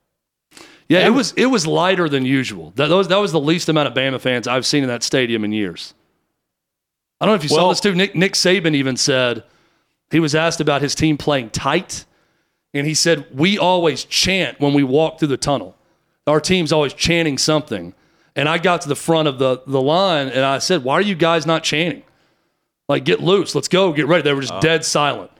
Yeah, 0.88 1.06
it 1.06 1.10
was 1.10 1.32
it 1.36 1.46
was 1.46 1.66
lighter 1.66 2.08
than 2.08 2.26
usual. 2.26 2.72
That, 2.76 2.88
that 2.88 2.96
was 2.96 3.08
that 3.08 3.16
was 3.16 3.32
the 3.32 3.40
least 3.40 3.68
amount 3.68 3.88
of 3.88 3.94
Bama 3.94 4.20
fans 4.20 4.46
I've 4.46 4.66
seen 4.66 4.82
in 4.82 4.88
that 4.88 5.02
stadium 5.02 5.44
in 5.44 5.52
years. 5.52 5.94
I 7.20 7.24
don't 7.24 7.32
know 7.32 7.36
if 7.36 7.42
you 7.44 7.48
saw 7.48 7.70
this 7.70 7.80
too. 7.80 7.94
Nick 7.94 8.14
Nick 8.14 8.34
Saban 8.34 8.74
even 8.74 8.96
said 8.96 9.44
he 10.10 10.20
was 10.20 10.34
asked 10.34 10.60
about 10.60 10.82
his 10.82 10.94
team 10.94 11.16
playing 11.16 11.50
tight, 11.50 12.04
and 12.74 12.86
he 12.86 12.94
said 12.94 13.26
we 13.32 13.56
always 13.56 14.04
chant 14.04 14.60
when 14.60 14.74
we 14.74 14.82
walk 14.82 15.18
through 15.18 15.28
the 15.28 15.36
tunnel. 15.38 15.76
Our 16.26 16.40
team's 16.40 16.72
always 16.72 16.92
chanting 16.92 17.38
something. 17.38 17.94
And 18.34 18.48
I 18.48 18.58
got 18.58 18.82
to 18.82 18.88
the 18.88 18.96
front 18.96 19.28
of 19.28 19.38
the 19.38 19.62
the 19.66 19.80
line 19.80 20.28
and 20.28 20.44
I 20.44 20.58
said, 20.58 20.84
"Why 20.84 20.94
are 20.94 21.02
you 21.02 21.14
guys 21.14 21.46
not 21.46 21.62
chanting? 21.62 22.02
Like, 22.88 23.04
get 23.04 23.20
loose, 23.20 23.54
let's 23.54 23.68
go, 23.68 23.92
get 23.92 24.06
ready." 24.06 24.22
They 24.22 24.32
were 24.32 24.40
just 24.40 24.54
oh. 24.54 24.60
dead 24.60 24.84
silent. 24.84 25.30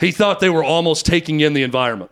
He 0.00 0.12
thought 0.12 0.40
they 0.40 0.50
were 0.50 0.64
almost 0.64 1.04
taking 1.06 1.40
in 1.40 1.52
the 1.54 1.62
environment. 1.62 2.10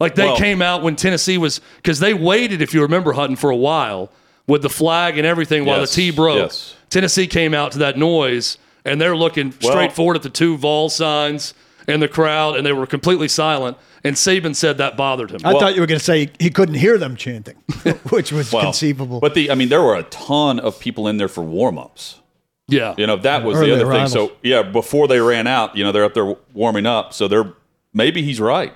Like 0.00 0.14
they 0.14 0.26
Well- 0.26 0.36
came 0.36 0.62
out 0.62 0.82
when 0.82 0.94
Tennessee 0.96 1.38
was 1.38 1.60
because 1.76 1.98
they 2.00 2.14
waited, 2.14 2.62
if 2.62 2.72
you 2.72 2.82
remember, 2.82 3.12
Hutton 3.12 3.36
for 3.36 3.50
a 3.50 3.56
while 3.56 4.10
with 4.46 4.62
the 4.62 4.70
flag 4.70 5.18
and 5.18 5.26
everything 5.26 5.64
while 5.64 5.80
Yes, 5.80 5.94
the 5.94 6.02
T 6.02 6.10
broke. 6.12 6.36
yes. 6.38 6.74
Tennessee 6.90 7.26
came 7.26 7.52
out 7.54 7.72
to 7.72 7.78
that 7.78 7.98
noise 7.98 8.56
and 8.84 9.00
they're 9.00 9.16
looking 9.16 9.52
straight 9.60 9.92
forward 9.92 10.16
at 10.16 10.22
the 10.22 10.30
two 10.30 10.56
Vol 10.56 10.88
signs 10.88 11.52
and 11.88 12.00
the 12.00 12.08
crowd, 12.08 12.56
and 12.56 12.64
they 12.66 12.72
were 12.72 12.86
completely 12.86 13.28
silent. 13.28 13.76
And 14.04 14.14
Saban 14.14 14.54
said 14.54 14.78
that 14.78 14.96
bothered 14.96 15.30
him. 15.32 15.40
I 15.44 15.52
thought 15.52 15.74
you 15.74 15.80
were 15.80 15.86
going 15.86 15.98
to 15.98 16.04
say 16.04 16.30
he 16.38 16.50
couldn't 16.50 16.76
hear 16.76 16.96
them 16.98 17.16
chanting, 17.16 17.56
which 18.10 18.30
was 18.30 18.52
Well, 18.52 18.62
conceivable. 18.62 19.20
But 19.20 19.34
the 19.34 19.50
I 19.50 19.54
mean, 19.56 19.68
there 19.68 19.82
were 19.82 19.96
a 19.96 20.04
ton 20.04 20.60
of 20.60 20.78
people 20.78 21.08
in 21.08 21.16
there 21.16 21.28
for 21.28 21.42
warm 21.42 21.76
ups. 21.78 22.20
Yeah, 22.68 22.94
You 22.96 23.06
know, 23.06 23.16
that 23.16 23.42
was 23.44 23.56
Early 23.58 23.70
the 23.70 23.76
other 23.76 23.86
arrivals. 23.86 24.12
thing. 24.12 24.28
So 24.28 24.36
yeah, 24.42 24.62
before 24.62 25.08
they 25.08 25.20
ran 25.20 25.46
out, 25.46 25.76
you 25.76 25.82
know, 25.84 25.90
they're 25.92 26.04
up 26.04 26.14
there 26.14 26.36
warming 26.52 26.86
up. 26.86 27.12
So 27.14 27.26
they're 27.28 27.52
maybe 27.92 28.22
he's 28.22 28.40
right. 28.40 28.74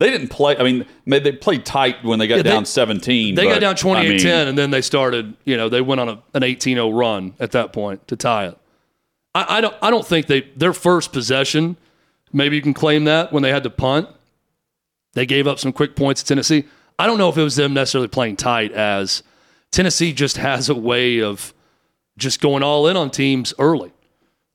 They 0.00 0.10
didn't 0.10 0.28
play. 0.28 0.56
I 0.56 0.62
mean, 0.62 0.86
may- 1.06 1.18
they 1.18 1.32
played 1.32 1.64
tight 1.66 2.04
when 2.04 2.20
they 2.20 2.28
got 2.28 2.36
Yeah, 2.36 2.42
they- 2.42 2.50
down 2.50 2.64
seventeen. 2.66 3.34
They 3.34 3.44
but, 3.46 3.54
got 3.54 3.60
down 3.60 3.74
28 3.76 4.06
I 4.06 4.08
mean, 4.10 4.18
10, 4.20 4.48
and 4.48 4.56
then 4.56 4.70
they 4.70 4.80
started, 4.82 5.34
you 5.44 5.56
know, 5.56 5.68
they 5.68 5.80
went 5.80 6.00
on 6.00 6.08
a, 6.08 6.22
an 6.34 6.44
18 6.44 6.76
0 6.76 6.90
run 6.90 7.34
at 7.40 7.50
that 7.52 7.72
point 7.72 8.06
to 8.08 8.14
tie 8.14 8.46
it. 8.46 8.58
I, 9.34 9.56
I, 9.58 9.60
don't, 9.60 9.74
I 9.82 9.90
don't 9.90 10.06
think 10.06 10.26
they, 10.26 10.42
their 10.56 10.72
first 10.72 11.12
possession, 11.12 11.76
maybe 12.32 12.54
you 12.56 12.62
can 12.62 12.74
claim 12.74 13.04
that 13.04 13.32
when 13.32 13.42
they 13.42 13.50
had 13.50 13.64
to 13.64 13.70
punt, 13.70 14.08
they 15.14 15.26
gave 15.26 15.46
up 15.48 15.58
some 15.58 15.72
quick 15.72 15.96
points 15.96 16.22
to 16.22 16.28
Tennessee. 16.28 16.64
I 16.98 17.06
don't 17.06 17.18
know 17.18 17.28
if 17.28 17.36
it 17.36 17.42
was 17.42 17.56
them 17.56 17.74
necessarily 17.74 18.08
playing 18.08 18.36
tight, 18.36 18.70
as 18.72 19.22
Tennessee 19.72 20.12
just 20.12 20.36
has 20.48 20.68
a 20.68 20.74
way 20.76 21.20
of 21.22 21.52
just 22.18 22.40
going 22.40 22.62
all 22.62 22.86
in 22.86 22.96
on 22.96 23.10
teams 23.10 23.54
early. 23.58 23.92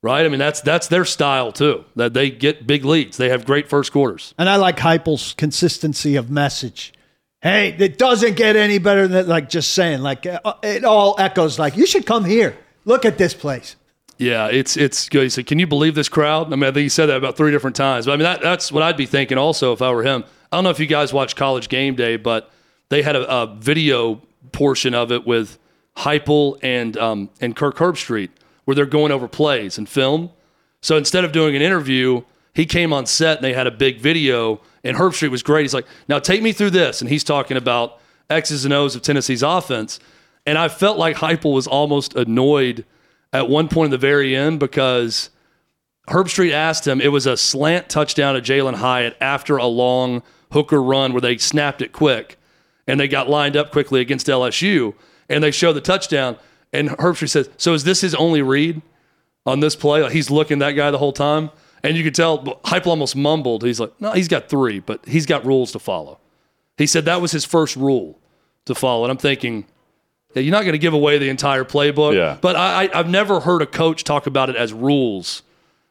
Right? 0.01 0.25
I 0.25 0.29
mean, 0.29 0.39
that's 0.39 0.59
that's 0.61 0.87
their 0.89 1.05
style 1.05 1.51
too. 1.53 1.85
That 1.95 2.13
they 2.13 2.29
get 2.29 2.67
big 2.67 2.83
leads. 2.83 3.15
They 3.15 3.29
have 3.29 3.45
great 3.45 3.69
first 3.69 3.91
quarters. 3.93 4.33
and 4.37 4.49
I 4.49 4.57
like 4.57 4.77
Heupel's 4.77 5.33
consistency 5.33 6.17
of 6.17 6.29
message. 6.29 6.93
Hey, 7.41 7.75
it 7.79 7.97
doesn't 7.97 8.35
get 8.35 8.55
any 8.55 8.79
better 8.79 9.07
than 9.07 9.27
like 9.27 9.49
just 9.49 9.73
saying 9.73 10.01
like 10.01 10.25
uh, 10.25 10.53
it 10.61 10.83
all 10.83 11.15
echoes 11.19 11.57
like 11.57 11.77
you 11.77 11.85
should 11.85 12.05
come 12.05 12.25
here. 12.25 12.57
Look 12.85 13.05
at 13.05 13.17
this 13.17 13.33
place. 13.33 13.77
Yeah, 14.17 14.47
it's 14.47 14.77
it's 14.77 15.09
good. 15.09 15.23
He 15.23 15.29
said, 15.29 15.47
"Can 15.47 15.57
you 15.59 15.67
believe 15.67 15.95
this 15.95 16.09
crowd?" 16.09 16.47
I 16.47 16.55
mean, 16.55 16.63
I 16.63 16.67
think 16.67 16.83
he 16.83 16.89
said 16.89 17.07
that 17.07 17.17
about 17.17 17.35
three 17.37 17.51
different 17.51 17.75
times. 17.75 18.05
But 18.05 18.13
I 18.13 18.15
mean, 18.17 18.23
that, 18.25 18.41
that's 18.41 18.71
what 18.71 18.83
I'd 18.83 18.97
be 18.97 19.05
thinking 19.05 19.37
also 19.37 19.73
if 19.73 19.81
I 19.81 19.91
were 19.91 20.03
him. 20.03 20.23
I 20.51 20.57
don't 20.57 20.65
know 20.65 20.69
if 20.69 20.79
you 20.79 20.85
guys 20.85 21.11
watch 21.11 21.35
College 21.35 21.67
Game 21.67 21.95
Day, 21.95 22.17
but 22.17 22.51
they 22.89 23.01
had 23.01 23.15
a, 23.15 23.41
a 23.41 23.47
video 23.47 24.21
portion 24.51 24.93
of 24.93 25.11
it 25.11 25.25
with 25.25 25.57
Heupel 25.97 26.57
and 26.61 26.97
um, 26.97 27.29
and 27.39 27.55
Kirk 27.55 27.77
Herbstreit 27.77 28.29
where 28.65 28.75
they're 28.75 28.85
going 28.85 29.11
over 29.11 29.27
plays 29.27 29.77
and 29.77 29.87
film. 29.87 30.29
So 30.81 30.97
instead 30.97 31.25
of 31.25 31.31
doing 31.31 31.55
an 31.55 31.61
interview, 31.61 32.23
he 32.53 32.65
came 32.65 32.93
on 32.93 33.05
set 33.05 33.37
and 33.37 33.43
they 33.43 33.53
had 33.53 33.67
a 33.67 33.71
big 33.71 33.99
video. 33.99 34.61
And 34.85 34.97
Herbstreit 34.97 35.31
was 35.31 35.43
great. 35.43 35.63
He's 35.63 35.73
like, 35.73 35.87
"Now 36.07 36.19
take 36.19 36.41
me 36.41 36.51
through 36.51 36.71
this," 36.71 37.01
and 37.01 37.09
he's 37.09 37.23
talking 37.23 37.57
about 37.57 37.99
X's 38.29 38.65
and 38.65 38.73
O's 38.73 38.95
of 38.95 39.01
Tennessee's 39.01 39.43
offense. 39.43 39.99
And 40.45 40.57
I 40.57 40.67
felt 40.67 40.97
like 40.97 41.17
Heupel 41.17 41.53
was 41.53 41.67
almost 41.67 42.15
annoyed 42.15 42.85
at 43.31 43.49
one 43.49 43.67
point 43.67 43.85
in 43.85 43.91
the 43.91 43.97
very 43.97 44.35
end 44.35 44.59
because 44.59 45.29
Herbstreit 46.09 46.51
asked 46.51 46.85
him, 46.85 46.99
it 46.99 47.11
was 47.11 47.25
a 47.25 47.37
slant 47.37 47.89
touchdown 47.89 48.35
to 48.35 48.41
Jalin 48.41 48.75
Hyatt 48.75 49.15
after 49.21 49.57
a 49.57 49.65
long 49.65 50.21
hooker 50.51 50.81
run 50.81 51.13
where 51.13 51.21
they 51.21 51.37
snapped 51.37 51.81
it 51.81 51.93
quick 51.93 52.37
and 52.87 52.99
they 52.99 53.07
got 53.07 53.29
lined 53.29 53.55
up 53.55 53.71
quickly 53.71 54.01
against 54.01 54.27
LSU 54.27 54.93
and 55.33 55.43
they 55.43 55.51
show 55.51 55.73
the 55.73 55.81
touchdown. 55.81 56.37
And 56.71 56.89
Herbstreit 56.89 57.29
says, 57.29 57.49
So 57.57 57.73
is 57.73 57.83
this 57.83 58.01
his 58.01 58.15
only 58.15 58.41
read 58.41 58.81
on 59.45 59.59
this 59.59 59.75
play? 59.75 60.01
Like 60.01 60.13
he's 60.13 60.29
looking 60.29 60.59
that 60.59 60.71
guy 60.71 60.91
the 60.91 60.97
whole 60.97 61.13
time. 61.13 61.51
And 61.83 61.97
you 61.97 62.03
could 62.03 62.15
tell 62.15 62.43
Heupel 62.43 62.87
almost 62.87 63.15
mumbled. 63.15 63.63
He's 63.63 63.79
like, 63.79 63.91
No, 63.99 64.11
he's 64.11 64.27
got 64.27 64.49
three, 64.49 64.79
but 64.79 65.05
he's 65.05 65.25
got 65.25 65.45
rules 65.45 65.71
to 65.73 65.79
follow. 65.79 66.19
He 66.77 66.87
said 66.87 67.05
that 67.05 67.21
was 67.21 67.31
his 67.31 67.45
first 67.45 67.75
rule 67.75 68.19
to 68.65 68.73
follow. 68.73 69.03
And 69.03 69.11
I'm 69.11 69.17
thinking, 69.17 69.65
yeah, 70.33 70.41
you're 70.41 70.51
not 70.51 70.61
going 70.61 70.73
to 70.73 70.79
give 70.79 70.93
away 70.93 71.17
the 71.17 71.29
entire 71.29 71.63
playbook. 71.63 72.15
Yeah. 72.15 72.37
But 72.41 72.55
I, 72.55 72.85
I, 72.85 72.99
I've 72.99 73.09
never 73.09 73.41
heard 73.41 73.61
a 73.61 73.67
coach 73.67 74.03
talk 74.03 74.25
about 74.25 74.49
it 74.49 74.55
as 74.55 74.73
rules 74.73 75.43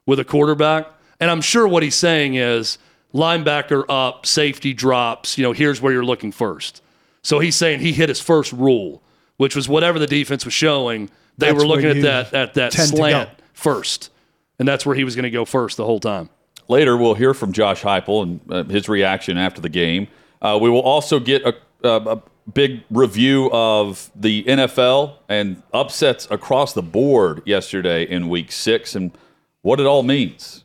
with 0.07 0.19
a 0.19 0.25
quarterback. 0.25 0.89
And 1.21 1.31
I'm 1.31 1.41
sure 1.41 1.69
what 1.69 1.83
he's 1.83 1.95
saying 1.95 2.35
is 2.35 2.79
linebacker 3.15 3.85
up, 3.89 4.27
safety 4.27 4.75
drops, 4.75 5.39
you 5.39 5.45
know, 5.45 5.53
here's 5.53 5.81
where 5.81 5.93
you're 5.93 6.05
looking 6.05 6.33
first. 6.33 6.83
So 7.23 7.39
he's 7.39 7.55
saying 7.55 7.81
he 7.81 7.93
hit 7.93 8.09
his 8.09 8.21
first 8.21 8.53
rule, 8.53 9.01
which 9.37 9.57
was 9.57 9.69
whatever 9.69 9.99
the 9.99 10.07
defense 10.07 10.45
was 10.45 10.55
showing, 10.55 11.11
they 11.39 11.47
That's 11.47 11.59
were 11.59 11.67
looking 11.67 11.91
at 11.91 11.97
you 11.97 12.03
that 12.03 12.35
at 12.35 12.55
that 12.55 12.73
slant 12.73 13.31
first. 13.53 14.11
And 14.59 14.69
that's 14.69 14.87
where 14.87 14.95
he 14.95 15.05
was 15.05 15.17
going 15.17 15.25
to 15.25 15.31
go 15.31 15.45
first 15.45 15.77
the 15.77 15.85
whole 15.85 16.01
time. 16.01 16.29
Later, 16.69 16.97
we'll 16.97 17.15
hear 17.15 17.35
from 17.35 17.53
Josh 17.53 17.83
Heupel 17.83 18.23
and 18.23 18.41
uh, 18.51 18.65
his 18.65 18.89
reaction 18.89 19.37
after 19.37 19.61
the 19.61 19.69
game. 19.69 20.09
Uh, 20.41 20.59
we 20.61 20.71
will 20.71 20.83
also 20.83 21.19
get 21.19 21.43
a, 21.43 21.55
a, 21.83 22.17
a 22.17 22.23
big 22.53 22.83
review 22.91 23.51
of 23.53 24.11
the 24.15 24.45
NFL 24.45 25.17
and 25.29 25.63
upsets 25.73 26.27
across 26.31 26.73
the 26.73 26.83
board 26.83 27.43
yesterday 27.45 28.05
in 28.05 28.29
Week 28.29 28.53
Six 28.53 28.95
and 28.95 29.17
what 29.63 29.81
it 29.81 29.87
all 29.87 30.03
means. 30.03 30.65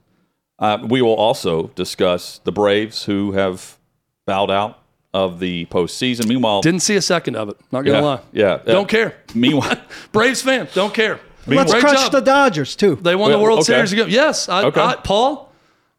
Uh, 0.60 0.80
we 0.88 1.02
will 1.02 1.16
also 1.16 1.68
discuss 1.76 2.40
the 2.44 2.52
Braves 2.52 3.06
who 3.06 3.34
have 3.34 3.78
bowed 4.26 4.50
out 4.50 4.80
of 5.14 5.40
the 5.40 5.66
postseason. 5.68 6.28
Meanwhile, 6.28 6.62
Didn't 6.62 6.82
see 6.82 6.96
a 6.96 7.02
second 7.02 7.36
of 7.36 7.50
it. 7.50 7.58
Not 7.72 7.84
going 7.84 7.96
to 7.96 8.00
yeah, 8.00 8.02
lie. 8.02 8.20
yeah, 8.34 8.48
uh, 8.54 8.58
Don't 8.66 8.88
care. 8.90 9.16
Meanwhile, 9.34 9.82
Braves 10.12 10.42
fan, 10.42 10.68
don't 10.74 10.94
care. 10.94 11.20
Let's 11.48 11.72
Great 11.72 11.82
crush 11.82 12.04
job. 12.04 12.12
the 12.12 12.22
Dodgers 12.22 12.76
too. 12.76 12.96
They 12.96 13.16
won 13.16 13.32
the 13.32 13.40
World 13.40 13.60
okay. 13.60 13.66
Series 13.66 13.94
again. 13.94 14.08
Yes, 14.10 14.50
I, 14.50 14.66
Okay. 14.66 14.82
I, 14.82 14.96
Paul. 14.96 15.52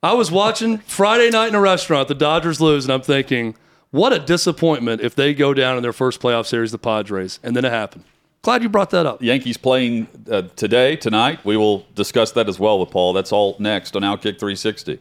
I 0.03 0.13
was 0.13 0.31
watching 0.31 0.79
Friday 0.79 1.31
night 1.31 1.49
in 1.49 1.55
a 1.55 1.61
restaurant. 1.61 2.07
The 2.07 2.15
Dodgers 2.15 2.61
lose, 2.61 2.85
and 2.85 2.93
I'm 2.93 3.01
thinking, 3.01 3.57
what 3.91 4.13
a 4.13 4.19
disappointment 4.19 5.01
if 5.01 5.15
they 5.15 5.35
go 5.35 5.55
down 5.55 5.77
in 5.77 5.83
their 5.83 5.93
first 5.95 6.21
playoff 6.21 6.47
series, 6.47 6.71
the 6.71 6.79
Padres, 6.79 7.41
and 7.43 7.57
then 7.57 7.65
it 7.65 7.73
happened. 7.73 8.05
Glad 8.43 8.63
you 8.63 8.69
brought 8.69 8.91
that 8.91 9.07
up. 9.07 9.21
Yankees 9.23 9.57
playing 9.57 10.07
uh, 10.31 10.43
today, 10.55 10.95
tonight. 10.95 11.45
We 11.45 11.57
will 11.57 11.85
discuss 11.97 12.31
that 12.33 12.49
as 12.49 12.61
well 12.61 12.79
with 12.79 12.91
Paul. 12.91 13.13
That's 13.13 13.33
all 13.33 13.57
next 13.59 13.97
on 13.97 14.03
Outkick 14.03 14.39
360. 14.39 15.01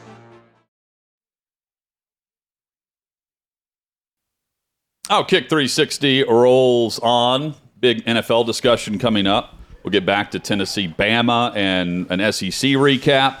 Outkick 5.11 5.49
360 5.49 6.23
rolls 6.23 6.97
on. 6.99 7.53
Big 7.81 8.05
NFL 8.05 8.45
discussion 8.45 8.97
coming 8.97 9.27
up. 9.27 9.57
We'll 9.83 9.91
get 9.91 10.05
back 10.05 10.31
to 10.31 10.39
Tennessee, 10.39 10.87
Bama, 10.87 11.53
and 11.53 12.09
an 12.09 12.19
SEC 12.31 12.71
recap. 12.71 13.39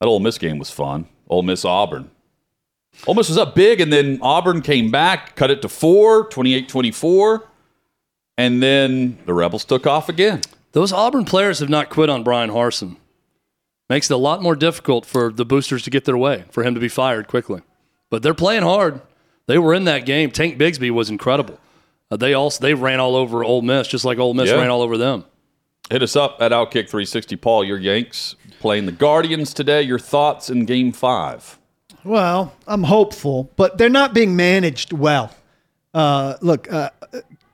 That 0.00 0.06
Ole 0.06 0.20
Miss 0.20 0.38
game 0.38 0.58
was 0.58 0.70
fun. 0.70 1.06
Ole 1.28 1.42
Miss, 1.42 1.66
Auburn. 1.66 2.10
Ole 3.06 3.14
Miss 3.14 3.28
was 3.28 3.36
up 3.36 3.54
big, 3.54 3.82
and 3.82 3.92
then 3.92 4.20
Auburn 4.22 4.62
came 4.62 4.90
back, 4.90 5.36
cut 5.36 5.50
it 5.50 5.60
to 5.60 5.68
four, 5.68 6.24
28 6.28 6.66
24. 6.66 7.46
And 8.38 8.62
then 8.62 9.18
the 9.26 9.34
Rebels 9.34 9.66
took 9.66 9.86
off 9.86 10.08
again. 10.08 10.40
Those 10.72 10.94
Auburn 10.94 11.26
players 11.26 11.58
have 11.58 11.68
not 11.68 11.90
quit 11.90 12.08
on 12.08 12.22
Bryan 12.22 12.48
Harsin. 12.48 12.96
Makes 13.90 14.10
it 14.10 14.14
a 14.14 14.16
lot 14.16 14.42
more 14.42 14.56
difficult 14.56 15.04
for 15.04 15.30
the 15.30 15.44
boosters 15.44 15.82
to 15.82 15.90
get 15.90 16.06
their 16.06 16.16
way, 16.16 16.44
for 16.50 16.64
him 16.64 16.72
to 16.72 16.80
be 16.80 16.88
fired 16.88 17.28
quickly. 17.28 17.60
But 18.08 18.22
they're 18.22 18.32
playing 18.32 18.62
hard. 18.62 19.02
They 19.48 19.58
were 19.58 19.74
in 19.74 19.84
that 19.84 20.06
game. 20.06 20.30
Tank 20.30 20.56
Bigsby 20.58 20.90
was 20.92 21.10
incredible. 21.10 21.58
Uh, 22.10 22.16
they 22.16 22.34
also 22.34 22.62
they 22.62 22.74
ran 22.74 23.00
all 23.00 23.16
over 23.16 23.42
Ole 23.42 23.62
Miss, 23.62 23.88
just 23.88 24.04
like 24.04 24.18
Ole 24.18 24.34
Miss 24.34 24.48
Yeah. 24.50 24.56
ran 24.56 24.70
all 24.70 24.82
over 24.82 24.96
them. 24.96 25.24
Hit 25.90 26.02
us 26.02 26.14
up 26.14 26.36
at 26.40 26.52
Outkick 26.52 26.88
360. 26.88 27.34
Paul, 27.36 27.64
your 27.64 27.78
Yanks 27.78 28.36
playing 28.60 28.86
the 28.86 28.92
Guardians 28.92 29.52
today. 29.54 29.82
Your 29.82 29.98
thoughts 29.98 30.50
in 30.50 30.66
game 30.66 30.92
five? 30.92 31.58
Well, 32.04 32.52
I'm 32.66 32.84
hopeful, 32.84 33.50
but 33.56 33.78
they're 33.78 33.88
not 33.88 34.14
being 34.14 34.36
managed 34.36 34.92
well. 34.92 35.32
Uh, 35.94 36.34
look, 36.42 36.70
uh, 36.72 36.90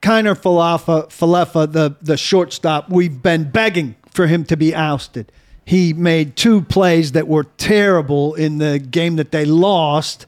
Kiner 0.02 0.36
Falefa, 0.38 1.06
Falefa, 1.08 1.72
the, 1.72 1.96
the 2.02 2.16
shortstop, 2.16 2.90
we've 2.90 3.22
been 3.22 3.50
begging 3.50 3.94
for 4.10 4.26
him 4.26 4.44
to 4.44 4.56
be 4.56 4.74
ousted. 4.74 5.32
He 5.64 5.92
made 5.94 6.36
two 6.36 6.60
plays 6.60 7.12
that 7.12 7.26
were 7.26 7.44
terrible 7.44 8.34
in 8.34 8.58
the 8.58 8.78
game 8.78 9.16
that 9.16 9.30
they 9.32 9.44
lost 9.46 10.26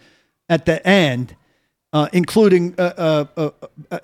at 0.48 0.64
the 0.64 0.84
end, 0.86 1.34
uh, 1.92 2.08
including 2.12 2.74
a, 2.78 3.28
a, 3.36 3.42
a- 3.42 3.52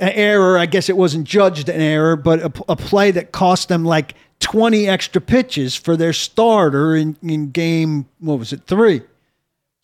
an 0.00 0.10
error. 0.12 0.58
I 0.58 0.66
guess 0.66 0.88
it 0.88 0.96
wasn't 0.96 1.26
judged 1.26 1.68
an 1.68 1.80
error, 1.80 2.16
but 2.16 2.40
a, 2.40 2.52
a 2.70 2.76
play 2.76 3.10
that 3.12 3.32
cost 3.32 3.68
them 3.68 3.84
like 3.84 4.14
20 4.40 4.88
extra 4.88 5.20
pitches 5.20 5.76
for 5.76 5.96
their 5.96 6.12
starter 6.12 6.96
in, 6.96 7.16
in 7.22 7.50
game, 7.50 8.06
what 8.18 8.38
was 8.38 8.52
it, 8.52 8.62
three? 8.66 9.02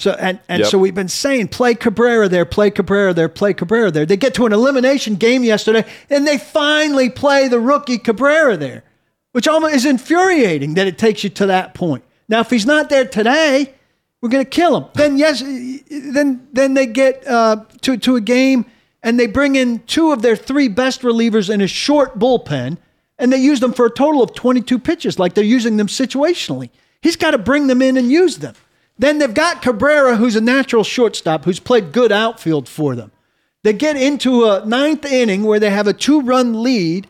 So 0.01 0.13
and 0.13 0.39
and 0.49 0.61
Yep. 0.61 0.69
so 0.71 0.79
we've 0.79 0.95
been 0.95 1.09
saying 1.09 1.49
play 1.49 1.75
Cabrera 1.75 2.29
there, 2.29 2.45
play 2.45 2.71
Cabrera 2.71 3.13
there, 3.13 3.29
play 3.29 3.53
Cabrera 3.53 3.91
there. 3.91 4.07
They 4.07 4.17
get 4.17 4.33
to 4.35 4.47
an 4.47 4.53
elimination 4.53 5.17
game 5.17 5.43
yesterday, 5.43 5.85
and 6.09 6.25
they 6.27 6.39
finally 6.39 7.11
play 7.11 7.49
the 7.49 7.59
rookie 7.59 7.99
Cabrera 7.99 8.57
there, 8.57 8.85
which 9.33 9.49
almost 9.49 9.75
is 9.75 9.85
infuriating 9.85 10.75
that 10.75 10.87
it 10.87 10.99
takes 10.99 11.25
you 11.25 11.31
to 11.31 11.47
that 11.47 11.75
point. 11.75 12.05
Now, 12.29 12.41
if 12.41 12.51
he's 12.51 12.65
not 12.67 12.91
there 12.91 13.07
today, 13.07 13.75
we're 14.21 14.29
going 14.29 14.45
to 14.45 14.51
kill 14.51 14.77
him. 14.77 14.85
Then 14.95 15.16
yes, 15.19 15.41
then 15.41 16.49
then 16.53 16.75
they 16.75 16.87
get 16.87 17.27
uh, 17.27 17.64
to 17.83 17.97
to 17.99 18.16
a 18.16 18.21
game 18.21 18.66
and 19.03 19.19
they 19.19 19.27
bring 19.27 19.57
in 19.57 19.81
two 19.81 20.12
of 20.12 20.23
their 20.23 20.37
three 20.37 20.69
best 20.69 21.03
relievers 21.03 21.53
in 21.53 21.61
a 21.61 21.69
short 21.69 22.19
bullpen, 22.19 22.79
and 23.19 23.33
they 23.33 23.39
use 23.39 23.61
them 23.61 23.73
for 23.73 23.87
a 23.87 23.91
total 23.91 24.23
of 24.23 24.35
22 24.35 24.79
pitches, 24.79 25.19
like 25.19 25.35
they're 25.35 25.45
using 25.45 25.77
them 25.77 25.87
situationally. 25.87 26.71
He's 27.01 27.16
got 27.16 27.31
to 27.31 27.39
bring 27.39 27.69
them 27.69 27.81
in 27.81 27.97
and 27.97 28.11
use 28.11 28.39
them. 28.39 28.55
Then 28.99 29.19
they've 29.19 29.33
got 29.33 29.62
Cabrera, 29.62 30.16
who's 30.16 30.35
a 30.35 30.41
natural 30.41 30.83
shortstop, 30.83 31.45
who's 31.45 31.61
played 31.61 31.93
good 31.93 32.11
outfield 32.11 32.69
for 32.69 32.97
them. 32.97 33.12
They 33.62 33.73
get 33.73 33.97
into 33.97 34.45
a 34.45 34.64
ninth 34.66 35.05
inning 35.05 35.45
where 35.45 35.61
they 35.61 35.71
have 35.71 35.87
a 35.87 35.93
two 35.93 36.21
run 36.21 36.62
lead, 36.62 37.07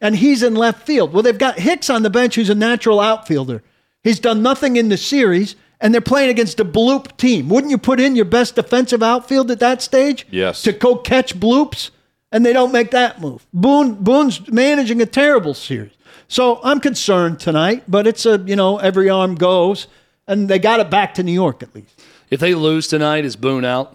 and 0.00 0.16
he's 0.16 0.42
in 0.42 0.54
left 0.54 0.84
field. 0.86 1.12
Well, 1.12 1.22
they've 1.22 1.38
got 1.38 1.60
Hicks 1.60 1.88
on 1.88 2.02
the 2.02 2.10
bench, 2.10 2.34
who's 2.34 2.50
a 2.50 2.54
natural 2.54 2.98
outfielder. 2.98 3.62
He's 4.02 4.20
done 4.20 4.42
nothing 4.42 4.76
in 4.76 4.88
the 4.88 4.96
series, 4.96 5.54
and 5.80 5.94
they're 5.94 6.00
playing 6.00 6.30
against 6.30 6.60
a 6.60 6.64
bloop 6.64 7.16
team. 7.16 7.48
Wouldn't 7.48 7.70
you 7.70 7.78
put 7.78 8.00
in 8.00 8.16
your 8.16 8.24
best 8.24 8.56
defensive 8.56 9.02
outfield 9.02 9.50
at 9.50 9.60
that 9.60 9.82
stage? 9.82 10.26
Yes. 10.30 10.62
To 10.62 10.72
go 10.72 10.96
catch 10.96 11.38
bloops, 11.38 11.90
and 12.30 12.44
they 12.44 12.52
don't 12.52 12.72
make 12.72 12.90
that 12.90 13.20
move. 13.20 13.46
Boone 13.52 13.94
Boone's 13.94 14.50
managing 14.50 15.00
a 15.00 15.06
terrible 15.06 15.54
series. 15.54 15.92
So 16.26 16.60
I'm 16.62 16.80
concerned 16.80 17.40
tonight, 17.40 17.84
but 17.88 18.06
it's 18.06 18.26
a 18.26 18.38
you 18.38 18.56
know 18.56 18.78
every 18.78 19.08
arm 19.08 19.34
goes, 19.34 19.86
and 20.26 20.48
they 20.48 20.58
got 20.58 20.80
it 20.80 20.90
back 20.90 21.14
to 21.14 21.22
New 21.22 21.32
York 21.32 21.62
at 21.62 21.74
least. 21.74 22.00
If 22.30 22.40
they 22.40 22.54
lose 22.54 22.88
tonight, 22.88 23.24
is 23.24 23.36
Boone 23.36 23.64
out? 23.64 23.94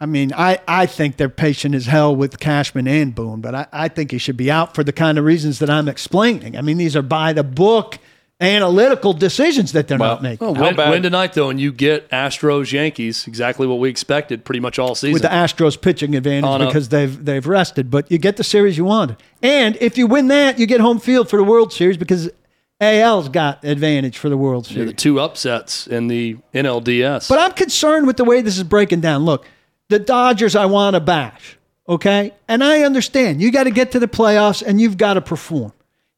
I 0.00 0.06
mean, 0.06 0.32
I, 0.34 0.60
I 0.68 0.86
think 0.86 1.16
they're 1.16 1.28
patient 1.28 1.74
as 1.74 1.86
hell 1.86 2.14
with 2.14 2.38
Cashman 2.38 2.86
and 2.86 3.14
Boone, 3.14 3.40
but 3.40 3.54
I, 3.54 3.66
I 3.72 3.88
think 3.88 4.12
he 4.12 4.18
should 4.18 4.36
be 4.36 4.50
out 4.50 4.74
for 4.74 4.84
the 4.84 4.92
kind 4.92 5.18
of 5.18 5.24
reasons 5.24 5.58
that 5.58 5.68
I'm 5.68 5.88
explaining. 5.88 6.56
I 6.56 6.62
mean, 6.62 6.78
these 6.78 6.94
are 6.94 7.02
by 7.02 7.32
the 7.32 7.42
book 7.42 7.98
analytical 8.40 9.12
decisions 9.12 9.72
that 9.72 9.88
they're 9.88 9.98
not 9.98 10.22
making. 10.22 10.46
Oh, 10.46 10.52
win, 10.52 10.76
win 10.76 11.02
tonight 11.02 11.32
though, 11.32 11.50
and 11.50 11.60
you 11.60 11.72
get 11.72 12.08
Astros 12.10 12.70
Yankees 12.72 13.26
exactly 13.26 13.66
what 13.66 13.78
we 13.80 13.88
expected 13.90 14.44
pretty 14.44 14.60
much 14.60 14.78
all 14.78 14.94
season. 14.94 15.12
with 15.12 15.22
the 15.22 15.28
Astros 15.28 15.80
pitching 15.80 16.14
advantage 16.14 16.44
On 16.44 16.62
a- 16.62 16.66
because 16.66 16.88
they've 16.90 17.24
they've 17.24 17.46
rested, 17.46 17.90
but 17.90 18.10
you 18.10 18.18
get 18.18 18.36
the 18.36 18.44
series 18.44 18.76
you 18.78 18.84
wanted. 18.84 19.16
And 19.42 19.76
if 19.80 19.98
you 19.98 20.06
win 20.06 20.28
that, 20.28 20.58
you 20.58 20.66
get 20.66 20.80
home 20.80 21.00
field 21.00 21.28
for 21.28 21.36
the 21.36 21.44
World 21.44 21.72
Series 21.72 21.96
because 21.96 22.30
AL's 22.80 23.28
got 23.28 23.64
advantage 23.64 24.16
for 24.18 24.28
the 24.28 24.36
World 24.36 24.68
Yeah, 24.68 24.74
Series. 24.74 24.90
the 24.90 24.96
two 24.96 25.18
upsets 25.18 25.88
in 25.88 26.06
the 26.06 26.36
NLDS. 26.54 27.28
But 27.28 27.40
I'm 27.40 27.52
concerned 27.52 28.06
with 28.06 28.16
the 28.18 28.24
way 28.24 28.40
this 28.40 28.56
is 28.56 28.62
breaking 28.62 29.00
down. 29.00 29.24
Look, 29.24 29.44
the 29.88 29.98
Dodgers, 29.98 30.54
I 30.54 30.66
want 30.66 30.94
to 30.94 31.00
bash, 31.00 31.58
okay? 31.88 32.34
And 32.46 32.62
I 32.62 32.82
understand. 32.82 33.40
You 33.42 33.50
got 33.50 33.64
to 33.64 33.72
get 33.72 33.90
to 33.92 33.98
the 33.98 34.06
playoffs 34.06 34.62
and 34.64 34.80
you've 34.80 34.96
got 34.96 35.14
to 35.14 35.20
perform. 35.20 35.72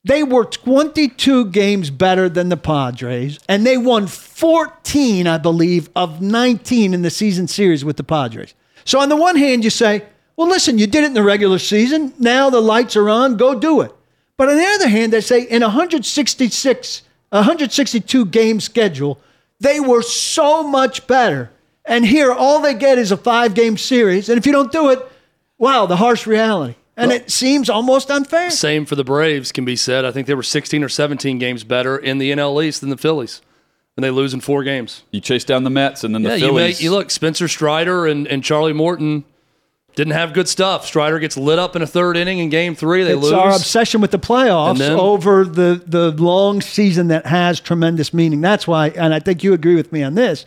They 0.05 0.23
were 0.23 0.47
22 0.47 1.47
games 1.47 1.91
better 1.91 2.29
than 2.29 2.49
the 2.49 2.57
Padres, 2.57 3.39
and 3.49 3.67
they 3.67 3.77
won 3.77 4.07
14, 4.07 5.27
I 5.27 5.37
believe, 5.37 5.91
of 5.95 6.23
19 6.23 6.95
in 6.95 7.03
the 7.03 7.11
season 7.11 7.47
series 7.49 7.85
with 7.85 7.99
the 7.99 8.05
Padres. 8.05 8.55
So, 8.85 8.99
on 8.99 9.11
the 9.11 9.17
one 9.17 9.37
hand, 9.37 9.63
you 9.63 9.69
say, 9.69 10.05
well, 10.37 10.49
listen, 10.49 10.79
you 10.79 10.87
did 10.87 11.05
it 11.05 11.09
in 11.09 11.15
the 11.15 11.23
regular 11.23 11.59
season. 11.59 12.15
Now 12.19 12.49
the 12.49 12.63
lights 12.63 12.97
are 12.97 13.11
on. 13.11 13.37
Go 13.37 13.55
do 13.55 13.83
it. 13.83 13.93
But 14.39 14.49
on 14.49 14.57
the 14.57 14.65
other 14.65 14.89
hand, 14.89 15.13
they 15.13 15.21
say 15.21 15.43
in 15.43 15.61
166, 15.61 17.03
162 17.29 18.25
game 18.25 18.59
schedule, 18.59 19.21
they 19.61 19.81
were 19.81 20.01
so 20.01 20.63
much 20.63 21.07
better. 21.07 21.51
And 21.85 22.07
here, 22.07 22.33
all 22.33 22.61
they 22.61 22.73
get 22.73 22.97
is 22.97 23.13
a 23.13 23.19
five 23.19 23.53
game 23.53 23.77
series. 23.77 24.31
And 24.31 24.39
if 24.39 24.47
you 24.47 24.53
don't 24.53 24.73
do 24.73 24.89
it, 24.89 25.01
wow, 25.59 25.85
the 25.85 25.97
harsh 25.97 26.27
reality. 26.27 26.77
And 27.03 27.13
it 27.13 27.31
seems 27.31 27.71
almost 27.71 28.11
unfair. 28.11 28.51
Same 28.51 28.85
for 28.87 28.95
the 28.97 29.05
Braves 29.05 29.53
can 29.53 29.65
be 29.65 29.77
said. 29.77 30.05
I 30.05 30.13
think 30.13 30.27
they 30.27 30.35
were 30.35 30.43
16 30.43 30.83
or 30.85 30.89
17 30.89 31.39
games 31.39 31.65
better 31.65 31.97
in 31.97 32.19
the 32.19 32.31
NL 32.33 32.63
East 32.65 32.81
than 32.81 32.91
the 32.91 32.97
Phillies, 32.97 33.41
and 33.97 34.05
they 34.05 34.11
lose 34.11 34.35
in 34.35 34.41
four 34.41 34.63
games. 34.65 35.03
You 35.11 35.21
chase 35.21 35.45
down 35.45 35.65
the 35.65 35.71
Mets 35.71 36.05
and 36.05 36.15
then 36.15 36.23
yeah, 36.23 36.31
the 36.31 36.39
you 36.39 36.47
Phillies. 36.49 36.77
make 36.77 36.83
you 36.83 36.91
look 36.91 37.11
Spencer 37.11 37.49
Strider 37.49 38.07
and, 38.07 38.27
and 38.29 38.45
Charlie 38.45 38.73
Morton 38.73 39.25
didn't 39.97 40.13
have 40.13 40.33
good 40.33 40.49
stuff. 40.49 40.87
Strider 40.87 41.19
gets 41.19 41.37
lit 41.37 41.59
up 41.59 41.75
in 41.75 41.83
a 41.83 41.87
third 41.87 42.17
inning 42.17 42.39
in 42.39 42.49
Game 42.49 42.75
Three. 42.77 43.03
They 43.03 43.15
it's 43.15 43.23
lose. 43.23 43.33
our 43.33 43.51
obsession 43.51 44.01
with 44.01 44.13
the 44.13 44.19
playoffs 44.21 44.79
then- 44.79 44.93
over 44.99 45.45
the, 45.45 45.83
the 45.87 46.11
long 46.13 46.61
season 46.61 47.09
that 47.09 47.27
has 47.27 47.59
tremendous 47.61 48.15
meaning. 48.15 48.41
That's 48.41 48.69
why, 48.69 48.91
and 48.91 49.13
I 49.13 49.19
think 49.21 49.43
you 49.43 49.53
agree 49.53 49.75
with 49.75 49.91
me 49.93 50.03
on 50.05 50.15
this, 50.15 50.47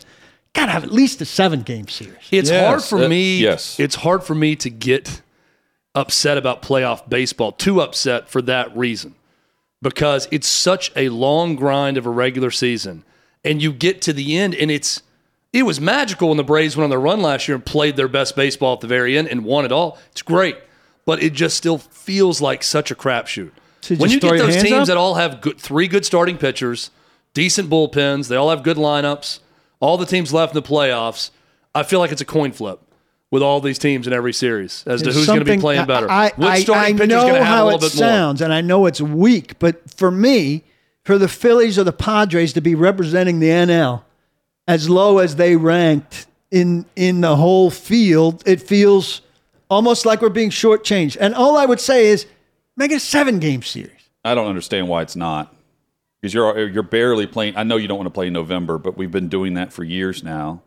got 0.53 0.67
to 0.67 0.71
have 0.71 0.83
at 0.83 0.91
least 0.93 1.19
a 1.21 1.25
seven 1.25 1.61
game 1.63 1.87
series. 1.89 2.15
It's 2.31 2.49
Yes, 2.49 2.65
hard 2.65 2.83
for 2.83 3.03
uh, 3.05 3.09
me. 3.09 3.39
yes. 3.39 3.79
It's 3.79 3.95
hard 3.95 4.23
for 4.23 4.33
me 4.35 4.55
to 4.57 4.69
get 4.69 5.21
upset 5.95 6.37
about 6.37 6.61
playoff 6.61 7.07
baseball. 7.07 7.51
Too 7.51 7.81
upset 7.81 8.29
for 8.29 8.41
that 8.43 8.75
reason. 8.75 9.15
Because 9.81 10.27
it's 10.31 10.47
such 10.47 10.91
a 10.95 11.09
long 11.09 11.55
grind 11.55 11.97
of 11.97 12.05
a 12.05 12.09
regular 12.09 12.51
season. 12.51 13.03
And 13.43 13.61
you 13.61 13.73
get 13.73 14.01
to 14.03 14.13
the 14.13 14.37
end 14.37 14.55
and 14.55 14.71
it's 14.71 15.01
it 15.51 15.63
was 15.63 15.79
magical 15.79 16.29
when 16.29 16.37
the 16.37 16.43
Braves 16.43 16.75
went 16.75 16.85
on 16.85 16.89
their 16.89 16.99
run 16.99 17.21
last 17.21 17.47
year 17.47 17.55
and 17.55 17.63
played 17.63 17.95
their 17.95 18.07
best 18.07 18.35
baseball 18.35 18.73
at 18.73 18.79
the 18.81 18.87
very 18.87 19.17
end 19.17 19.27
and 19.27 19.45
won 19.45 19.65
it 19.65 19.71
all. 19.71 19.99
It's 20.11 20.23
great. 20.23 20.57
But 21.05 21.21
it 21.21 21.33
just 21.33 21.57
still 21.57 21.77
feels 21.77 22.41
like 22.41 22.63
such 22.63 22.89
a 22.89 22.95
crapshoot. 22.95 23.51
So 23.81 23.95
when 23.95 24.09
you 24.09 24.19
get 24.19 24.37
those 24.37 24.63
teams 24.63 24.71
up? 24.71 24.87
that 24.87 24.97
all 24.97 25.15
have 25.15 25.41
good, 25.41 25.59
three 25.59 25.87
good 25.87 26.05
starting 26.05 26.37
pitchers, 26.37 26.89
decent 27.33 27.69
bullpens, 27.69 28.29
they 28.29 28.35
all 28.37 28.49
have 28.49 28.63
good 28.63 28.77
lineups, 28.77 29.39
all 29.81 29.97
the 29.97 30.05
teams 30.05 30.33
left 30.33 30.55
in 30.55 30.61
the 30.61 30.67
playoffs, 30.67 31.29
I 31.75 31.83
feel 31.83 31.99
like 31.99 32.11
it's 32.11 32.21
a 32.21 32.25
coin 32.25 32.53
flip 32.53 32.79
with 33.33 33.41
all 33.41 33.59
these 33.59 33.79
teams 33.79 34.05
in 34.05 34.13
every 34.13 34.31
series 34.31 34.83
as 34.85 35.01
to 35.01 35.05
There's 35.05 35.15
who's 35.15 35.25
going 35.25 35.39
to 35.39 35.45
be 35.45 35.57
playing 35.57 35.87
better. 35.87 36.07
I, 36.07 36.31
Which 36.35 36.47
I, 36.47 36.59
starting 36.59 36.97
I 36.97 36.99
pitcher's 36.99 37.09
know 37.09 37.21
going 37.23 37.33
to 37.33 37.43
have 37.43 37.53
a 37.53 37.57
how 37.57 37.65
little 37.65 37.79
it 37.79 37.81
bit 37.81 37.95
more? 37.95 38.07
sounds, 38.07 38.41
and 38.43 38.53
I 38.53 38.61
know 38.61 38.85
it's 38.85 39.01
weak, 39.01 39.57
but 39.57 39.89
for 39.89 40.11
me, 40.11 40.63
for 41.03 41.17
the 41.17 41.27
Phillies 41.27 41.79
or 41.79 41.83
the 41.83 41.91
Padres 41.91 42.53
to 42.53 42.61
be 42.61 42.75
representing 42.75 43.39
the 43.39 43.47
NL 43.47 44.03
as 44.67 44.87
low 44.87 45.17
as 45.17 45.37
they 45.37 45.55
ranked 45.55 46.27
in 46.51 46.85
in 46.95 47.21
the 47.21 47.35
whole 47.35 47.71
field, 47.71 48.43
it 48.45 48.61
feels 48.61 49.21
almost 49.67 50.05
like 50.05 50.21
we're 50.21 50.29
being 50.29 50.51
shortchanged. 50.51 51.17
And 51.19 51.33
all 51.33 51.57
I 51.57 51.65
would 51.65 51.81
say 51.81 52.09
is 52.09 52.27
make 52.77 52.91
it 52.91 52.97
a 52.97 52.99
seven 52.99 53.39
game 53.39 53.63
series. 53.63 54.09
I 54.23 54.35
don't 54.35 54.47
understand 54.47 54.87
why 54.87 55.01
it's 55.01 55.15
not. 55.15 55.55
Because 56.21 56.35
you're 56.35 56.69
you're 56.69 56.83
barely 56.83 57.25
playing. 57.25 57.57
I 57.57 57.63
know 57.63 57.77
you 57.77 57.87
don't 57.87 57.97
want 57.97 58.05
to 58.05 58.13
play 58.13 58.27
in 58.27 58.33
November, 58.33 58.77
but 58.77 58.95
we've 58.95 59.09
been 59.09 59.27
doing 59.27 59.55
that 59.55 59.73
for 59.73 59.83
years 59.83 60.23
now. 60.23 60.61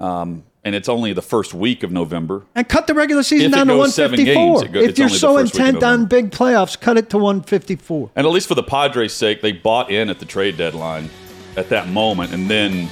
Um, 0.00 0.44
and 0.64 0.74
it's 0.74 0.88
only 0.88 1.12
the 1.12 1.22
first 1.22 1.54
week 1.54 1.82
of 1.82 1.90
November. 1.90 2.42
And 2.54 2.68
cut 2.68 2.86
the 2.86 2.94
regular 2.94 3.22
season 3.22 3.46
If 3.46 3.52
down 3.56 3.66
to 3.68 3.74
goes 3.74 3.96
154. 3.98 4.60
games, 4.62 4.72
go- 4.72 4.80
if 4.80 4.98
you're 4.98 5.08
so 5.08 5.36
first 5.38 5.54
week 5.54 5.62
of 5.62 5.66
intent 5.68 5.82
on 5.84 6.06
big 6.06 6.30
playoffs, 6.30 6.78
cut 6.78 6.96
it 6.98 7.08
to 7.10 7.18
154. 7.18 8.10
And 8.16 8.26
at 8.26 8.30
least 8.32 8.46
for 8.48 8.54
the 8.54 8.62
Padres' 8.62 9.12
sake, 9.14 9.40
they 9.42 9.52
bought 9.52 9.90
in 9.90 10.08
at 10.10 10.18
the 10.18 10.26
trade 10.26 10.56
deadline 10.56 11.08
at 11.56 11.68
that 11.70 11.88
moment, 11.88 12.32
and 12.32 12.48
then 12.48 12.88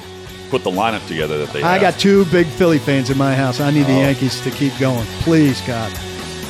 put 0.51 0.65
the 0.65 0.71
lineup 0.71 1.07
together 1.07 1.39
that 1.45 1.53
they. 1.53 1.63
I 1.63 1.75
have. 1.75 1.81
got 1.81 2.01
two 2.01 2.25
big 2.27 2.47
Philly 2.47 2.79
fans 2.79 3.11
in 3.11 3.19
my 3.19 3.35
house. 3.35 3.61
I 3.61 3.71
need 3.71 3.85
the 3.87 3.93
Oh. 3.93 4.01
Yankees 4.01 4.41
to 4.41 4.51
keep 4.51 4.77
going. 4.79 5.05
Please, 5.21 5.61
God. 5.67 5.93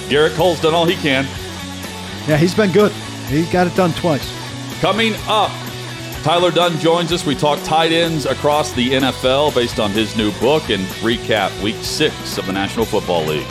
Gerrit 0.08 0.34
Cole's 0.36 0.60
done 0.60 0.72
all 0.72 0.86
he 0.86 0.94
can. 0.96 1.24
Yeah, 2.28 2.36
he's 2.36 2.54
been 2.54 2.70
good. 2.72 2.92
He 3.28 3.44
got 3.52 3.66
it 3.66 3.74
done 3.74 3.92
twice. 3.92 4.32
Coming 4.80 5.14
up, 5.26 5.50
Tyler 6.22 6.50
Dunne 6.50 6.78
joins 6.78 7.12
us. 7.12 7.24
We 7.24 7.34
talk 7.34 7.62
tight 7.62 7.92
ends 7.92 8.26
across 8.26 8.72
the 8.72 8.90
NFL 8.90 9.54
based 9.54 9.78
on 9.78 9.90
his 9.92 10.16
new 10.16 10.32
book 10.40 10.68
and 10.68 10.84
recap 11.00 11.62
week 11.62 11.76
six 11.76 12.38
of 12.38 12.46
the 12.46 12.52
National 12.52 12.84
Football 12.84 13.24
League. 13.24 13.46